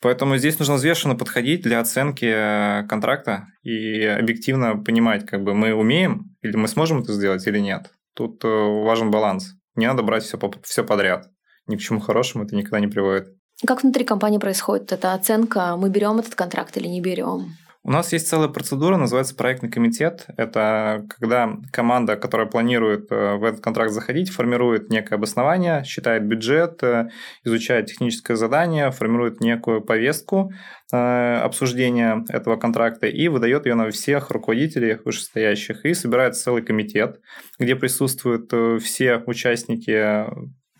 Поэтому 0.00 0.36
здесь 0.36 0.58
нужно 0.60 0.74
взвешенно 0.74 1.16
подходить 1.16 1.62
для 1.62 1.80
оценки 1.80 2.26
э, 2.26 2.86
контракта 2.88 3.48
и 3.64 4.27
объективно 4.28 4.76
понимать, 4.76 5.26
как 5.26 5.42
бы 5.42 5.54
мы 5.54 5.74
умеем 5.74 6.36
или 6.42 6.56
мы 6.56 6.68
сможем 6.68 7.00
это 7.00 7.12
сделать 7.12 7.46
или 7.46 7.58
нет. 7.58 7.90
Тут 8.14 8.44
э, 8.44 8.48
важен 8.48 9.10
баланс. 9.10 9.54
Не 9.74 9.86
надо 9.86 10.02
брать 10.02 10.24
все, 10.24 10.38
все 10.62 10.84
подряд. 10.84 11.30
Ни 11.66 11.76
к 11.76 11.80
чему 11.80 12.00
хорошему 12.00 12.44
это 12.44 12.56
никогда 12.56 12.80
не 12.80 12.88
приводит. 12.88 13.28
Как 13.66 13.82
внутри 13.82 14.04
компании 14.04 14.38
происходит 14.38 14.92
эта 14.92 15.14
оценка? 15.14 15.76
Мы 15.76 15.90
берем 15.90 16.18
этот 16.18 16.34
контракт 16.34 16.76
или 16.76 16.86
не 16.86 17.00
берем? 17.00 17.52
У 17.84 17.90
нас 17.90 18.12
есть 18.12 18.28
целая 18.28 18.48
процедура, 18.48 18.96
называется 18.96 19.36
проектный 19.36 19.70
комитет. 19.70 20.26
Это 20.36 21.06
когда 21.08 21.56
команда, 21.72 22.16
которая 22.16 22.48
планирует 22.48 23.10
э, 23.10 23.36
в 23.36 23.44
этот 23.44 23.62
контракт 23.62 23.92
заходить, 23.92 24.30
формирует 24.30 24.90
некое 24.90 25.14
обоснование, 25.14 25.84
считает 25.84 26.26
бюджет, 26.26 26.82
э, 26.82 27.08
изучает 27.44 27.86
техническое 27.86 28.34
задание, 28.34 28.90
формирует 28.90 29.40
некую 29.40 29.80
повестку 29.80 30.52
э, 30.92 31.36
обсуждения 31.36 32.24
этого 32.28 32.56
контракта 32.56 33.06
и 33.06 33.28
выдает 33.28 33.64
ее 33.64 33.76
на 33.76 33.88
всех 33.90 34.30
руководителей 34.32 34.98
вышестоящих. 35.04 35.84
И 35.84 35.94
собирает 35.94 36.36
целый 36.36 36.62
комитет, 36.62 37.20
где 37.60 37.76
присутствуют 37.76 38.52
все 38.82 39.22
участники 39.24 40.26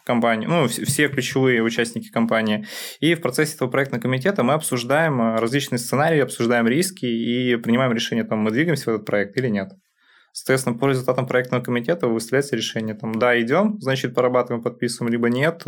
компании, 0.08 0.46
ну, 0.46 0.66
все 0.66 1.08
ключевые 1.08 1.62
участники 1.62 2.10
компании. 2.10 2.66
И 3.00 3.14
в 3.14 3.20
процессе 3.20 3.54
этого 3.54 3.68
проектного 3.68 4.02
комитета 4.02 4.42
мы 4.42 4.54
обсуждаем 4.54 5.20
э, 5.20 5.36
различные 5.38 5.78
сценарии, 5.78 6.18
обсуждаем 6.18 6.66
риски 6.66 7.04
и 7.04 7.56
принимаем 7.56 7.92
решение, 7.92 8.24
там, 8.24 8.38
мы 8.40 8.50
двигаемся 8.50 8.90
в 8.90 8.94
этот 8.94 9.06
проект 9.06 9.36
или 9.36 9.48
нет. 9.48 9.68
Соответственно, 10.38 10.78
по 10.78 10.86
результатам 10.86 11.26
проектного 11.26 11.64
комитета 11.64 12.06
выставляется 12.06 12.54
решение, 12.54 12.94
там, 12.94 13.18
да, 13.18 13.40
идем, 13.40 13.76
значит, 13.80 14.14
порабатываем, 14.14 14.62
подписываем, 14.62 15.12
либо 15.12 15.28
нет, 15.28 15.64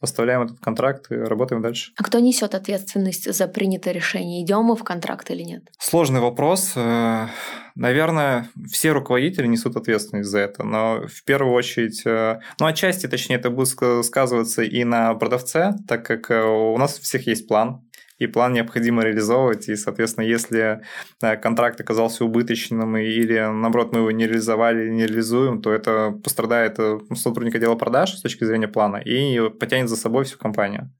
оставляем 0.00 0.42
этот 0.42 0.58
контракт 0.58 1.06
и 1.10 1.14
работаем 1.14 1.62
дальше. 1.62 1.92
А 1.96 2.02
кто 2.02 2.18
несет 2.18 2.56
ответственность 2.56 3.32
за 3.32 3.46
принятое 3.46 3.94
решение? 3.94 4.44
Идем 4.44 4.64
мы 4.64 4.74
в 4.74 4.82
контракт 4.82 5.30
или 5.30 5.42
нет? 5.42 5.62
Сложный 5.78 6.18
вопрос. 6.20 6.72
Э, 6.74 7.28
наверное, 7.76 8.50
все 8.68 8.90
руководители 8.90 9.46
несут 9.46 9.76
ответственность 9.76 10.28
за 10.28 10.40
это, 10.40 10.64
но 10.64 11.06
в 11.06 11.22
первую 11.22 11.54
очередь, 11.54 12.02
э, 12.04 12.40
ну, 12.58 12.66
отчасти, 12.66 13.06
точнее, 13.06 13.36
это 13.36 13.50
будет 13.50 13.68
сказываться 14.04 14.62
и 14.62 14.82
на 14.82 15.14
продавце, 15.14 15.74
так 15.86 16.04
как 16.04 16.28
э, 16.32 16.42
у 16.42 16.76
нас 16.76 16.98
у 16.98 17.02
всех 17.02 17.28
есть 17.28 17.46
план, 17.46 17.82
и 18.18 18.26
план 18.26 18.52
необходимо 18.52 19.02
реализовывать, 19.02 19.68
и, 19.68 19.76
соответственно, 19.76 20.24
если 20.24 20.82
э, 21.22 21.36
контракт 21.36 21.80
оказался 21.80 22.24
убыточным 22.24 22.96
или, 22.96 23.38
наоборот, 23.38 23.92
мы 23.92 24.00
его 24.00 24.10
не 24.10 24.26
реализовали 24.26 24.90
не 24.90 25.06
реализуем, 25.06 25.60
то 25.62 25.72
это 25.72 26.12
пострадает 26.22 26.78
э, 26.78 26.98
сотрудник 27.14 27.54
отдела 27.54 27.74
продаж 27.74 28.14
с 28.14 28.22
точки 28.22 28.44
зрения 28.44 28.68
плана 28.68 28.96
и 28.96 29.48
потянет 29.50 29.88
за 29.88 29.96
собой 29.96 30.24
всю 30.24 30.38
компанию. 30.38 30.92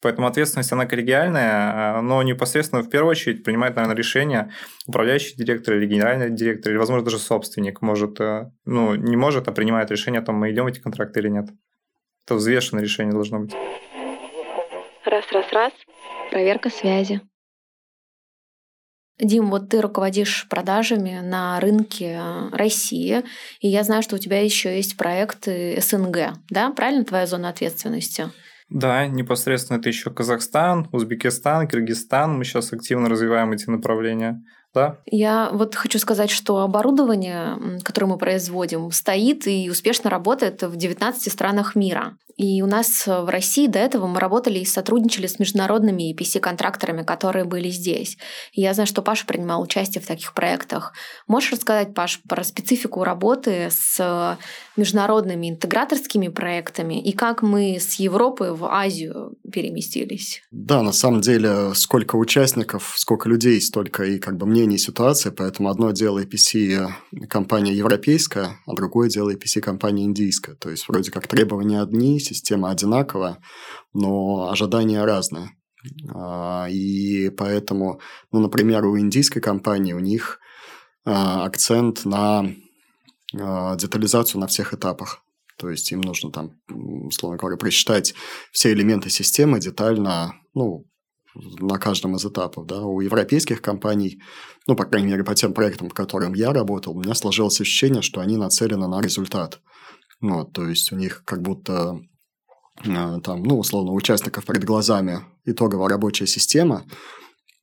Поэтому 0.00 0.28
ответственность, 0.28 0.70
она 0.72 0.86
коллегиальная, 0.86 2.00
но 2.02 2.22
непосредственно 2.22 2.82
в 2.82 2.88
первую 2.88 3.10
очередь 3.10 3.42
принимает, 3.42 3.74
наверное, 3.74 3.96
решение 3.96 4.52
управляющий 4.86 5.34
директор 5.34 5.74
или 5.74 5.86
генеральный 5.86 6.30
директор, 6.30 6.70
или, 6.70 6.78
возможно, 6.78 7.04
даже 7.04 7.18
собственник 7.18 7.82
может, 7.82 8.20
ну, 8.64 8.94
не 8.94 9.16
может, 9.16 9.48
а 9.48 9.52
принимает 9.52 9.90
решение 9.90 10.20
о 10.20 10.24
том, 10.24 10.36
мы 10.36 10.52
идем 10.52 10.66
в 10.66 10.68
эти 10.68 10.78
контракты 10.78 11.18
или 11.18 11.28
нет. 11.28 11.48
Это 12.28 12.36
взвешенное 12.36 12.82
решение 12.82 13.12
должно 13.12 13.40
быть. 13.40 13.54
Раз, 15.04 15.24
раз, 15.32 15.52
раз. 15.52 15.72
Проверка 16.30 16.70
связи. 16.70 17.20
Дим, 19.18 19.50
вот 19.50 19.68
ты 19.68 19.80
руководишь 19.80 20.46
продажами 20.48 21.20
на 21.20 21.58
рынке 21.58 22.20
России, 22.52 23.24
и 23.60 23.68
я 23.68 23.82
знаю, 23.82 24.02
что 24.02 24.14
у 24.14 24.18
тебя 24.18 24.40
еще 24.40 24.76
есть 24.76 24.96
проекты 24.96 25.80
СНГ, 25.80 26.34
да? 26.50 26.70
Правильно 26.70 27.04
твоя 27.04 27.26
зона 27.26 27.48
ответственности? 27.48 28.30
Да, 28.68 29.06
непосредственно 29.06 29.78
это 29.78 29.88
еще 29.88 30.10
Казахстан, 30.10 30.88
Узбекистан, 30.92 31.66
Киргизстан. 31.66 32.36
Мы 32.36 32.44
сейчас 32.44 32.72
активно 32.72 33.08
развиваем 33.08 33.50
эти 33.52 33.68
направления. 33.68 34.42
Да. 34.74 34.98
Я 35.06 35.50
вот 35.52 35.74
хочу 35.74 35.98
сказать, 35.98 36.30
что 36.30 36.58
оборудование, 36.58 37.80
которое 37.82 38.06
мы 38.06 38.18
производим, 38.18 38.90
стоит 38.90 39.46
и 39.46 39.70
успешно 39.70 40.10
работает 40.10 40.62
в 40.62 40.76
19 40.76 41.32
странах 41.32 41.74
мира. 41.74 42.18
И 42.38 42.62
у 42.62 42.66
нас 42.66 43.06
в 43.06 43.28
России 43.28 43.66
до 43.66 43.80
этого 43.80 44.06
мы 44.06 44.20
работали 44.20 44.60
и 44.60 44.64
сотрудничали 44.64 45.26
с 45.26 45.38
международными 45.38 46.14
EPC-контракторами, 46.14 47.02
которые 47.02 47.44
были 47.44 47.68
здесь. 47.68 48.16
И 48.52 48.62
я 48.62 48.72
знаю, 48.72 48.86
что 48.86 49.02
Паша 49.02 49.26
принимал 49.26 49.60
участие 49.60 50.00
в 50.00 50.06
таких 50.06 50.32
проектах. 50.32 50.94
Можешь 51.26 51.52
рассказать, 51.52 51.94
Паш, 51.94 52.20
про 52.28 52.44
специфику 52.44 53.02
работы 53.04 53.68
с 53.70 54.38
международными 54.76 55.50
интеграторскими 55.50 56.28
проектами 56.28 57.02
и 57.02 57.12
как 57.12 57.42
мы 57.42 57.78
с 57.80 57.94
Европы 57.94 58.52
в 58.52 58.64
Азию 58.64 59.36
переместились? 59.52 60.40
Да, 60.52 60.82
на 60.82 60.92
самом 60.92 61.20
деле, 61.20 61.74
сколько 61.74 62.14
участников, 62.14 62.94
сколько 62.96 63.28
людей, 63.28 63.60
столько 63.60 64.04
и 64.04 64.20
как 64.20 64.36
бы 64.36 64.46
мнений 64.46 64.78
ситуации, 64.78 65.30
поэтому 65.30 65.68
одно 65.70 65.90
дело 65.90 66.22
EPC 66.22 66.88
компания 67.28 67.72
европейская, 67.72 68.60
а 68.64 68.74
другое 68.74 69.08
дело 69.08 69.34
EPC 69.34 69.60
компания 69.60 70.04
индийская. 70.04 70.54
То 70.54 70.70
есть 70.70 70.88
вроде 70.88 71.10
как 71.10 71.26
требования 71.26 71.82
одни, 71.82 72.20
система 72.28 72.70
одинаковая, 72.70 73.38
но 73.92 74.50
ожидания 74.50 75.04
разные. 75.04 75.50
А, 76.14 76.66
и 76.70 77.30
поэтому, 77.30 78.00
ну, 78.32 78.40
например, 78.40 78.84
у 78.84 78.98
индийской 78.98 79.40
компании 79.40 79.92
у 79.92 80.00
них 80.00 80.40
а, 81.04 81.44
акцент 81.44 82.04
на 82.04 82.50
а, 83.34 83.76
детализацию 83.76 84.40
на 84.40 84.46
всех 84.46 84.74
этапах. 84.74 85.22
То 85.56 85.70
есть 85.70 85.90
им 85.90 86.00
нужно 86.00 86.30
там, 86.30 86.52
условно 86.68 87.36
говоря, 87.36 87.56
просчитать 87.56 88.14
все 88.52 88.72
элементы 88.72 89.10
системы 89.10 89.58
детально, 89.58 90.34
ну, 90.54 90.86
на 91.34 91.78
каждом 91.78 92.16
из 92.16 92.24
этапов. 92.24 92.66
Да. 92.66 92.82
У 92.82 93.00
европейских 93.00 93.60
компаний, 93.60 94.20
ну, 94.66 94.76
по 94.76 94.84
крайней 94.84 95.08
мере, 95.08 95.24
по 95.24 95.34
тем 95.34 95.52
проектам, 95.52 95.88
в 95.88 95.94
которых 95.94 96.36
я 96.36 96.52
работал, 96.52 96.96
у 96.96 97.02
меня 97.02 97.14
сложилось 97.14 97.60
ощущение, 97.60 98.02
что 98.02 98.20
они 98.20 98.36
нацелены 98.36 98.86
на 98.86 99.00
результат. 99.00 99.60
Вот, 100.20 100.52
то 100.52 100.68
есть 100.68 100.92
у 100.92 100.96
них 100.96 101.22
как 101.24 101.42
будто 101.42 102.00
там, 102.84 103.42
ну, 103.42 103.58
условно, 103.58 103.92
участников 103.92 104.44
перед 104.46 104.64
глазами 104.64 105.20
итоговая 105.44 105.88
рабочая 105.88 106.26
система, 106.26 106.84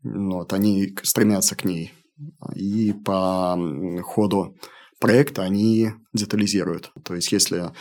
вот, 0.03 0.53
они 0.53 0.95
стремятся 1.03 1.55
к 1.55 1.65
ней. 1.65 1.93
И 2.55 2.93
по 2.93 3.57
ходу 4.03 4.55
проекта 4.99 5.43
они 5.43 5.91
детализируют. 6.13 6.91
То 7.03 7.15
есть, 7.15 7.31
если 7.31 7.71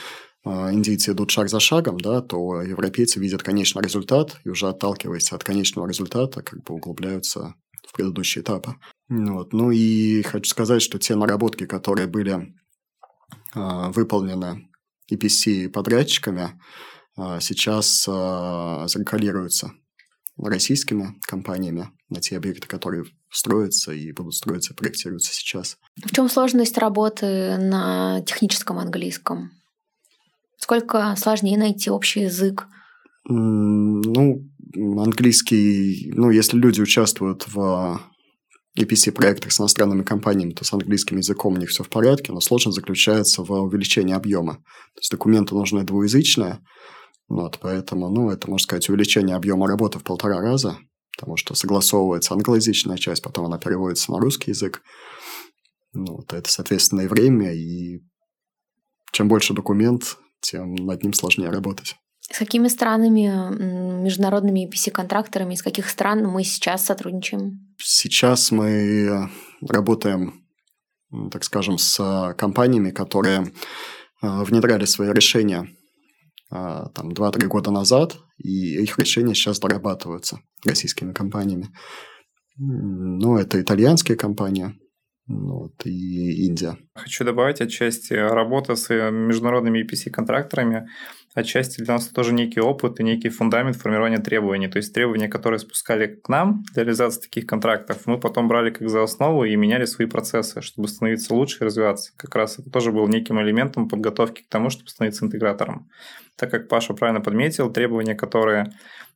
э, 0.45 0.73
индийцы 0.73 1.13
идут 1.13 1.31
шаг 1.31 1.49
за 1.49 1.61
шагом, 1.61 1.99
да, 1.99 2.21
то 2.21 2.63
европейцы 2.63 3.21
видят 3.21 3.43
конечный 3.43 3.83
результат 3.83 4.41
и 4.45 4.49
уже 4.49 4.69
отталкиваясь 4.69 5.33
от 5.33 5.45
конечного 5.45 5.87
результата, 5.87 6.43
как 6.43 6.63
бы 6.65 6.75
углубляются 6.75 7.55
в 7.87 7.95
предыдущие 7.95 8.43
этапы. 8.43 8.77
Вот. 9.09 9.53
Ну 9.53 9.71
и 9.71 10.23
хочу 10.23 10.51
сказать, 10.51 10.83
что 10.83 10.99
те 10.99 11.15
наработки, 11.15 11.67
которые 11.67 12.09
были 12.09 12.55
э, 13.55 13.91
выполнены 13.91 14.69
EPC 15.13 15.69
подрядчиками, 15.69 16.61
сейчас 17.17 18.07
а, 18.09 18.87
закалируются 18.89 19.73
российскими 20.37 21.15
компаниями 21.23 21.91
на 22.09 22.21
те 22.21 22.37
объекты, 22.37 22.67
которые 22.67 23.05
строятся 23.31 23.93
и 23.93 24.13
будут 24.13 24.35
строиться 24.35 24.75
проектируются 24.75 25.33
сейчас. 25.33 25.77
В 25.97 26.15
чем 26.15 26.29
сложность 26.29 26.79
работы 26.79 27.57
на 27.59 28.23
техническом 28.23 28.79
английском? 28.79 29.53
Сколько 30.59 31.15
сложнее 31.17 31.59
найти 31.59 31.91
общий 31.91 32.23
язык? 32.23 32.67
Ну, 33.27 34.51
английский, 34.75 36.13
ну, 36.15 36.31
если 36.31 36.59
люди 36.59 36.81
участвуют 36.81 37.47
в 37.49 38.01
EPC-проектах 38.79 39.53
с 39.53 39.61
иностранными 39.61 40.03
компаниями, 40.03 40.53
то 40.53 40.65
с 40.65 40.73
английским 40.73 41.19
языком 41.19 41.55
у 41.55 41.57
них 41.59 41.71
все 41.71 41.85
в 41.85 41.89
порядке, 41.89 42.33
но 42.33 42.41
сложность 42.41 42.77
заключается 42.77 43.43
в 43.43 43.51
увеличении 43.53 44.15
объема. 44.15 44.55
То 44.55 45.01
есть 45.01 45.11
документы 45.11 45.55
нужны 45.55 45.85
двуязычные, 45.85 46.59
вот, 47.29 47.59
поэтому, 47.61 48.11
ну, 48.11 48.31
это, 48.31 48.49
можно 48.51 48.63
сказать, 48.63 48.89
увеличение 48.89 49.37
объема 49.37 49.67
работы 49.67 49.99
в 49.99 50.05
полтора 50.05 50.41
раза, 50.41 50.79
потому 51.17 51.37
что 51.37 51.55
согласовывается 51.55 52.35
англоязычная 52.35 52.97
часть, 52.97 53.23
потом 53.23 53.47
она 53.47 53.59
переводится 53.59 54.13
на 54.13 54.19
русский 54.19 54.51
язык. 54.51 54.83
Ну, 55.93 56.17
вот, 56.17 56.33
это, 56.33 56.51
соответственно, 56.51 57.03
и 57.03 57.07
время, 57.09 57.55
и 57.55 58.03
чем 59.13 59.29
больше 59.29 59.55
документ, 59.55 60.17
тем 60.41 60.75
над 60.75 61.03
ним 61.03 61.13
сложнее 61.13 61.51
работать. 61.51 61.97
С 62.21 62.39
какими 62.39 62.69
странами, 62.69 64.03
международными 64.03 64.67
EPC-контракторами, 64.67 65.55
из 65.55 65.63
каких 65.63 65.89
стран 65.89 66.25
мы 66.27 66.43
сейчас 66.43 66.85
сотрудничаем? 66.85 67.75
Сейчас 67.79 68.51
мы 68.51 69.31
работаем, 69.61 70.43
так 71.31 71.45
скажем, 71.45 71.79
с 71.79 72.35
компаниями, 72.37 72.91
которые 72.91 73.53
э, 74.23 74.43
внедряли 74.43 74.87
свои 74.87 75.13
решения 75.13 75.69
там 76.95 77.11
2-3 77.11 77.47
года 77.47 77.71
назад, 77.71 78.17
и 78.39 78.83
их 78.83 78.99
решения 78.99 79.35
сейчас 79.35 79.59
дорабатываются 79.59 80.39
российскими 80.65 81.13
компаниями. 81.13 81.69
Ну, 82.57 83.37
это 83.37 83.61
итальянские 83.61 84.17
компании, 84.17 84.75
вот, 85.27 85.85
и 85.85 86.47
Индия. 86.47 86.79
Хочу 86.95 87.25
добавить 87.25 87.61
отчасти 87.61 88.15
работа 88.15 88.77
с 88.77 88.89
международными 89.11 89.83
EPC-контракторами 89.85 90.87
отчасти 91.35 91.83
для 91.83 91.95
нас 91.95 92.09
тоже 92.09 92.33
некий 92.33 92.61
опыт 92.61 93.01
и 93.01 93.03
некий 93.03 93.29
фундамент 93.29 93.77
формирования 93.77 94.19
требований. 94.19 94.69
То 94.69 94.79
есть 94.79 94.95
требования, 94.95 95.29
которые 95.29 95.59
спускали 95.59 96.07
к 96.07 96.29
нам 96.29 96.63
для 96.73 96.85
реализации 96.85 97.23
таких 97.23 97.47
контрактов, 97.47 98.03
мы 98.07 98.19
потом 98.19 98.49
брали 98.49 98.71
как 98.71 98.89
за 98.89 99.03
основу 99.03 99.45
и 99.45 99.57
меняли 99.57 99.85
свои 99.85 100.07
процессы, 100.07 100.63
чтобы 100.63 100.89
становиться 100.89 101.35
лучше 101.35 101.59
и 101.61 101.65
развиваться. 101.65 102.13
Как 102.17 102.35
раз 102.35 102.59
это 102.59 102.71
тоже 102.71 102.93
был 102.93 103.07
неким 103.09 103.41
элементом 103.41 103.89
подготовки 103.89 104.43
к 104.43 104.49
тому, 104.49 104.71
чтобы 104.71 104.89
становиться 104.89 105.25
интегратором. 105.25 105.89
Так 106.37 106.51
как 106.51 106.69
Паша 106.69 106.95
правильно 106.95 107.21
подметил, 107.21 107.71
требования, 107.71 108.15
которые 108.15 108.73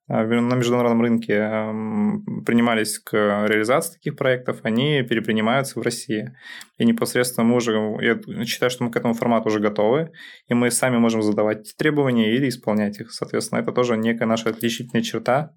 на 0.09 0.55
международном 0.55 1.03
рынке 1.03 1.35
эм, 1.35 2.45
принимались 2.47 2.99
к 2.99 3.13
реализации 3.13 3.95
таких 3.95 4.17
проектов, 4.17 4.61
они 4.63 5.03
перепринимаются 5.03 5.79
в 5.79 5.83
России. 5.83 6.35
И 6.79 6.87
непосредственно 6.87 7.47
мы 7.47 7.57
уже, 7.57 7.73
я 8.01 8.45
считаю, 8.47 8.71
что 8.71 8.85
мы 8.85 8.91
к 8.91 8.97
этому 8.97 9.13
формату 9.15 9.49
уже 9.49 9.61
готовы, 9.61 10.13
и 10.49 10.55
мы 10.55 10.71
сами 10.71 10.97
можем 10.97 11.21
задавать 11.23 11.75
требования 11.77 12.35
или 12.35 12.49
исполнять 12.49 12.99
их. 13.01 13.13
Соответственно, 13.13 13.61
это 13.61 13.73
тоже 13.73 13.97
некая 13.99 14.27
наша 14.27 14.49
отличительная 14.49 15.03
черта, 15.03 15.53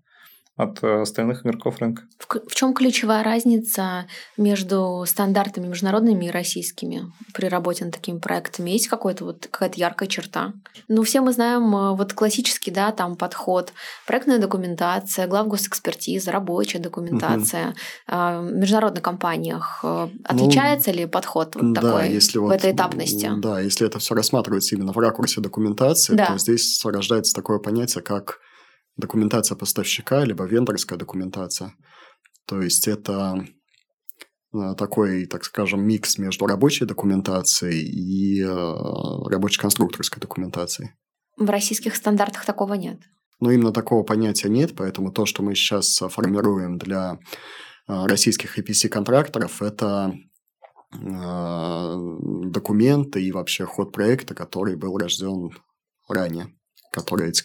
от 0.57 0.83
э, 0.83 1.01
остальных 1.01 1.45
игроков 1.45 1.79
рынка. 1.79 2.03
В, 2.19 2.27
в 2.27 2.55
чем 2.55 2.73
ключевая 2.73 3.23
разница 3.23 4.05
между 4.37 5.03
стандартами 5.07 5.67
международными 5.67 6.25
и 6.25 6.29
российскими 6.29 7.11
при 7.33 7.47
работе 7.47 7.85
над 7.85 7.93
такими 7.93 8.19
проектами? 8.19 8.71
Есть 8.71 8.89
какой-то 8.89 9.25
вот 9.25 9.47
какая-то 9.49 9.79
яркая 9.79 10.09
черта? 10.09 10.53
Ну, 10.87 11.03
все 11.03 11.21
мы 11.21 11.31
знаем 11.31 11.75
э, 11.75 11.95
вот 11.95 12.13
классический, 12.13 12.69
да, 12.69 12.91
там 12.91 13.15
подход, 13.15 13.73
проектная 14.05 14.39
документация, 14.39 15.27
главгосэкспертиза, 15.27 16.31
рабочая 16.31 16.79
документация. 16.79 17.69
Угу. 18.07 18.17
В 18.17 18.51
международных 18.53 19.03
компаниях 19.03 19.79
э, 19.83 20.09
отличается 20.25 20.91
ну, 20.91 20.97
ли 20.97 21.05
подход 21.05 21.55
вот 21.55 21.73
да, 21.73 21.81
такой 21.81 22.09
если 22.11 22.39
в 22.39 22.43
вот, 22.43 22.53
этой 22.53 22.73
этапности? 22.73 23.31
Да, 23.37 23.61
если 23.61 23.87
это 23.87 23.99
все 23.99 24.15
рассматривается 24.15 24.75
именно 24.75 24.91
в 24.91 24.97
ракурсе 24.97 25.39
документации, 25.39 26.15
да. 26.15 26.27
то 26.27 26.37
здесь 26.37 26.81
рождается 26.83 27.33
такое 27.33 27.59
понятие, 27.59 28.03
как 28.03 28.39
документация 28.97 29.55
поставщика, 29.55 30.23
либо 30.25 30.45
вендорская 30.45 30.97
документация. 30.97 31.73
То 32.45 32.61
есть 32.61 32.87
это 32.87 33.45
э, 34.53 34.75
такой, 34.77 35.25
так 35.25 35.43
скажем, 35.43 35.85
микс 35.85 36.17
между 36.17 36.45
рабочей 36.45 36.85
документацией 36.85 37.81
и 37.81 38.41
э, 38.41 38.47
рабоче-конструкторской 39.29 40.19
документацией. 40.19 40.91
В 41.37 41.49
российских 41.49 41.95
стандартах 41.95 42.45
такого 42.45 42.73
нет. 42.73 42.99
Но 43.39 43.51
именно 43.51 43.71
такого 43.71 44.03
понятия 44.03 44.49
нет, 44.49 44.75
поэтому 44.75 45.11
то, 45.11 45.25
что 45.25 45.41
мы 45.41 45.55
сейчас 45.55 45.97
формируем 46.09 46.77
для 46.77 47.17
э, 47.87 48.05
российских 48.05 48.59
EPC-контракторов, 48.59 49.61
это 49.61 50.13
документы 52.51 53.23
и 53.23 53.31
вообще 53.31 53.63
ход 53.63 53.93
проекта, 53.93 54.35
который 54.35 54.75
был 54.75 54.97
рожден 54.97 55.51
ранее. 56.09 56.53
Которые 56.91 57.29
эти 57.29 57.43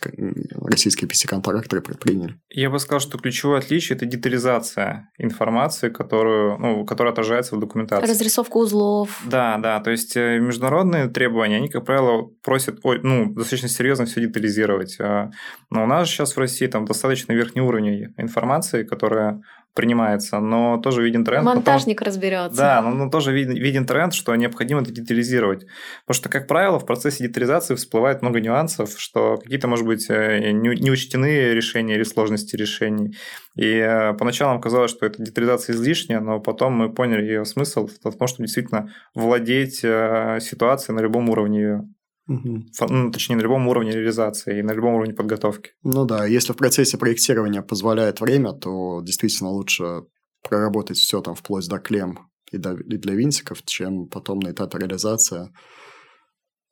российские 0.60 1.08
PC-контракторы 1.08 1.80
предприняли. 1.80 2.36
Я 2.50 2.68
бы 2.68 2.80
сказал, 2.80 3.00
что 3.00 3.16
ключевое 3.16 3.58
отличие– 3.58 3.96
это 3.96 4.04
детализация 4.04 5.08
информации, 5.18 5.88
которую, 5.88 6.58
ну, 6.58 6.84
которая 6.84 7.12
отражается 7.12 7.54
в 7.54 7.60
документации. 7.60 8.10
Разрисовка 8.10 8.56
узлов. 8.56 9.22
Да, 9.24 9.56
да, 9.58 9.80
то 9.80 9.92
есть 9.92 10.16
э, 10.16 10.40
международные 10.40 11.08
требования, 11.08 11.58
они, 11.58 11.68
как 11.68 11.84
правило, 11.84 12.28
просят 12.42 12.80
ну, 12.82 13.32
достаточно 13.34 13.68
серьезно 13.68 14.06
все 14.06 14.20
детализировать. 14.20 14.96
А, 15.00 15.30
но 15.70 15.84
у 15.84 15.86
нас 15.86 16.08
сейчас 16.08 16.34
в 16.34 16.38
России 16.38 16.66
там 16.66 16.84
достаточно 16.84 17.32
верхний 17.32 17.62
уровень 17.62 18.14
информации, 18.16 18.82
которая 18.82 19.42
принимается, 19.76 20.40
но 20.40 20.78
тоже 20.78 21.04
виден 21.04 21.24
тренд. 21.24 21.44
Монтажник 21.44 21.98
том, 21.98 22.06
разберется. 22.06 22.56
Да, 22.56 22.82
но, 22.82 22.90
но 22.90 23.10
тоже 23.10 23.32
виден, 23.32 23.52
виден 23.52 23.86
тренд, 23.86 24.14
что 24.14 24.34
необходимо 24.34 24.80
это 24.80 24.90
детализировать. 24.90 25.66
Потому 26.06 26.16
что, 26.16 26.28
как 26.28 26.48
правило, 26.48 26.80
в 26.80 26.86
процессе 26.86 27.28
детализации 27.28 27.76
всплывает 27.76 28.22
много 28.22 28.40
нюансов, 28.40 28.98
что 28.98 29.36
какие-то, 29.36 29.68
может 29.68 29.86
быть, 29.86 30.06
э, 30.08 30.50
не, 30.50 30.80
не 30.80 30.90
учтены 30.90 31.52
решения 31.52 31.94
или 31.94 32.04
сложности 32.04 32.56
решений. 32.56 33.16
И 33.54 33.66
э, 33.66 34.14
поначалу 34.14 34.52
нам 34.52 34.60
казалось, 34.60 34.90
что 34.90 35.06
эта 35.06 35.22
детализация 35.22 35.74
излишняя, 35.74 36.20
но 36.20 36.40
потом 36.40 36.72
мы 36.72 36.92
поняли 36.92 37.22
ее 37.22 37.44
смысл 37.44 37.86
в 37.86 38.16
том, 38.16 38.26
что 38.26 38.42
действительно 38.42 38.90
владеть 39.14 39.80
э, 39.84 40.38
ситуацией 40.40 40.96
на 40.96 41.00
любом 41.00 41.28
уровне 41.28 41.60
ее. 41.60 41.88
Угу. 42.28 42.64
Ну, 42.88 43.10
точнее, 43.12 43.36
на 43.36 43.42
любом 43.42 43.68
уровне 43.68 43.92
реализации 43.92 44.58
и 44.58 44.62
на 44.62 44.72
любом 44.72 44.94
уровне 44.94 45.14
подготовки. 45.14 45.70
Ну 45.82 46.04
да, 46.04 46.26
если 46.26 46.52
в 46.52 46.56
процессе 46.56 46.98
проектирования 46.98 47.62
позволяет 47.62 48.20
время, 48.20 48.52
то 48.52 49.00
действительно 49.02 49.50
лучше 49.50 50.02
проработать 50.42 50.98
все 50.98 51.20
там 51.20 51.34
вплоть 51.34 51.68
до 51.68 51.78
клем 51.78 52.30
и, 52.50 52.58
до, 52.58 52.74
и 52.74 52.96
для 52.96 53.14
винтиков, 53.14 53.64
чем 53.64 54.08
потом 54.08 54.40
на 54.40 54.50
этапе 54.50 54.78
реализации 54.78 55.52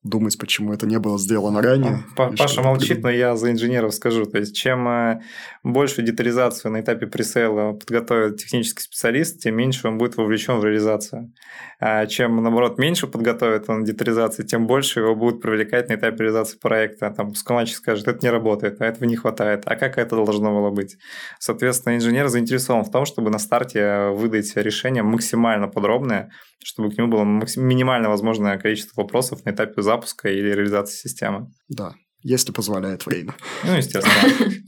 думать, 0.05 0.39
почему 0.39 0.73
это 0.73 0.87
не 0.87 0.99
было 0.99 1.19
сделано 1.19 1.63
ранее. 1.63 2.05
Паша 2.15 2.61
молчит, 2.61 3.03
но 3.03 3.11
я 3.11 3.37
за 3.37 3.51
инженеров 3.51 3.95
скажу. 3.95 4.27
То 4.27 4.39
есть, 4.39 4.55
чем 4.55 4.87
э, 4.87 5.21
больше 5.63 6.03
детализацию 6.03 6.73
на 6.73 6.83
этапе 6.83 7.07
пресейла 7.07 7.73
подготовит 7.73 8.37
технический 8.37 8.83
специалист, 8.83 9.41
тем 9.41 9.57
меньше 9.57 9.89
он 9.89 9.97
будет 9.97 10.17
вовлечен 10.17 10.59
в 10.59 10.65
реализацию. 10.65 11.33
А 11.81 12.07
чем, 12.07 12.43
наоборот, 12.43 12.79
меньше 12.79 13.07
подготовит 13.07 13.69
он 13.69 13.85
детализации, 13.85 14.43
тем 14.43 14.67
больше 14.67 15.01
его 15.01 15.15
будут 15.15 15.41
привлекать 15.41 15.89
на 15.89 15.95
этапе 15.95 16.19
реализации 16.19 16.59
проекта. 16.59 17.11
Там 17.11 17.31
пускоматчик 17.31 17.77
скажет, 17.77 18.07
это 18.07 18.19
не 18.23 18.31
работает, 18.31 18.83
а 18.83 18.85
этого 18.85 19.05
не 19.05 19.17
хватает. 19.17 19.63
А 19.65 19.75
как 19.75 19.97
это 19.97 20.17
должно 20.17 20.53
было 20.53 20.71
быть? 20.71 20.99
Соответственно, 21.39 21.97
инженер 21.97 22.29
заинтересован 22.29 22.85
в 22.85 22.91
том, 22.91 23.07
чтобы 23.07 23.31
на 23.31 23.39
старте 23.39 24.11
выдать 24.11 24.55
решение 24.57 25.03
максимально 25.03 25.67
подробное, 25.67 26.31
чтобы 26.63 26.91
к 26.91 26.99
нему 26.99 27.09
было 27.09 27.25
минимально 27.25 28.11
возможное 28.11 28.59
количество 28.59 29.01
вопросов 29.01 29.45
на 29.47 29.51
этапе 29.51 29.81
запуска 29.81 29.94
или 30.29 30.51
реализации 30.51 30.97
системы. 30.97 31.51
Да, 31.69 31.95
если 32.23 32.53
позволяет 32.53 33.07
время. 33.07 33.35
Ну, 33.65 33.77
естественно. 33.77 34.53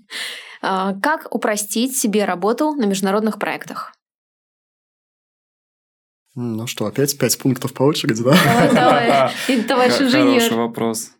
А, 0.62 0.94
как 1.00 1.32
упростить 1.32 1.96
себе 1.96 2.24
работу 2.24 2.72
на 2.72 2.86
международных 2.86 3.38
проектах? 3.38 3.92
Ну 6.34 6.66
что, 6.66 6.86
опять 6.86 7.16
пять 7.18 7.38
пунктов 7.38 7.72
по 7.72 7.82
очереди, 7.84 8.22
да? 8.22 8.36
Давай, 8.44 8.74
давай. 8.74 9.62
товарищ 9.68 10.00
инженер. 10.00 10.40
Хороший 10.40 10.56
вопрос. 10.56 11.10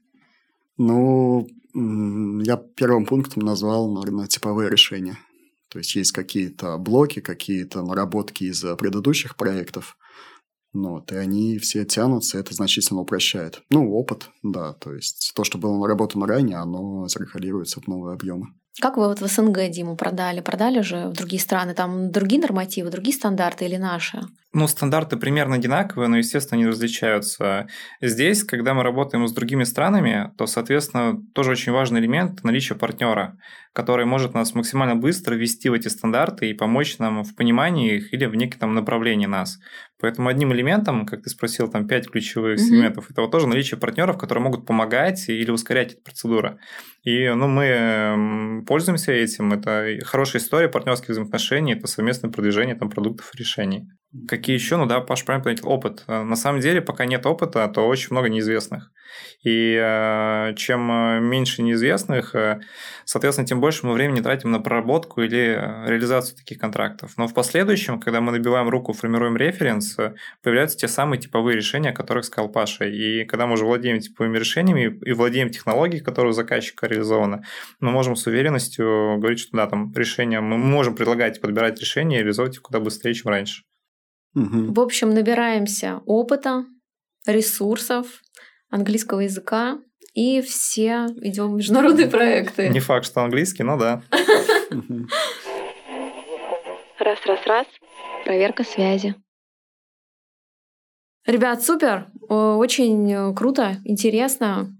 Ну, 0.78 1.46
я 1.74 2.56
первым 2.56 3.06
пунктом 3.06 3.42
назвал, 3.44 3.90
наверное, 3.92 4.26
типовые 4.26 4.68
решения. 4.68 5.18
То 5.68 5.78
есть 5.78 5.94
есть 5.94 6.12
какие-то 6.12 6.76
блоки, 6.76 7.20
какие-то 7.20 7.82
наработки 7.82 8.44
из 8.44 8.62
предыдущих 8.76 9.36
проектов, 9.36 9.96
ну, 10.76 10.90
вот, 10.90 11.10
и 11.10 11.16
они 11.16 11.58
все 11.58 11.84
тянутся, 11.86 12.38
это 12.38 12.52
значительно 12.52 13.00
упрощает. 13.00 13.62
Ну, 13.70 13.92
опыт, 13.94 14.28
да, 14.42 14.74
то 14.74 14.92
есть 14.92 15.32
то, 15.34 15.42
что 15.42 15.56
было 15.56 15.78
наработано 15.78 16.26
ранее, 16.26 16.58
оно 16.58 17.08
зеркалируется 17.08 17.80
в 17.80 17.86
новые 17.86 18.14
объемы. 18.14 18.48
Как 18.78 18.98
вы 18.98 19.08
вот 19.08 19.22
в 19.22 19.26
СНГ 19.26 19.70
Диму 19.70 19.96
продали? 19.96 20.42
Продали 20.42 20.82
же 20.82 21.08
в 21.08 21.14
другие 21.14 21.40
страны? 21.40 21.72
Там 21.72 22.10
другие 22.12 22.38
нормативы, 22.42 22.90
другие 22.90 23.16
стандарты 23.16 23.64
или 23.64 23.76
наши? 23.76 24.20
Ну, 24.52 24.68
стандарты 24.68 25.16
примерно 25.16 25.56
одинаковые, 25.56 26.08
но, 26.08 26.18
естественно, 26.18 26.60
они 26.60 26.66
различаются. 26.66 27.68
Здесь, 28.02 28.44
когда 28.44 28.74
мы 28.74 28.82
работаем 28.82 29.26
с 29.26 29.32
другими 29.32 29.64
странами, 29.64 30.30
то, 30.36 30.46
соответственно, 30.46 31.18
тоже 31.34 31.52
очень 31.52 31.72
важный 31.72 32.00
элемент– 32.00 32.42
наличие 32.44 32.78
партнера, 32.78 33.38
который 33.72 34.04
может 34.04 34.34
нас 34.34 34.54
максимально 34.54 34.94
быстро 34.94 35.34
ввести 35.34 35.70
в 35.70 35.72
эти 35.72 35.88
стандарты 35.88 36.50
и 36.50 36.54
помочь 36.54 36.98
нам 36.98 37.24
в 37.24 37.34
понимании 37.34 37.96
их 37.96 38.12
или 38.12 38.26
в 38.26 38.34
неком 38.34 38.74
направлении 38.74 39.26
нас. 39.26 39.58
Поэтому 39.98 40.28
одним 40.28 40.52
элементом, 40.52 41.06
как 41.06 41.22
ты 41.22 41.30
спросил, 41.30 41.68
там 41.68 41.88
пять 41.88 42.08
ключевых 42.10 42.58
mm-hmm. 42.58 42.62
сегментов, 42.62 43.10
это 43.10 43.22
вот 43.22 43.30
тоже 43.30 43.46
наличие 43.46 43.80
партнеров, 43.80 44.18
которые 44.18 44.44
могут 44.44 44.66
помогать 44.66 45.28
или 45.28 45.50
ускорять 45.50 45.94
эту 45.94 46.02
процедуру. 46.02 46.58
И 47.02 47.28
ну, 47.28 47.48
мы 47.48 48.62
пользуемся 48.66 49.12
этим. 49.12 49.52
Это 49.52 49.98
хорошая 50.04 50.42
история 50.42 50.68
партнерских 50.68 51.10
взаимоотношений, 51.10 51.74
это 51.74 51.86
совместное 51.86 52.30
продвижение 52.30 52.74
там, 52.74 52.90
продуктов 52.90 53.30
и 53.34 53.38
решений. 53.38 53.88
Какие 54.28 54.54
еще? 54.54 54.76
Ну 54.76 54.86
да, 54.86 55.00
Паш 55.00 55.24
правильно 55.24 55.44
понял, 55.44 55.68
опыт. 55.68 56.04
Э, 56.06 56.22
на 56.22 56.36
самом 56.36 56.60
деле, 56.60 56.80
пока 56.80 57.06
нет 57.06 57.26
опыта, 57.26 57.66
то 57.68 57.86
очень 57.86 58.08
много 58.10 58.28
неизвестных. 58.28 58.92
И 59.42 59.78
э, 59.80 60.54
чем 60.56 60.90
э, 60.90 61.20
меньше 61.20 61.62
неизвестных, 61.62 62.34
соответственно, 63.04 63.46
тем 63.46 63.60
больше 63.60 63.86
мы 63.86 63.92
времени 63.92 64.20
тратим 64.20 64.50
на 64.50 64.60
проработку 64.60 65.22
или 65.22 65.58
реализацию 65.86 66.36
таких 66.36 66.58
контрактов. 66.58 67.12
Но 67.16 67.26
в 67.26 67.34
последующем, 67.34 68.00
когда 68.00 68.20
мы 68.20 68.32
набиваем 68.32 68.68
руку, 68.68 68.92
формируем 68.92 69.36
референс, 69.36 69.96
появляются 70.42 70.78
те 70.78 70.88
самые 70.88 71.20
типовые 71.20 71.56
решения, 71.56 71.90
о 71.90 71.94
которых 71.94 72.24
сказал 72.24 72.50
Паша. 72.50 72.84
И 72.84 73.24
когда 73.24 73.46
мы 73.46 73.54
уже 73.54 73.64
владеем 73.64 74.00
типовыми 74.00 74.38
решениями 74.38 74.98
и 75.04 75.12
владеем 75.12 75.50
технологией, 75.50 76.02
которая 76.02 76.30
у 76.30 76.34
заказчика 76.34 76.86
реализована, 76.86 77.42
мы 77.80 77.90
можем 77.90 78.16
с 78.16 78.26
уверенностью 78.26 79.18
говорить, 79.18 79.40
что 79.40 79.56
да, 79.56 79.66
там 79.66 79.92
решение, 79.94 80.40
мы 80.40 80.58
можем 80.58 80.94
предлагать 80.94 81.40
подбирать 81.40 81.80
решения 81.80 82.18
и 82.18 82.20
реализовать 82.20 82.54
их 82.54 82.62
куда 82.62 82.80
быстрее, 82.80 83.14
чем 83.14 83.30
раньше. 83.30 83.62
Угу. 84.36 84.74
В 84.74 84.80
общем, 84.80 85.14
набираемся 85.14 86.02
опыта, 86.04 86.66
ресурсов, 87.26 88.22
английского 88.68 89.20
языка, 89.20 89.78
и 90.12 90.42
все 90.42 91.06
идем 91.22 91.52
в 91.52 91.56
международные 91.56 92.06
проекты. 92.06 92.68
Не 92.68 92.80
факт, 92.80 93.06
что 93.06 93.22
английский, 93.22 93.62
но 93.62 93.78
да. 93.78 94.02
Раз, 96.98 97.18
раз, 97.24 97.46
раз. 97.46 97.66
Проверка 98.24 98.64
связи. 98.64 99.14
Ребят, 101.24 101.62
супер! 101.62 102.08
Очень 102.28 103.34
круто, 103.34 103.76
интересно. 103.84 104.75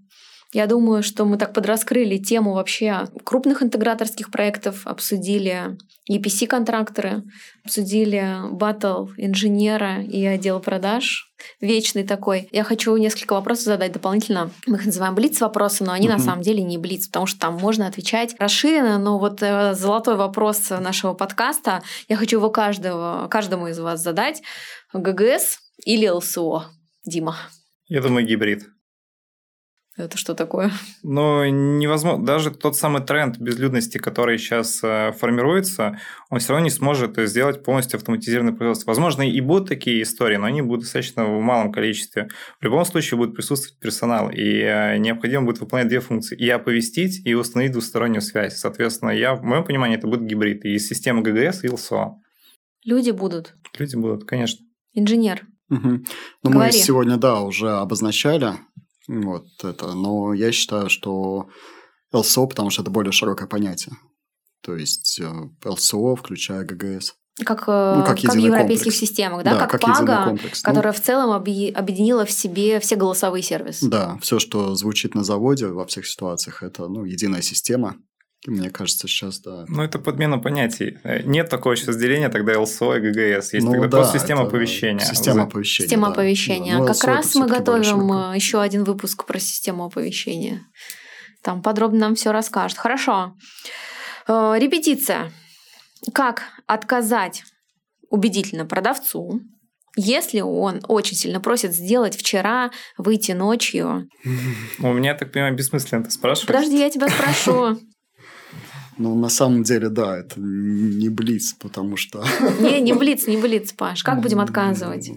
Я 0.53 0.65
думаю, 0.65 1.03
что 1.03 1.25
мы 1.25 1.37
так 1.37 1.53
подраскрыли 1.53 2.17
тему 2.17 2.53
вообще 2.53 3.07
крупных 3.23 3.61
интеграторских 3.61 4.31
проектов, 4.31 4.87
обсудили 4.87 5.77
EPC-контракторы, 6.09 7.23
обсудили 7.65 8.37
батл 8.51 9.07
инженера 9.17 10.01
и 10.01 10.23
отдел 10.25 10.61
продаж, 10.61 11.33
вечный 11.59 12.03
такой. 12.03 12.47
Я 12.51 12.63
хочу 12.63 12.95
несколько 12.95 13.33
вопросов 13.33 13.65
задать 13.65 13.91
дополнительно. 13.91 14.51
Мы 14.65 14.77
их 14.77 14.85
называем 14.85 15.15
блиц-вопросы, 15.15 15.83
но 15.83 15.91
они 15.91 16.07
uh-huh. 16.07 16.13
на 16.13 16.19
самом 16.19 16.41
деле 16.41 16.63
не 16.63 16.77
блиц, 16.77 17.07
потому 17.07 17.25
что 17.25 17.39
там 17.39 17.55
можно 17.55 17.85
отвечать 17.85 18.35
расширенно, 18.39 18.97
но 18.97 19.19
вот 19.19 19.43
э, 19.43 19.73
золотой 19.73 20.15
вопрос 20.15 20.69
нашего 20.69 21.13
подкаста, 21.13 21.83
я 22.07 22.15
хочу 22.15 22.37
его 22.37 22.49
каждого, 22.49 23.27
каждому 23.29 23.67
из 23.67 23.79
вас 23.79 24.01
задать. 24.01 24.41
ГГС 24.93 25.59
или 25.85 26.07
ЛСО? 26.07 26.71
Дима. 27.05 27.37
Я 27.87 28.01
думаю, 28.01 28.25
гибрид. 28.25 28.65
Это 29.97 30.15
что 30.15 30.35
такое? 30.35 30.71
Ну, 31.01 31.43
невозможно. 31.49 32.23
Даже 32.23 32.51
тот 32.51 32.75
самый 32.75 33.01
тренд 33.01 33.39
безлюдности, 33.39 33.97
который 33.97 34.37
сейчас 34.37 34.79
э, 34.83 35.11
формируется, 35.13 35.99
он 36.29 36.37
все 36.37 36.53
равно 36.53 36.65
не 36.65 36.69
сможет 36.69 37.17
сделать 37.27 37.63
полностью 37.63 37.97
автоматизированное 37.97 38.53
производство. 38.53 38.91
Возможно, 38.91 39.23
и 39.23 39.41
будут 39.41 39.69
такие 39.69 40.03
истории, 40.03 40.35
но 40.35 40.45
они 40.45 40.61
будут 40.61 40.81
достаточно 40.81 41.25
в 41.25 41.41
малом 41.41 41.71
количестве. 41.71 42.29
В 42.59 42.63
любом 42.63 42.85
случае 42.85 43.17
будет 43.17 43.33
присутствовать 43.33 43.79
персонал, 43.79 44.29
и 44.29 44.59
э, 44.59 44.97
необходимо 44.97 45.45
будет 45.45 45.61
выполнять 45.61 45.87
две 45.87 45.99
функции. 45.99 46.37
И 46.37 46.47
оповестить, 46.47 47.25
и 47.25 47.33
установить 47.33 47.71
двустороннюю 47.71 48.21
связь. 48.21 48.55
Соответственно, 48.55 49.09
я, 49.09 49.33
в 49.33 49.41
моем 49.41 49.63
понимании, 49.63 49.97
это 49.97 50.05
будет 50.05 50.27
гибрид 50.27 50.63
и 50.63 50.77
система 50.77 51.23
ГГС, 51.23 51.63
и 51.63 51.69
ЛСО. 51.69 52.21
Люди 52.85 53.09
будут. 53.09 53.55
Люди 53.79 53.95
будут, 53.95 54.25
конечно. 54.25 54.63
Инженер. 54.93 55.47
Угу. 55.71 55.89
Ну, 56.43 56.51
мы 56.51 56.71
сегодня, 56.71 57.17
да, 57.17 57.41
уже 57.41 57.71
обозначали 57.71 58.53
вот 59.07 59.47
это. 59.63 59.93
Но 59.93 60.33
я 60.33 60.51
считаю, 60.51 60.89
что 60.89 61.47
ЛСО, 62.11 62.45
потому 62.45 62.69
что 62.69 62.81
это 62.81 62.91
более 62.91 63.11
широкое 63.11 63.47
понятие. 63.47 63.95
То 64.61 64.75
есть 64.75 65.19
э, 65.19 65.31
ЛСО, 65.63 66.15
включая 66.15 66.63
ГГС. 66.63 67.15
Как, 67.45 67.65
э, 67.67 67.93
ну, 67.97 68.03
как, 68.03 68.19
как 68.19 68.33
в 68.33 68.37
европейских 68.37 68.85
комплекс. 68.85 68.97
системах, 68.99 69.43
да, 69.43 69.53
да 69.53 69.59
как, 69.67 69.71
как 69.71 69.81
ПАГа, 69.81 70.25
ну, 70.31 70.39
которая 70.63 70.93
ну, 70.93 70.99
в 70.99 71.01
целом 71.01 71.31
объединила 71.31 72.25
в 72.25 72.31
себе 72.31 72.79
все 72.79 72.95
голосовые 72.95 73.43
сервисы. 73.43 73.87
Да, 73.87 74.17
все, 74.21 74.39
что 74.39 74.73
звучит 74.73 75.13
на 75.13 75.23
заводе 75.23 75.67
во 75.67 75.85
всех 75.85 76.07
ситуациях, 76.07 76.63
это 76.63 76.87
ну, 76.87 77.05
единая 77.05 77.43
система, 77.43 77.95
мне 78.51 78.69
кажется, 78.69 79.07
сейчас, 79.07 79.39
да. 79.39 79.65
Ну, 79.67 79.83
это 79.83 79.99
подмена 79.99 80.39
понятий. 80.39 80.97
Э, 81.03 81.21
нет 81.23 81.49
такого 81.49 81.75
сейчас 81.75 81.89
разделения 81.89 82.29
тогда 82.29 82.59
ЛСО 82.59 82.95
и 82.95 82.99
ГГС. 83.01 83.53
Есть 83.53 83.65
ну, 83.65 83.71
тогда 83.71 83.87
да, 83.87 83.97
просто 83.97 84.19
система 84.19 84.43
оповещения. 84.43 85.05
Система 85.05 85.43
оповещения. 85.43 85.87
Система 85.87 86.07
да. 86.07 86.13
оповещения. 86.13 86.73
Да. 86.73 86.79
Ну, 86.79 86.87
как 86.87 87.03
раз 87.03 87.35
мы 87.35 87.47
готовим 87.47 88.11
э, 88.13 88.35
еще 88.35 88.61
один 88.61 88.83
выпуск 88.83 89.25
про 89.25 89.39
систему 89.39 89.85
оповещения. 89.85 90.61
там 91.43 91.61
подробно 91.61 91.99
нам 91.99 92.15
все 92.15 92.31
расскажет. 92.31 92.77
Хорошо. 92.77 93.35
Э, 94.27 94.55
репетиция. 94.57 95.31
Как 96.13 96.43
отказать 96.67 97.43
убедительно 98.09 98.65
продавцу, 98.65 99.41
если 99.97 100.41
он 100.41 100.81
очень 100.87 101.17
сильно 101.17 101.41
просит 101.41 101.73
сделать 101.73 102.15
вчера, 102.15 102.71
выйти 102.97 103.31
ночью. 103.31 104.07
У 104.79 104.93
меня, 104.93 105.15
так 105.15 105.31
понимаю, 105.31 105.55
бессмысленно 105.55 106.05
ты 106.05 106.11
спрашиваешь. 106.11 106.47
Подожди, 106.47 106.79
я 106.79 106.89
тебя 106.89 107.09
спрошу. 107.09 107.79
Ну, 108.97 109.15
на 109.15 109.29
самом 109.29 109.63
деле, 109.63 109.89
да, 109.89 110.17
это 110.17 110.39
не 110.39 111.09
блиц, 111.09 111.53
потому 111.53 111.97
что... 111.97 112.23
Не, 112.59 112.81
не 112.81 112.93
блиц, 112.93 113.27
не 113.27 113.37
блиц, 113.37 113.73
Паш. 113.73 114.03
Как 114.03 114.21
будем 114.21 114.39
отказывать? 114.39 115.11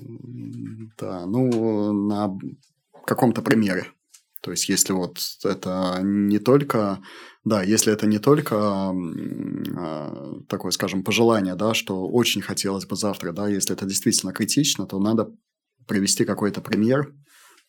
Да, 0.99 1.24
ну, 1.26 1.93
на 1.93 2.37
каком-то 3.07 3.43
примере. 3.43 3.87
То 4.43 4.51
есть, 4.51 4.68
если 4.68 4.93
вот 4.93 5.18
это 5.45 6.01
не 6.03 6.39
только, 6.39 7.01
да, 7.45 7.62
если 7.62 7.93
это 7.93 8.07
не 8.07 8.18
только 8.18 8.93
э, 8.95 10.41
такое, 10.49 10.70
скажем, 10.72 11.05
пожелание, 11.05 11.55
да, 11.55 11.74
что 11.74 12.09
очень 12.09 12.41
хотелось 12.41 12.87
бы 12.87 12.97
завтра, 12.97 13.33
да, 13.33 13.49
если 13.49 13.74
это 13.74 13.85
действительно 13.85 14.33
критично, 14.33 14.87
то 14.87 14.99
надо 14.99 15.31
привести 15.87 16.24
какой-то 16.24 16.62
пример, 16.62 17.12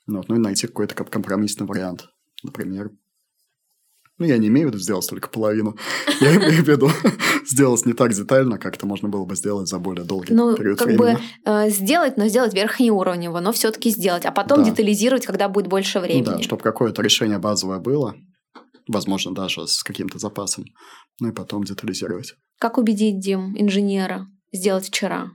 ну, 0.08 0.24
ну 0.28 0.36
и 0.36 0.40
найти 0.40 0.68
какой-то 0.68 0.96
компромиссный 0.96 1.68
вариант. 1.68 2.08
Например, 2.44 2.92
ну, 4.22 4.28
я 4.28 4.38
не 4.38 4.50
имею 4.50 4.68
в 4.68 4.72
виду 4.72 4.82
сделать 4.82 5.10
только 5.10 5.30
половину. 5.30 5.76
Я 6.20 6.36
имею 6.36 6.64
в 6.64 6.68
виду 6.68 6.92
сделать 7.46 7.88
не 7.88 7.94
так 7.94 8.14
детально, 8.14 8.60
как 8.60 8.76
это 8.76 8.86
можно 8.86 9.10
было 9.10 9.26
бы 9.26 9.36
сделать 9.36 9.68
за 9.68 9.80
более 9.80 10.06
долгий 10.06 10.32
ну, 10.32 10.56
период 10.56 10.78
как 10.78 10.90
времени. 10.90 11.16
бы 11.16 11.20
э, 11.46 11.70
сделать, 11.72 12.18
но 12.18 12.28
сделать 12.28 12.54
верхнеуровнево, 12.54 13.40
но 13.40 13.52
все 13.52 13.72
таки 13.72 13.90
сделать, 13.90 14.26
а 14.26 14.32
потом 14.32 14.64
да. 14.64 14.70
детализировать, 14.70 15.26
когда 15.26 15.50
будет 15.50 15.68
больше 15.68 16.00
времени. 16.00 16.26
Да, 16.26 16.42
чтобы 16.44 16.62
какое-то 16.62 17.02
решение 17.02 17.40
базовое 17.40 17.80
было, 17.80 18.14
возможно, 18.88 19.34
даже 19.34 19.66
с 19.68 19.82
каким-то 19.82 20.20
запасом, 20.20 20.66
ну 21.20 21.30
и 21.30 21.32
потом 21.32 21.64
детализировать. 21.64 22.36
Как 22.60 22.78
убедить, 22.78 23.20
Дим, 23.20 23.60
инженера 23.60 24.28
сделать 24.52 24.86
вчера? 24.86 25.32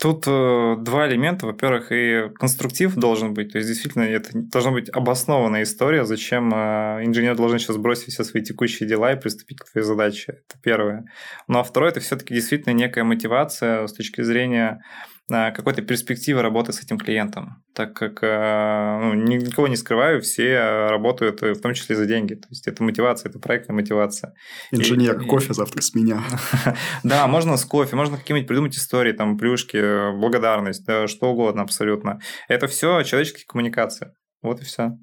Тут 0.00 0.24
э, 0.28 0.76
два 0.78 1.08
элемента. 1.08 1.46
Во-первых, 1.46 1.90
и 1.90 2.30
конструктив 2.38 2.94
должен 2.94 3.34
быть. 3.34 3.52
То 3.52 3.58
есть, 3.58 3.68
действительно, 3.68 4.04
это 4.04 4.30
должна 4.32 4.70
быть 4.70 4.88
обоснованная 4.90 5.64
история, 5.64 6.04
зачем 6.04 6.54
э, 6.54 7.04
инженер 7.04 7.34
должен 7.34 7.58
сейчас 7.58 7.78
бросить 7.78 8.14
все 8.14 8.22
свои 8.22 8.42
текущие 8.42 8.88
дела 8.88 9.12
и 9.12 9.20
приступить 9.20 9.58
к 9.58 9.70
твоей 9.70 9.84
задаче. 9.84 10.38
Это 10.48 10.58
первое. 10.62 11.04
Ну 11.48 11.58
а 11.58 11.64
второе, 11.64 11.90
это 11.90 11.98
все-таки 11.98 12.32
действительно 12.32 12.74
некая 12.74 13.02
мотивация 13.02 13.88
с 13.88 13.92
точки 13.92 14.22
зрения 14.22 14.82
какой-то 15.28 15.82
перспективы 15.82 16.42
работы 16.42 16.72
с 16.72 16.82
этим 16.82 16.98
клиентом, 16.98 17.62
так 17.74 17.94
как 17.94 18.22
э, 18.22 18.98
ну, 19.02 19.14
никого 19.14 19.68
не 19.68 19.76
скрываю, 19.76 20.22
все 20.22 20.88
работают 20.88 21.42
в 21.42 21.60
том 21.60 21.74
числе 21.74 21.96
за 21.96 22.06
деньги. 22.06 22.34
То 22.34 22.48
есть 22.48 22.66
это 22.66 22.82
мотивация, 22.82 23.28
это 23.28 23.38
проектная 23.38 23.74
мотивация. 23.74 24.34
Инженер, 24.70 25.20
и, 25.20 25.26
кофе 25.26 25.52
завтра 25.52 25.82
с 25.82 25.94
меня. 25.94 26.22
Да, 27.04 27.26
можно 27.26 27.56
с 27.56 27.64
кофе, 27.64 27.96
можно 27.96 28.16
какие-нибудь 28.16 28.48
придумать 28.48 28.76
истории, 28.76 29.12
там, 29.12 29.36
плюшки, 29.36 30.12
благодарность, 30.18 30.84
да, 30.86 31.06
что 31.06 31.30
угодно 31.30 31.62
абсолютно. 31.62 32.20
Это 32.48 32.66
все 32.66 33.02
человеческие 33.02 33.46
коммуникации. 33.46 34.12
Вот 34.42 34.60
и 34.60 34.64
все. 34.64 34.98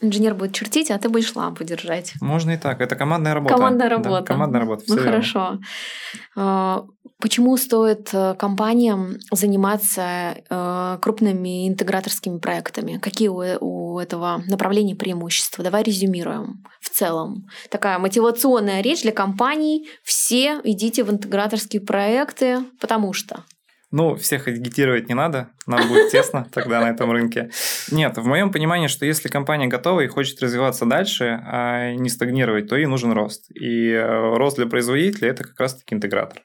Инженер 0.00 0.34
будет 0.34 0.54
чертить, 0.54 0.90
а 0.90 0.98
ты 0.98 1.08
будешь 1.08 1.34
лампу 1.34 1.64
держать. 1.64 2.12
Можно 2.20 2.52
и 2.52 2.56
так. 2.56 2.80
Это 2.80 2.96
командная 2.96 3.34
работа. 3.34 3.54
Командная 3.54 3.88
работа. 3.88 4.20
Да, 4.20 4.22
командная 4.22 4.60
работа. 4.60 4.84
Ну 4.88 4.96
хорошо. 4.96 5.58
А, 6.36 6.84
почему 7.20 7.56
стоит 7.56 8.10
э, 8.12 8.34
компаниям 8.38 9.16
заниматься 9.32 10.36
э, 10.48 10.98
крупными 11.00 11.68
интеграторскими 11.68 12.38
проектами? 12.38 12.98
Какие 12.98 13.28
у 13.28 13.98
этого 13.98 14.42
направления 14.46 14.94
преимущества? 14.94 15.64
Давай 15.64 15.82
резюмируем 15.82 16.64
в 16.80 16.90
целом. 16.90 17.46
Такая 17.70 17.98
мотивационная 17.98 18.80
речь 18.80 19.02
для 19.02 19.12
компаний. 19.12 19.88
Все 20.04 20.60
идите 20.64 21.02
в 21.04 21.10
интеграторские 21.10 21.82
проекты, 21.82 22.58
потому 22.80 23.12
что. 23.12 23.44
Ну, 23.90 24.16
всех 24.16 24.48
агитировать 24.48 25.08
не 25.08 25.14
надо, 25.14 25.48
нам 25.66 25.88
будет 25.88 26.10
тесно 26.12 26.46
тогда 26.52 26.80
на 26.80 26.90
этом 26.90 27.10
рынке. 27.10 27.50
Нет, 27.90 28.18
в 28.18 28.26
моем 28.26 28.52
понимании, 28.52 28.88
что 28.88 29.06
если 29.06 29.28
компания 29.28 29.66
готова 29.66 30.00
и 30.00 30.08
хочет 30.08 30.42
развиваться 30.42 30.84
дальше, 30.84 31.40
а 31.46 31.92
не 31.94 32.10
стагнировать, 32.10 32.68
то 32.68 32.76
ей 32.76 32.86
нужен 32.86 33.12
рост. 33.12 33.50
И 33.50 33.90
э, 33.90 34.36
рост 34.36 34.56
для 34.56 34.66
производителя– 34.66 35.28
это 35.30 35.44
как 35.44 35.58
раз-таки 35.58 35.94
интегратор. 35.94 36.42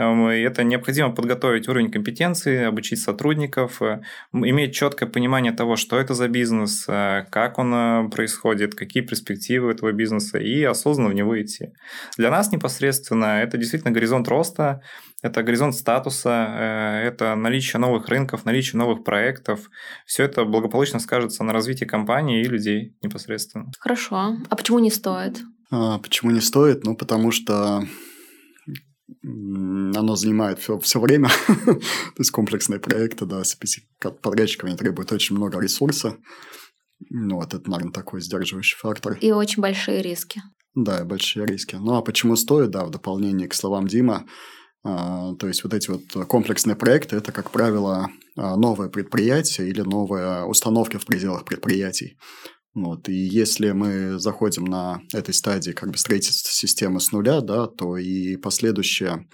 Эм, 0.00 0.28
это 0.28 0.64
необходимо 0.64 1.10
подготовить 1.10 1.68
уровень 1.68 1.90
компетенции, 1.90 2.64
обучить 2.64 3.02
сотрудников, 3.02 3.82
э, 3.82 4.00
иметь 4.32 4.74
четкое 4.74 5.06
понимание 5.06 5.52
того, 5.52 5.76
что 5.76 5.98
это 5.98 6.14
за 6.14 6.26
бизнес, 6.28 6.86
э, 6.88 7.26
как 7.30 7.58
он 7.58 7.74
э, 7.74 8.08
происходит, 8.08 8.74
какие 8.74 9.02
перспективы 9.02 9.70
этого 9.70 9.92
бизнеса, 9.92 10.38
и 10.38 10.62
осознанно 10.62 11.10
в 11.10 11.14
него 11.14 11.38
идти. 11.42 11.74
Для 12.16 12.30
нас 12.30 12.50
непосредственно 12.50 13.42
это 13.42 13.58
действительно 13.58 13.92
горизонт 13.92 14.26
роста, 14.28 14.80
это 15.22 15.42
горизонт 15.42 15.74
статуса, 15.74 17.02
это 17.04 17.34
наличие 17.34 17.78
новых 17.78 18.08
рынков, 18.08 18.46
наличие 18.46 18.78
новых 18.78 19.04
проектов. 19.04 19.68
Все 20.06 20.24
это 20.24 20.46
благополучно 20.46 20.98
скажется 20.98 21.44
на 21.44 21.52
развитии 21.52 21.84
компании 21.84 22.40
и 22.40 22.48
людей 22.48 22.96
непосредственно. 23.02 23.70
Хорошо. 23.78 24.38
А 24.48 24.56
почему 24.56 24.78
не 24.78 24.90
стоит? 24.90 25.42
А, 25.70 25.98
почему 25.98 26.30
не 26.30 26.40
стоит? 26.40 26.84
Ну, 26.84 26.96
потому 26.96 27.32
что 27.32 27.82
оно 29.22 30.16
занимает 30.16 30.58
все, 30.60 30.78
все 30.78 31.00
время. 31.00 31.28
То 31.64 31.80
есть 32.18 32.30
комплексные 32.30 32.80
проекты, 32.80 33.26
да, 33.26 33.44
с 33.44 33.56
подрядчиками 34.22 34.74
требуют 34.76 35.12
очень 35.12 35.36
много 35.36 35.60
ресурса. 35.60 36.16
Ну, 37.08 37.36
вот 37.36 37.54
это, 37.54 37.70
наверное, 37.70 37.92
такой 37.92 38.20
сдерживающий 38.20 38.78
фактор. 38.78 39.14
И 39.20 39.32
очень 39.32 39.62
большие 39.62 40.02
риски. 40.02 40.42
Да, 40.74 41.04
большие 41.04 41.46
риски. 41.46 41.76
Ну, 41.76 41.94
а 41.94 42.02
почему 42.02 42.36
стоит, 42.36 42.70
да, 42.70 42.84
в 42.84 42.90
дополнение 42.90 43.48
к 43.48 43.54
словам 43.54 43.86
Дима, 43.86 44.26
а, 44.82 45.34
то 45.34 45.48
есть 45.48 45.64
вот 45.64 45.74
эти 45.74 45.90
вот 45.90 46.26
комплексные 46.26 46.76
проекты, 46.76 47.16
это, 47.16 47.32
как 47.32 47.50
правило, 47.50 48.08
а, 48.36 48.56
новое 48.56 48.88
предприятие 48.88 49.68
или 49.68 49.80
новые 49.80 50.44
установки 50.44 50.96
в 50.96 51.04
пределах 51.04 51.44
предприятий. 51.44 52.16
Вот, 52.74 53.08
и 53.08 53.14
если 53.14 53.72
мы 53.72 54.18
заходим 54.18 54.64
на 54.64 55.00
этой 55.12 55.34
стадии 55.34 55.72
как 55.72 55.90
бы 55.90 55.98
строительства 55.98 56.52
системы 56.52 57.00
с 57.00 57.10
нуля, 57.10 57.40
да, 57.40 57.66
то 57.66 57.96
и 57.96 58.36
последующее 58.36 59.26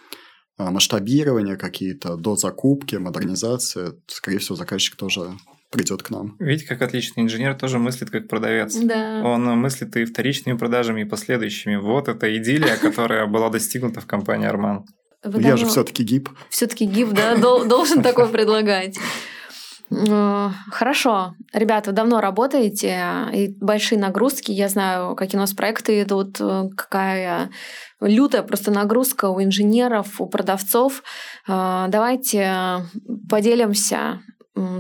а, 0.59 0.71
масштабирование 0.71 1.57
какие-то 1.57 2.17
до 2.17 2.37
закупки, 2.37 2.97
модернизация, 2.97 3.93
скорее 4.07 4.39
всего, 4.39 4.57
заказчик 4.57 4.97
тоже 4.97 5.33
придет 5.71 6.03
к 6.03 6.11
нам. 6.11 6.37
Видите, 6.39 6.67
как 6.67 6.81
отличный 6.81 7.25
инженер 7.25 7.55
тоже 7.55 7.79
мыслит 7.79 8.09
как 8.09 8.29
продавец. 8.29 8.75
Да. 8.75 9.21
Он 9.23 9.45
мыслит 9.59 9.95
и 9.97 10.07
вторичными 10.07 10.57
продажами, 10.57 11.03
и 11.03 11.05
последующими. 11.05 11.77
Вот 11.77 12.09
это 12.09 12.35
идиллия, 12.35 12.77
которая 12.81 13.27
была 13.27 13.51
достигнута 13.51 14.01
в 14.01 14.07
компании 14.07 14.47
Арман. 14.47 14.87
Я 15.25 15.57
же 15.57 15.67
все-таки 15.67 16.05
гиб. 16.05 16.31
Все-таки 16.49 16.87
гиб, 16.87 17.11
да, 17.11 17.37
должен 17.37 18.03
такой 18.03 18.29
предлагать. 18.29 18.97
Э, 19.91 20.51
хорошо. 20.71 21.35
Ребята, 21.53 21.93
давно 21.93 22.21
работаете, 22.21 23.01
и 23.33 23.55
большие 23.61 23.99
нагрузки. 23.99 24.51
Я 24.51 24.69
знаю, 24.69 25.15
какие 25.15 25.39
у 25.39 25.41
нас 25.41 25.53
проекты 25.53 26.03
идут, 26.03 26.41
э, 26.41 26.69
какая 26.77 27.51
лютая 28.01 28.43
просто 28.43 28.71
нагрузка 28.71 29.27
у 29.27 29.43
инженеров, 29.43 30.21
у 30.21 30.27
продавцов. 30.27 31.03
Э, 31.49 31.87
давайте 31.89 32.83
поделимся 33.29 34.21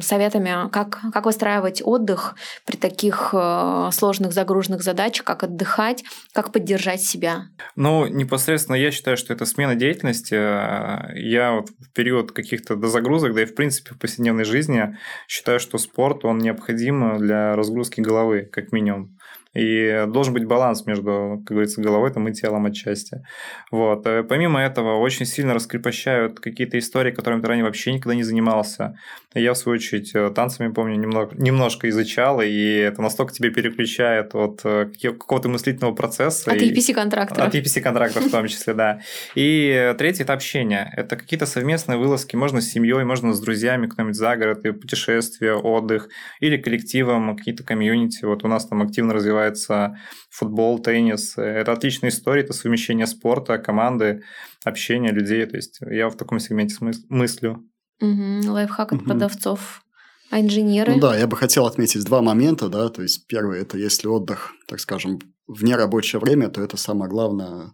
советами, 0.01 0.71
как, 0.71 1.01
как 1.13 1.27
выстраивать 1.27 1.83
отдых 1.85 2.37
при 2.65 2.77
таких 2.77 3.31
э, 3.33 3.91
сложных 3.93 4.33
загруженных 4.33 4.83
задачах, 4.83 5.25
как 5.25 5.45
отдыхать, 5.45 6.05
как 6.33 6.53
поддержать 6.53 7.03
себя? 7.03 7.49
Ну, 7.75 8.07
непосредственно 8.07 8.77
я 8.77 8.91
считаю, 8.91 9.17
что 9.17 9.33
это 9.33 9.47
смена 9.47 9.75
деятельности. 9.75 10.35
Я 10.35 11.53
вот 11.53 11.71
в 11.71 11.93
период 11.93 12.33
каких-то 12.33 12.77
дозагрузок, 12.77 13.35
да 13.35 13.43
и 13.43 13.47
в 13.47 13.55
принципе 13.55 13.95
в 13.95 13.99
повседневной 13.99 14.45
жизни 14.45 14.97
считаю, 15.29 15.61
что 15.61 15.79
спорт, 15.79 16.25
он 16.25 16.39
необходим 16.39 17.19
для 17.19 17.55
разгрузки 17.55 18.01
головы, 18.01 18.49
как 18.51 18.73
минимум. 18.73 19.16
И 19.57 20.05
должен 20.09 20.35
быть 20.35 20.45
баланс 20.45 20.87
между, 20.87 21.43
как 21.45 21.53
говорится, 21.53 21.81
головой 21.81 22.13
там, 22.13 22.29
и 22.29 22.33
телом 22.33 22.67
отчасти. 22.67 23.23
Вот. 23.71 24.07
Э, 24.07 24.23
помимо 24.23 24.61
этого, 24.61 24.99
очень 24.99 25.27
сильно 25.27 25.55
раскрепощают 25.55 26.41
какие-то 26.41 26.79
истории, 26.79 27.11
которыми 27.11 27.41
ты 27.41 27.49
ранее 27.49 27.65
вообще 27.65 27.93
никогда 27.93 28.15
не 28.15 28.23
занимался. 28.23 28.99
Я, 29.35 29.55
в 29.55 29.59
свою 29.59 29.77
очередь, 29.77 30.15
э, 30.15 30.31
танцами, 30.31 30.73
помню, 30.73 30.97
немного, 30.97 31.35
немножко 31.37 31.89
изучал, 31.89 32.41
и 32.43 32.77
это 32.79 33.03
настолько 33.03 33.33
тебе 33.33 33.51
переключает 33.51 34.35
от 34.35 34.61
э, 34.65 34.91
какого-то 35.03 35.49
мыслительного 35.49 35.95
процесса. 35.95 36.53
От 36.53 36.59
EPC-контрактов. 36.59 37.39
От 37.39 37.55
EPC-контрактов 37.55 38.25
в 38.25 38.31
том 38.31 38.47
числе, 38.47 38.75
да. 38.75 39.01
И 39.35 39.95
третий– 39.99 40.23
это 40.25 40.33
общение. 40.33 40.93
Это 40.97 41.17
какие-то 41.17 41.47
совместные 41.47 41.99
вылазки, 41.99 42.37
можно 42.37 42.61
с 42.61 42.69
семьей, 42.69 43.05
можно 43.05 43.33
с 43.33 43.41
друзьями, 43.41 43.87
кто-нибудь 43.87 44.17
за 44.17 44.37
город, 44.37 44.65
и 44.67 44.73
путешествия, 44.73 45.55
отдых, 45.55 46.09
или 46.41 46.57
коллективом, 46.57 47.37
какие-то 47.37 47.65
комьюнити. 47.65 48.25
Вот 48.25 48.45
у 48.45 48.49
нас 48.49 48.67
там 48.67 48.83
активно 48.83 49.15
развивается 49.15 49.46
развивается 49.51 49.99
футбол, 50.31 50.79
теннис. 50.79 51.37
Это 51.37 51.73
отличная 51.73 52.11
история, 52.11 52.43
это 52.43 52.53
совмещение 52.53 53.07
спорта, 53.07 53.59
команды, 53.59 54.23
общения 54.65 55.11
людей. 55.11 55.45
То 55.47 55.57
есть 55.57 55.79
я 55.81 56.09
в 56.09 56.17
таком 56.17 56.39
сегменте 56.39 56.77
мыслю. 57.09 57.65
Угу. 58.01 58.51
Лайфхак 58.53 58.93
от 58.93 58.99
угу. 59.01 59.07
продавцов. 59.07 59.83
А 60.31 60.41
инженеры? 60.41 60.95
Ну 60.95 61.01
да, 61.01 61.17
я 61.17 61.27
бы 61.29 61.37
хотел 61.37 61.67
отметить 61.67 62.05
два 62.05 62.21
момента, 62.21 62.69
да, 62.69 62.89
то 62.89 63.01
есть 63.01 63.29
первый– 63.29 63.61
это 63.63 63.79
если 63.79 64.09
отдых, 64.09 64.55
так 64.67 64.81
скажем, 64.81 65.21
в 65.47 65.63
нерабочее 65.63 66.19
время, 66.19 66.49
то 66.49 66.61
это 66.61 66.77
самое 66.77 67.09
главное 67.09 67.71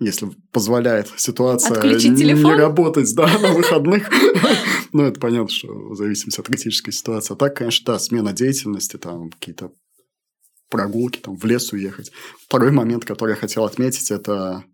если 0.00 0.30
позволяет 0.50 1.08
ситуация 1.16 1.76
Отключить 1.76 2.18
телефон? 2.18 2.54
не 2.54 2.58
работать 2.58 3.14
да, 3.14 3.26
на 3.38 3.52
выходных. 3.52 4.10
Ну, 4.92 5.04
это 5.04 5.20
понятно, 5.20 5.48
что 5.48 5.68
в 5.68 5.94
зависимости 5.94 6.40
от 6.40 6.46
критической 6.46 6.92
ситуации. 6.92 7.34
А 7.34 7.36
так, 7.36 7.56
конечно, 7.56 7.92
да, 7.92 7.98
смена 8.00 8.32
деятельности, 8.32 8.96
там 8.96 9.30
какие-то 9.30 9.70
прогулки, 10.70 11.18
там 11.20 11.36
в 11.36 11.44
лес 11.44 11.72
уехать. 11.72 12.10
Второй 12.46 12.70
момент, 12.70 13.04
который 13.04 13.30
я 13.30 13.36
хотел 13.36 13.64
отметить, 13.64 14.10
это 14.10 14.64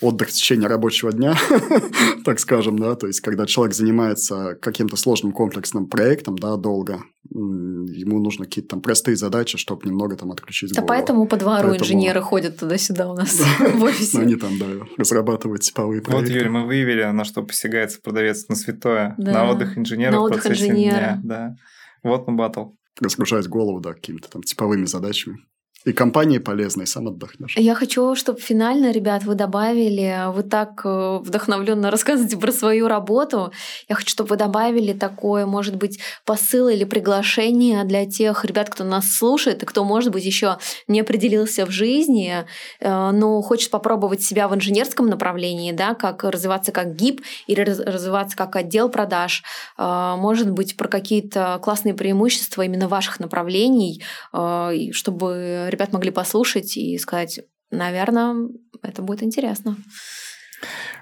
отдых 0.00 0.28
в 0.28 0.32
течение 0.32 0.68
рабочего 0.68 1.12
дня, 1.12 1.36
так 2.24 2.40
скажем, 2.40 2.76
да, 2.78 2.96
то 2.96 3.06
есть 3.06 3.20
когда 3.20 3.46
человек 3.46 3.72
занимается 3.74 4.56
каким-то 4.60 4.96
сложным 4.96 5.30
комплексным 5.30 5.86
проектом, 5.86 6.36
да, 6.36 6.56
долго, 6.56 7.04
ему 7.30 8.18
нужно 8.18 8.46
какие-то 8.46 8.70
там 8.70 8.80
простые 8.80 9.16
задачи, 9.16 9.58
чтобы 9.58 9.86
немного 9.86 10.16
там 10.16 10.32
отключить 10.32 10.70
Да 10.72 10.80
голову. 10.80 10.88
поэтому 10.88 11.26
по 11.28 11.36
двору 11.36 11.68
Поэтому- 11.68 11.84
инженеры 11.84 12.20
ходят 12.20 12.58
туда-сюда 12.58 13.10
у 13.10 13.14
нас 13.14 13.40
в 13.60 13.82
офисе. 13.84 14.18
Они 14.18 14.34
там, 14.34 14.58
да, 14.58 14.66
разрабатывают 14.98 15.62
типовые 15.62 16.00
Вот, 16.00 16.10
проекты. 16.10 16.32
Юль, 16.34 16.48
мы 16.48 16.66
выявили, 16.66 17.04
на 17.04 17.24
что 17.24 17.42
посягается 17.44 18.00
продавец 18.02 18.48
на 18.48 18.56
святое. 18.56 19.14
Да, 19.18 19.32
На 19.32 19.50
отдых 19.50 19.78
инженера 19.78 20.10
на 20.12 20.18
в 20.20 20.22
отдых 20.24 20.42
процессе 20.42 20.68
инженера. 20.68 20.96
дня. 20.96 21.20
Да. 21.22 21.56
Вот 22.02 22.26
мы 22.26 22.34
батл. 22.36 22.70
Разгружать 23.02 23.48
голову, 23.48 23.80
да, 23.80 23.94
какими-то 23.94 24.28
там 24.30 24.42
типовыми 24.42 24.86
задачами. 24.86 25.44
И 25.84 25.92
компании 25.92 26.38
полезно, 26.38 26.82
и 26.82 26.86
сам 26.86 27.08
отдохнешь. 27.08 27.56
Я 27.56 27.74
хочу, 27.74 28.14
чтобы 28.14 28.40
финально, 28.40 28.92
ребят, 28.92 29.24
вы 29.24 29.34
добавили, 29.34 30.30
вы 30.32 30.44
так 30.44 30.82
э, 30.84 31.18
вдохновленно 31.22 31.90
рассказываете 31.90 32.36
про 32.36 32.52
свою 32.52 32.86
работу. 32.86 33.52
Я 33.88 33.96
хочу, 33.96 34.10
чтобы 34.10 34.30
вы 34.30 34.36
добавили 34.36 34.92
такое, 34.92 35.44
может 35.44 35.74
быть, 35.76 35.98
посыл 36.24 36.68
или 36.68 36.84
приглашение 36.84 37.82
для 37.84 38.06
тех 38.06 38.44
ребят, 38.44 38.70
кто 38.70 38.84
нас 38.84 39.10
слушает, 39.12 39.62
и 39.64 39.66
кто, 39.66 39.82
может 39.82 40.12
быть, 40.12 40.24
еще 40.24 40.58
не 40.86 41.00
определился 41.00 41.66
в 41.66 41.70
жизни, 41.70 42.44
э, 42.80 43.10
но 43.10 43.42
хочет 43.42 43.70
попробовать 43.70 44.22
себя 44.22 44.46
в 44.46 44.54
инженерском 44.54 45.06
направлении, 45.06 45.72
да, 45.72 45.94
как 45.94 46.22
развиваться 46.22 46.70
как 46.70 46.94
ГИП 46.94 47.22
или 47.48 47.60
раз- 47.60 47.80
развиваться 47.80 48.36
как 48.36 48.54
отдел 48.54 48.88
продаж. 48.88 49.42
Э, 49.78 50.14
Может 50.16 50.50
быть, 50.50 50.76
про 50.76 50.86
какие-то 50.88 51.58
классные 51.62 51.94
преимущества 51.94 52.62
именно 52.62 52.86
ваших 52.86 53.18
направлений, 53.18 54.02
э, 54.32 54.90
чтобы 54.92 55.70
ребят 55.72 55.92
могли 55.92 56.10
послушать 56.10 56.76
и 56.76 56.96
сказать, 56.98 57.40
наверное, 57.70 58.48
это 58.82 59.02
будет 59.02 59.22
интересно. 59.22 59.76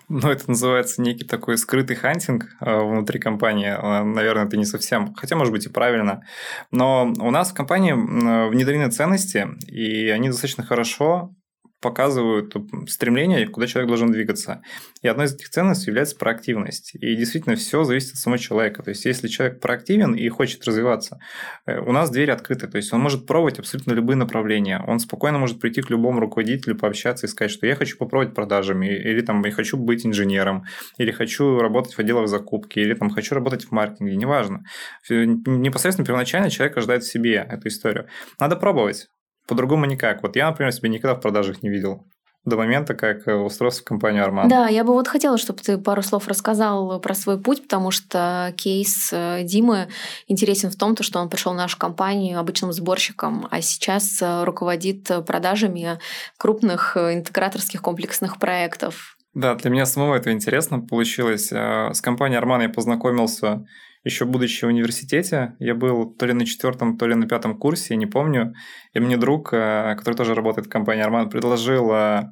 Ну, 0.09 0.29
это 0.29 0.49
называется 0.49 1.03
некий 1.03 1.25
такой 1.25 1.57
скрытый 1.57 1.95
хантинг 1.95 2.47
э, 2.61 2.81
внутри 2.83 3.21
компании. 3.21 3.69
Э, 3.69 4.03
Наверное, 4.03 4.47
это 4.47 4.57
не 4.57 4.65
совсем, 4.65 5.15
хотя, 5.15 5.37
может 5.37 5.53
быть, 5.53 5.67
и 5.67 5.69
правильно. 5.69 6.25
Но 6.73 7.13
у 7.21 7.31
нас 7.31 7.51
в 7.51 7.55
компании 7.55 7.93
м, 7.93 8.49
внедрены 8.49 8.91
ценности, 8.91 9.47
и 9.69 10.09
они 10.09 10.29
достаточно 10.29 10.65
хорошо 10.65 11.33
показывают 11.81 12.55
стремление, 12.89 13.47
куда 13.47 13.67
человек 13.67 13.89
должен 13.89 14.13
двигаться. 14.13 14.63
И 15.03 15.09
одной 15.09 15.27
из 15.27 15.35
этих 15.35 15.49
ценностей 15.49 15.91
является 15.91 16.17
проактивность. 16.17 16.95
И 16.95 17.17
действительно, 17.17 17.57
все 17.57 17.85
зависит 17.85 18.13
от 18.13 18.19
самого 18.19 18.39
человека. 18.39 18.83
То 18.83 18.91
есть, 18.91 19.05
если 19.05 19.29
человек 19.29 19.61
проактивен 19.61 20.15
и 20.15 20.29
хочет 20.29 20.65
развиваться, 20.65 21.19
э, 21.67 21.81
у 21.81 21.93
нас 21.93 22.11
двери 22.11 22.31
открыты. 22.31 22.69
То 22.69 22.77
есть, 22.77 22.93
он 22.93 23.01
может 23.01 23.27
пробовать 23.27 23.59
абсолютно 23.59 23.93
любые 23.93 24.17
направления. 24.17 24.83
Он 24.87 25.01
спокойно 25.01 25.39
может 25.39 25.59
прийти 25.61 25.81
к 25.81 25.91
любому 25.91 26.21
руководителю, 26.21 26.77
пообщаться 26.77 27.27
и 27.27 27.29
сказать, 27.29 27.51
что 27.51 27.67
я 27.67 27.75
хочу 27.75 27.97
попробовать 27.97 28.35
продажами, 28.35 28.87
или 28.87 29.23
там 29.23 29.45
я 29.45 29.53
хочу 29.53 29.77
быть 29.77 30.05
инженером, 30.05 30.65
или 30.99 31.11
хочу 31.11 31.59
работать 31.59 31.95
в 31.95 31.99
отделах 31.99 32.29
закупки, 32.29 32.79
или 32.79 32.95
там 32.95 33.11
хочу 33.11 33.35
работать 33.35 33.65
в 33.65 33.73
маркетинге, 33.73 34.17
неважно. 34.17 34.65
Непосредственно 35.09 36.07
первоначально 36.07 36.51
человек 36.51 36.77
ожидает 36.77 37.05
в 37.05 37.11
себе 37.11 37.47
эту 37.49 37.69
историю. 37.69 38.07
Надо 38.39 38.57
пробовать. 38.57 39.09
По-другому 39.51 39.85
никак. 39.85 40.23
Вот 40.23 40.37
я, 40.37 40.49
например, 40.49 40.73
себя 40.73 40.89
никогда 40.89 41.17
в 41.17 41.21
продажах 41.21 41.61
не 41.61 41.71
видел. 41.71 42.07
До 42.45 42.57
момента, 42.57 42.95
как 42.95 43.27
э, 43.27 43.35
устроился 43.35 43.81
в 43.81 43.85
компанию 43.85 44.23
Арман. 44.23 44.49
Да, 44.49 44.69
я 44.69 44.85
бы 44.85 44.93
вот 44.93 45.09
хотела, 45.09 45.39
чтобы 45.39 45.59
ты 45.59 45.77
пару 45.77 46.03
слов 46.03 46.29
рассказал 46.29 47.01
про 47.01 47.15
свой 47.15 47.37
путь, 47.37 47.65
потому 47.65 47.91
что 47.91 48.55
кейс 48.57 49.11
э, 49.13 49.43
Димы 49.43 49.89
интересен 50.29 50.71
в 50.71 50.77
том, 50.77 50.95
то, 50.95 51.03
что 51.03 51.19
он 51.19 51.29
пришел 51.29 51.53
в 51.53 51.57
нашу 51.57 51.79
компанию 51.79 52.39
обычным 52.39 52.73
сборщиком, 52.73 53.49
а 53.51 53.61
сейчас 53.61 54.23
э, 54.23 54.45
руководит 54.45 55.11
э, 55.11 55.21
продажами 55.21 55.99
крупных 56.39 56.97
э, 56.97 57.15
интеграторских 57.15 57.83
комплексных 57.83 58.39
проектов. 58.39 59.17
Да, 59.35 59.57
для 59.57 59.69
меня 59.69 59.85
самого 59.85 60.15
это 60.15 60.31
интересно 60.31 60.79
получилось. 60.81 61.51
Э, 61.51 61.93
С 61.93 62.01
компанией 62.01 62.39
Арман 62.39 62.63
я 62.63 62.69
познакомился 62.69 63.67
еще 64.05 64.25
будучи 64.25 64.65
в 64.65 64.69
университете. 64.69 65.57
Я 65.59 65.75
был 65.75 66.15
то 66.15 66.27
ли 66.27 66.33
на 66.33 66.47
четвертом, 66.47 66.97
то 66.97 67.07
ли 67.07 67.15
на 67.15 67.29
пятом 67.29 67.59
курсе, 67.59 67.95
я 67.95 67.97
не 67.97 68.07
помню. 68.07 68.55
И 68.95 69.01
мне 69.01 69.17
друг, 69.17 69.53
э, 69.53 69.95
который 69.97 70.15
тоже 70.15 70.35
работает 70.35 70.67
в 70.67 70.71
компании 70.71 71.03
Арман, 71.03 71.29
предложил 71.29 71.93
э, 71.93 72.23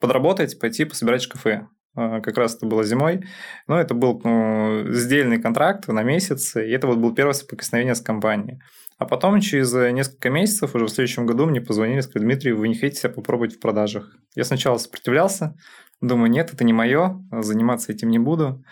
подработать, 0.00 0.58
пойти 0.58 0.84
пособирать 0.84 1.22
шкафы. 1.22 1.66
Э, 1.96 2.20
Как 2.20 2.36
раз 2.36 2.56
это 2.56 2.66
было 2.66 2.84
зимой. 2.84 3.24
Но 3.66 3.80
это 3.80 3.94
был 3.94 4.20
ну, 4.22 4.84
сдельный 4.90 5.40
контракт 5.40 5.88
на 5.88 6.02
месяц, 6.02 6.56
и 6.56 6.70
это 6.70 6.86
вот 6.86 6.98
было 6.98 7.14
первое 7.14 7.34
соприкосновение 7.34 7.94
с 7.94 8.00
компанией. 8.00 8.58
А 8.96 9.06
потом, 9.06 9.40
через 9.40 9.72
несколько 9.72 10.30
месяцев, 10.30 10.74
уже 10.74 10.84
в 10.84 10.90
следующем 10.90 11.26
году, 11.26 11.46
мне 11.46 11.60
позвонили, 11.60 12.00
сказали, 12.00 12.28
Дмитрий, 12.28 12.52
вы 12.52 12.68
не 12.68 12.74
хотите 12.76 13.00
себя 13.00 13.10
попробовать 13.10 13.56
в 13.56 13.60
продажах? 13.60 14.16
Я 14.36 14.44
сначала 14.44 14.78
сопротивлялся, 14.78 15.56
думаю, 16.00 16.30
нет, 16.30 16.52
это 16.52 16.64
не 16.64 16.72
мое, 16.72 17.22
заниматься 17.30 17.92
этим 17.92 18.10
не 18.10 18.18
буду. 18.18 18.62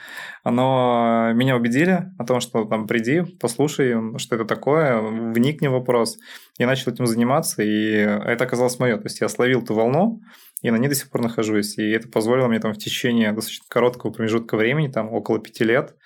Но 0.45 1.33
меня 1.35 1.57
убедили 1.57 2.11
о 2.19 2.25
том, 2.25 2.41
что 2.41 2.65
там 2.65 2.87
приди, 2.87 3.23
послушай, 3.41 4.19
что 4.19 4.37
это 4.37 4.45
такое, 4.45 5.01
вникни 5.01 5.69
в 5.69 5.73
вопрос. 5.73 6.19
Я 6.59 6.67
начал 6.67 6.93
этим 6.93 7.07
заниматься, 7.07 7.63
и 7.63 7.93
это 7.95 8.45
оказалось 8.45 8.79
мое. 8.79 8.97
То 8.97 9.05
есть 9.05 9.21
я 9.21 9.29
словил 9.29 9.63
ту 9.63 9.75
волну, 9.75 10.21
и 10.63 10.71
на 10.71 10.77
ней 10.77 10.89
до 10.89 10.95
сих 10.95 11.11
пор 11.11 11.23
нахожусь. 11.23 11.79
И 11.79 11.91
это 11.91 12.09
позволило 12.09 12.49
мне 12.49 12.61
там 12.61 12.73
в 12.73 12.79
течение 12.79 13.33
достаточно 13.33 13.67
короткого 13.69 14.13
промежутка 14.13 14.57
времени, 14.57 14.89
там 14.89 15.13
около 15.13 15.39
пяти 15.39 15.65
лет, 15.65 15.97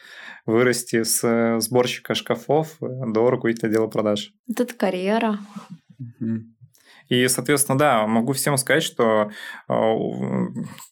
вырасти 0.47 1.03
с 1.03 1.61
сборщика 1.61 2.15
шкафов 2.15 2.77
до 2.81 3.31
руководителя 3.31 3.69
отдела 3.69 3.87
продаж. 3.87 4.33
Вот 4.47 4.61
это 4.61 4.75
карьера. 4.75 5.39
Мгм. 5.99 6.56
И, 7.09 7.29
соответственно, 7.29 7.79
да, 7.79 8.07
могу 8.07 8.33
всем 8.33 8.57
сказать, 8.57 8.83
что, 8.83 9.31
э, 9.69 9.75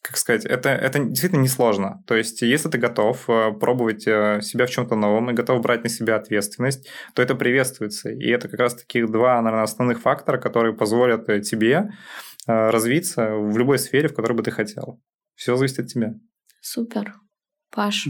как 0.01 0.17
сказать, 0.17 0.45
это, 0.45 0.69
это 0.69 0.99
действительно 0.99 1.41
несложно. 1.41 2.03
То 2.07 2.15
есть, 2.15 2.41
если 2.41 2.69
ты 2.69 2.77
готов 2.77 3.29
э, 3.29 3.51
пробовать 3.51 4.07
э, 4.07 4.39
себя 4.41 4.65
в 4.65 4.69
чем-то 4.69 4.95
новом 4.95 5.29
и 5.29 5.33
готов 5.33 5.61
брать 5.61 5.83
на 5.83 5.89
себя 5.89 6.15
ответственность, 6.15 6.87
то 7.13 7.21
это 7.21 7.35
приветствуется. 7.35 8.09
И 8.09 8.29
это 8.29 8.47
как 8.47 8.59
раз 8.59 8.75
таки 8.75 9.03
два, 9.03 9.41
наверное, 9.41 9.63
основных 9.63 10.01
фактора, 10.01 10.39
которые 10.39 10.75
позволят 10.75 11.25
тебе 11.43 11.89
развиться 12.47 13.31
в 13.31 13.57
любой 13.57 13.79
сфере, 13.79 14.07
в 14.07 14.13
которой 14.13 14.33
бы 14.33 14.43
ты 14.43 14.51
хотел. 14.51 15.01
Все 15.33 15.55
зависит 15.55 15.79
от 15.79 15.87
тебя. 15.87 16.13
Супер. 16.61 17.15
Паш. 17.71 18.07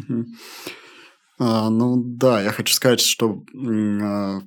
А, 1.39 1.69
ну 1.69 1.95
да, 1.97 2.41
я 2.41 2.51
хочу 2.51 2.73
сказать, 2.73 2.99
что 2.99 3.43
а, 3.55 4.39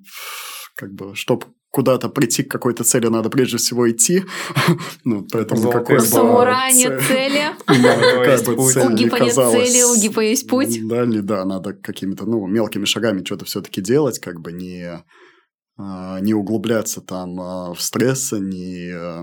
как 0.74 0.92
бы, 0.92 1.14
чтобы 1.14 1.46
куда-то 1.70 2.08
прийти 2.08 2.42
к 2.42 2.50
какой-то 2.50 2.84
цели, 2.84 3.08
надо 3.08 3.30
прежде 3.30 3.58
всего 3.58 3.90
идти. 3.90 4.24
ну, 5.04 5.26
поэтому 5.30 5.60
Золотые 5.60 5.80
какой 5.80 5.96
бы 5.98 6.72
нет 6.74 7.00
цель- 7.00 7.08
цели, 7.08 7.42
Да, 7.66 7.96
какая 7.96 8.44
бы 8.44 8.56
путь. 8.56 8.74
цель 8.74 8.86
у 8.86 8.96
гипа 8.96 9.16
нет 9.16 9.24
казалась 9.24 9.70
цели, 9.70 9.82
у 9.82 10.00
гипа 10.00 10.20
есть 10.20 10.48
путь. 10.48 10.88
Да, 10.88 11.06
не 11.06 11.20
да, 11.20 11.44
надо 11.44 11.74
какими-то, 11.74 12.24
ну, 12.26 12.46
мелкими 12.46 12.84
шагами 12.84 13.24
что-то 13.24 13.44
все-таки 13.44 13.80
делать, 13.80 14.18
как 14.18 14.40
бы 14.40 14.52
не, 14.52 15.04
а, 15.76 16.20
не 16.20 16.34
углубляться 16.34 17.00
там 17.00 17.40
а, 17.40 17.74
в 17.74 17.80
стресс, 17.80 18.32
не 18.32 18.90
а, 18.92 19.22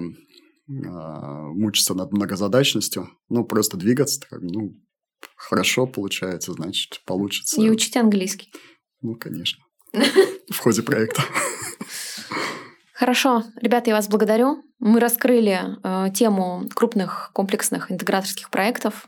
мучиться 0.68 1.94
над 1.94 2.12
многозадачностью, 2.12 3.10
ну, 3.30 3.44
просто 3.44 3.78
двигаться, 3.78 4.20
так, 4.22 4.40
ну, 4.42 4.72
хорошо 5.36 5.88
получается, 5.88 6.54
значит, 6.54 7.02
получится. 7.06 7.62
И 7.62 7.70
учить 7.70 7.98
английский. 7.98 8.52
Ну, 9.02 9.16
конечно. 9.16 9.64
В 9.94 10.58
ходе 10.60 10.84
проекта. 10.84 11.24
Хорошо, 12.96 13.44
ребята, 13.62 13.90
я 13.90 13.96
вас 13.96 14.08
благодарю. 14.08 14.64
Мы 14.80 15.02
раскрыли 15.02 15.60
э, 15.84 16.12
тему 16.14 16.64
крупных 16.74 17.32
комплексных 17.34 17.92
интеграторских 17.92 18.50
проектов. 18.50 19.08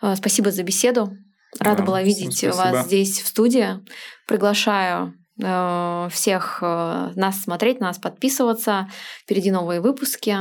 Э, 0.00 0.14
спасибо 0.16 0.50
за 0.50 0.62
беседу. 0.62 1.12
Рада 1.60 1.78
Да, 1.78 1.84
была 1.84 2.02
видеть 2.02 2.38
спасибо. 2.38 2.54
вас 2.54 2.86
здесь 2.86 3.20
в 3.20 3.26
студии. 3.26 3.80
Приглашаю 4.26 5.12
э, 5.42 6.08
всех 6.10 6.60
э, 6.62 7.10
нас 7.14 7.42
смотреть, 7.42 7.80
на 7.80 7.88
нас 7.88 7.98
подписываться. 7.98 8.88
Впереди 9.20 9.50
новые 9.50 9.82
выпуски. 9.82 10.34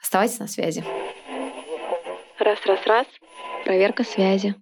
Оставайтесь 0.00 0.38
на 0.38 0.48
связи. 0.48 0.82
Раз, 2.38 2.58
раз, 2.64 2.86
раз. 2.86 3.06
Проверка 3.64 4.04
связи. 4.04 4.54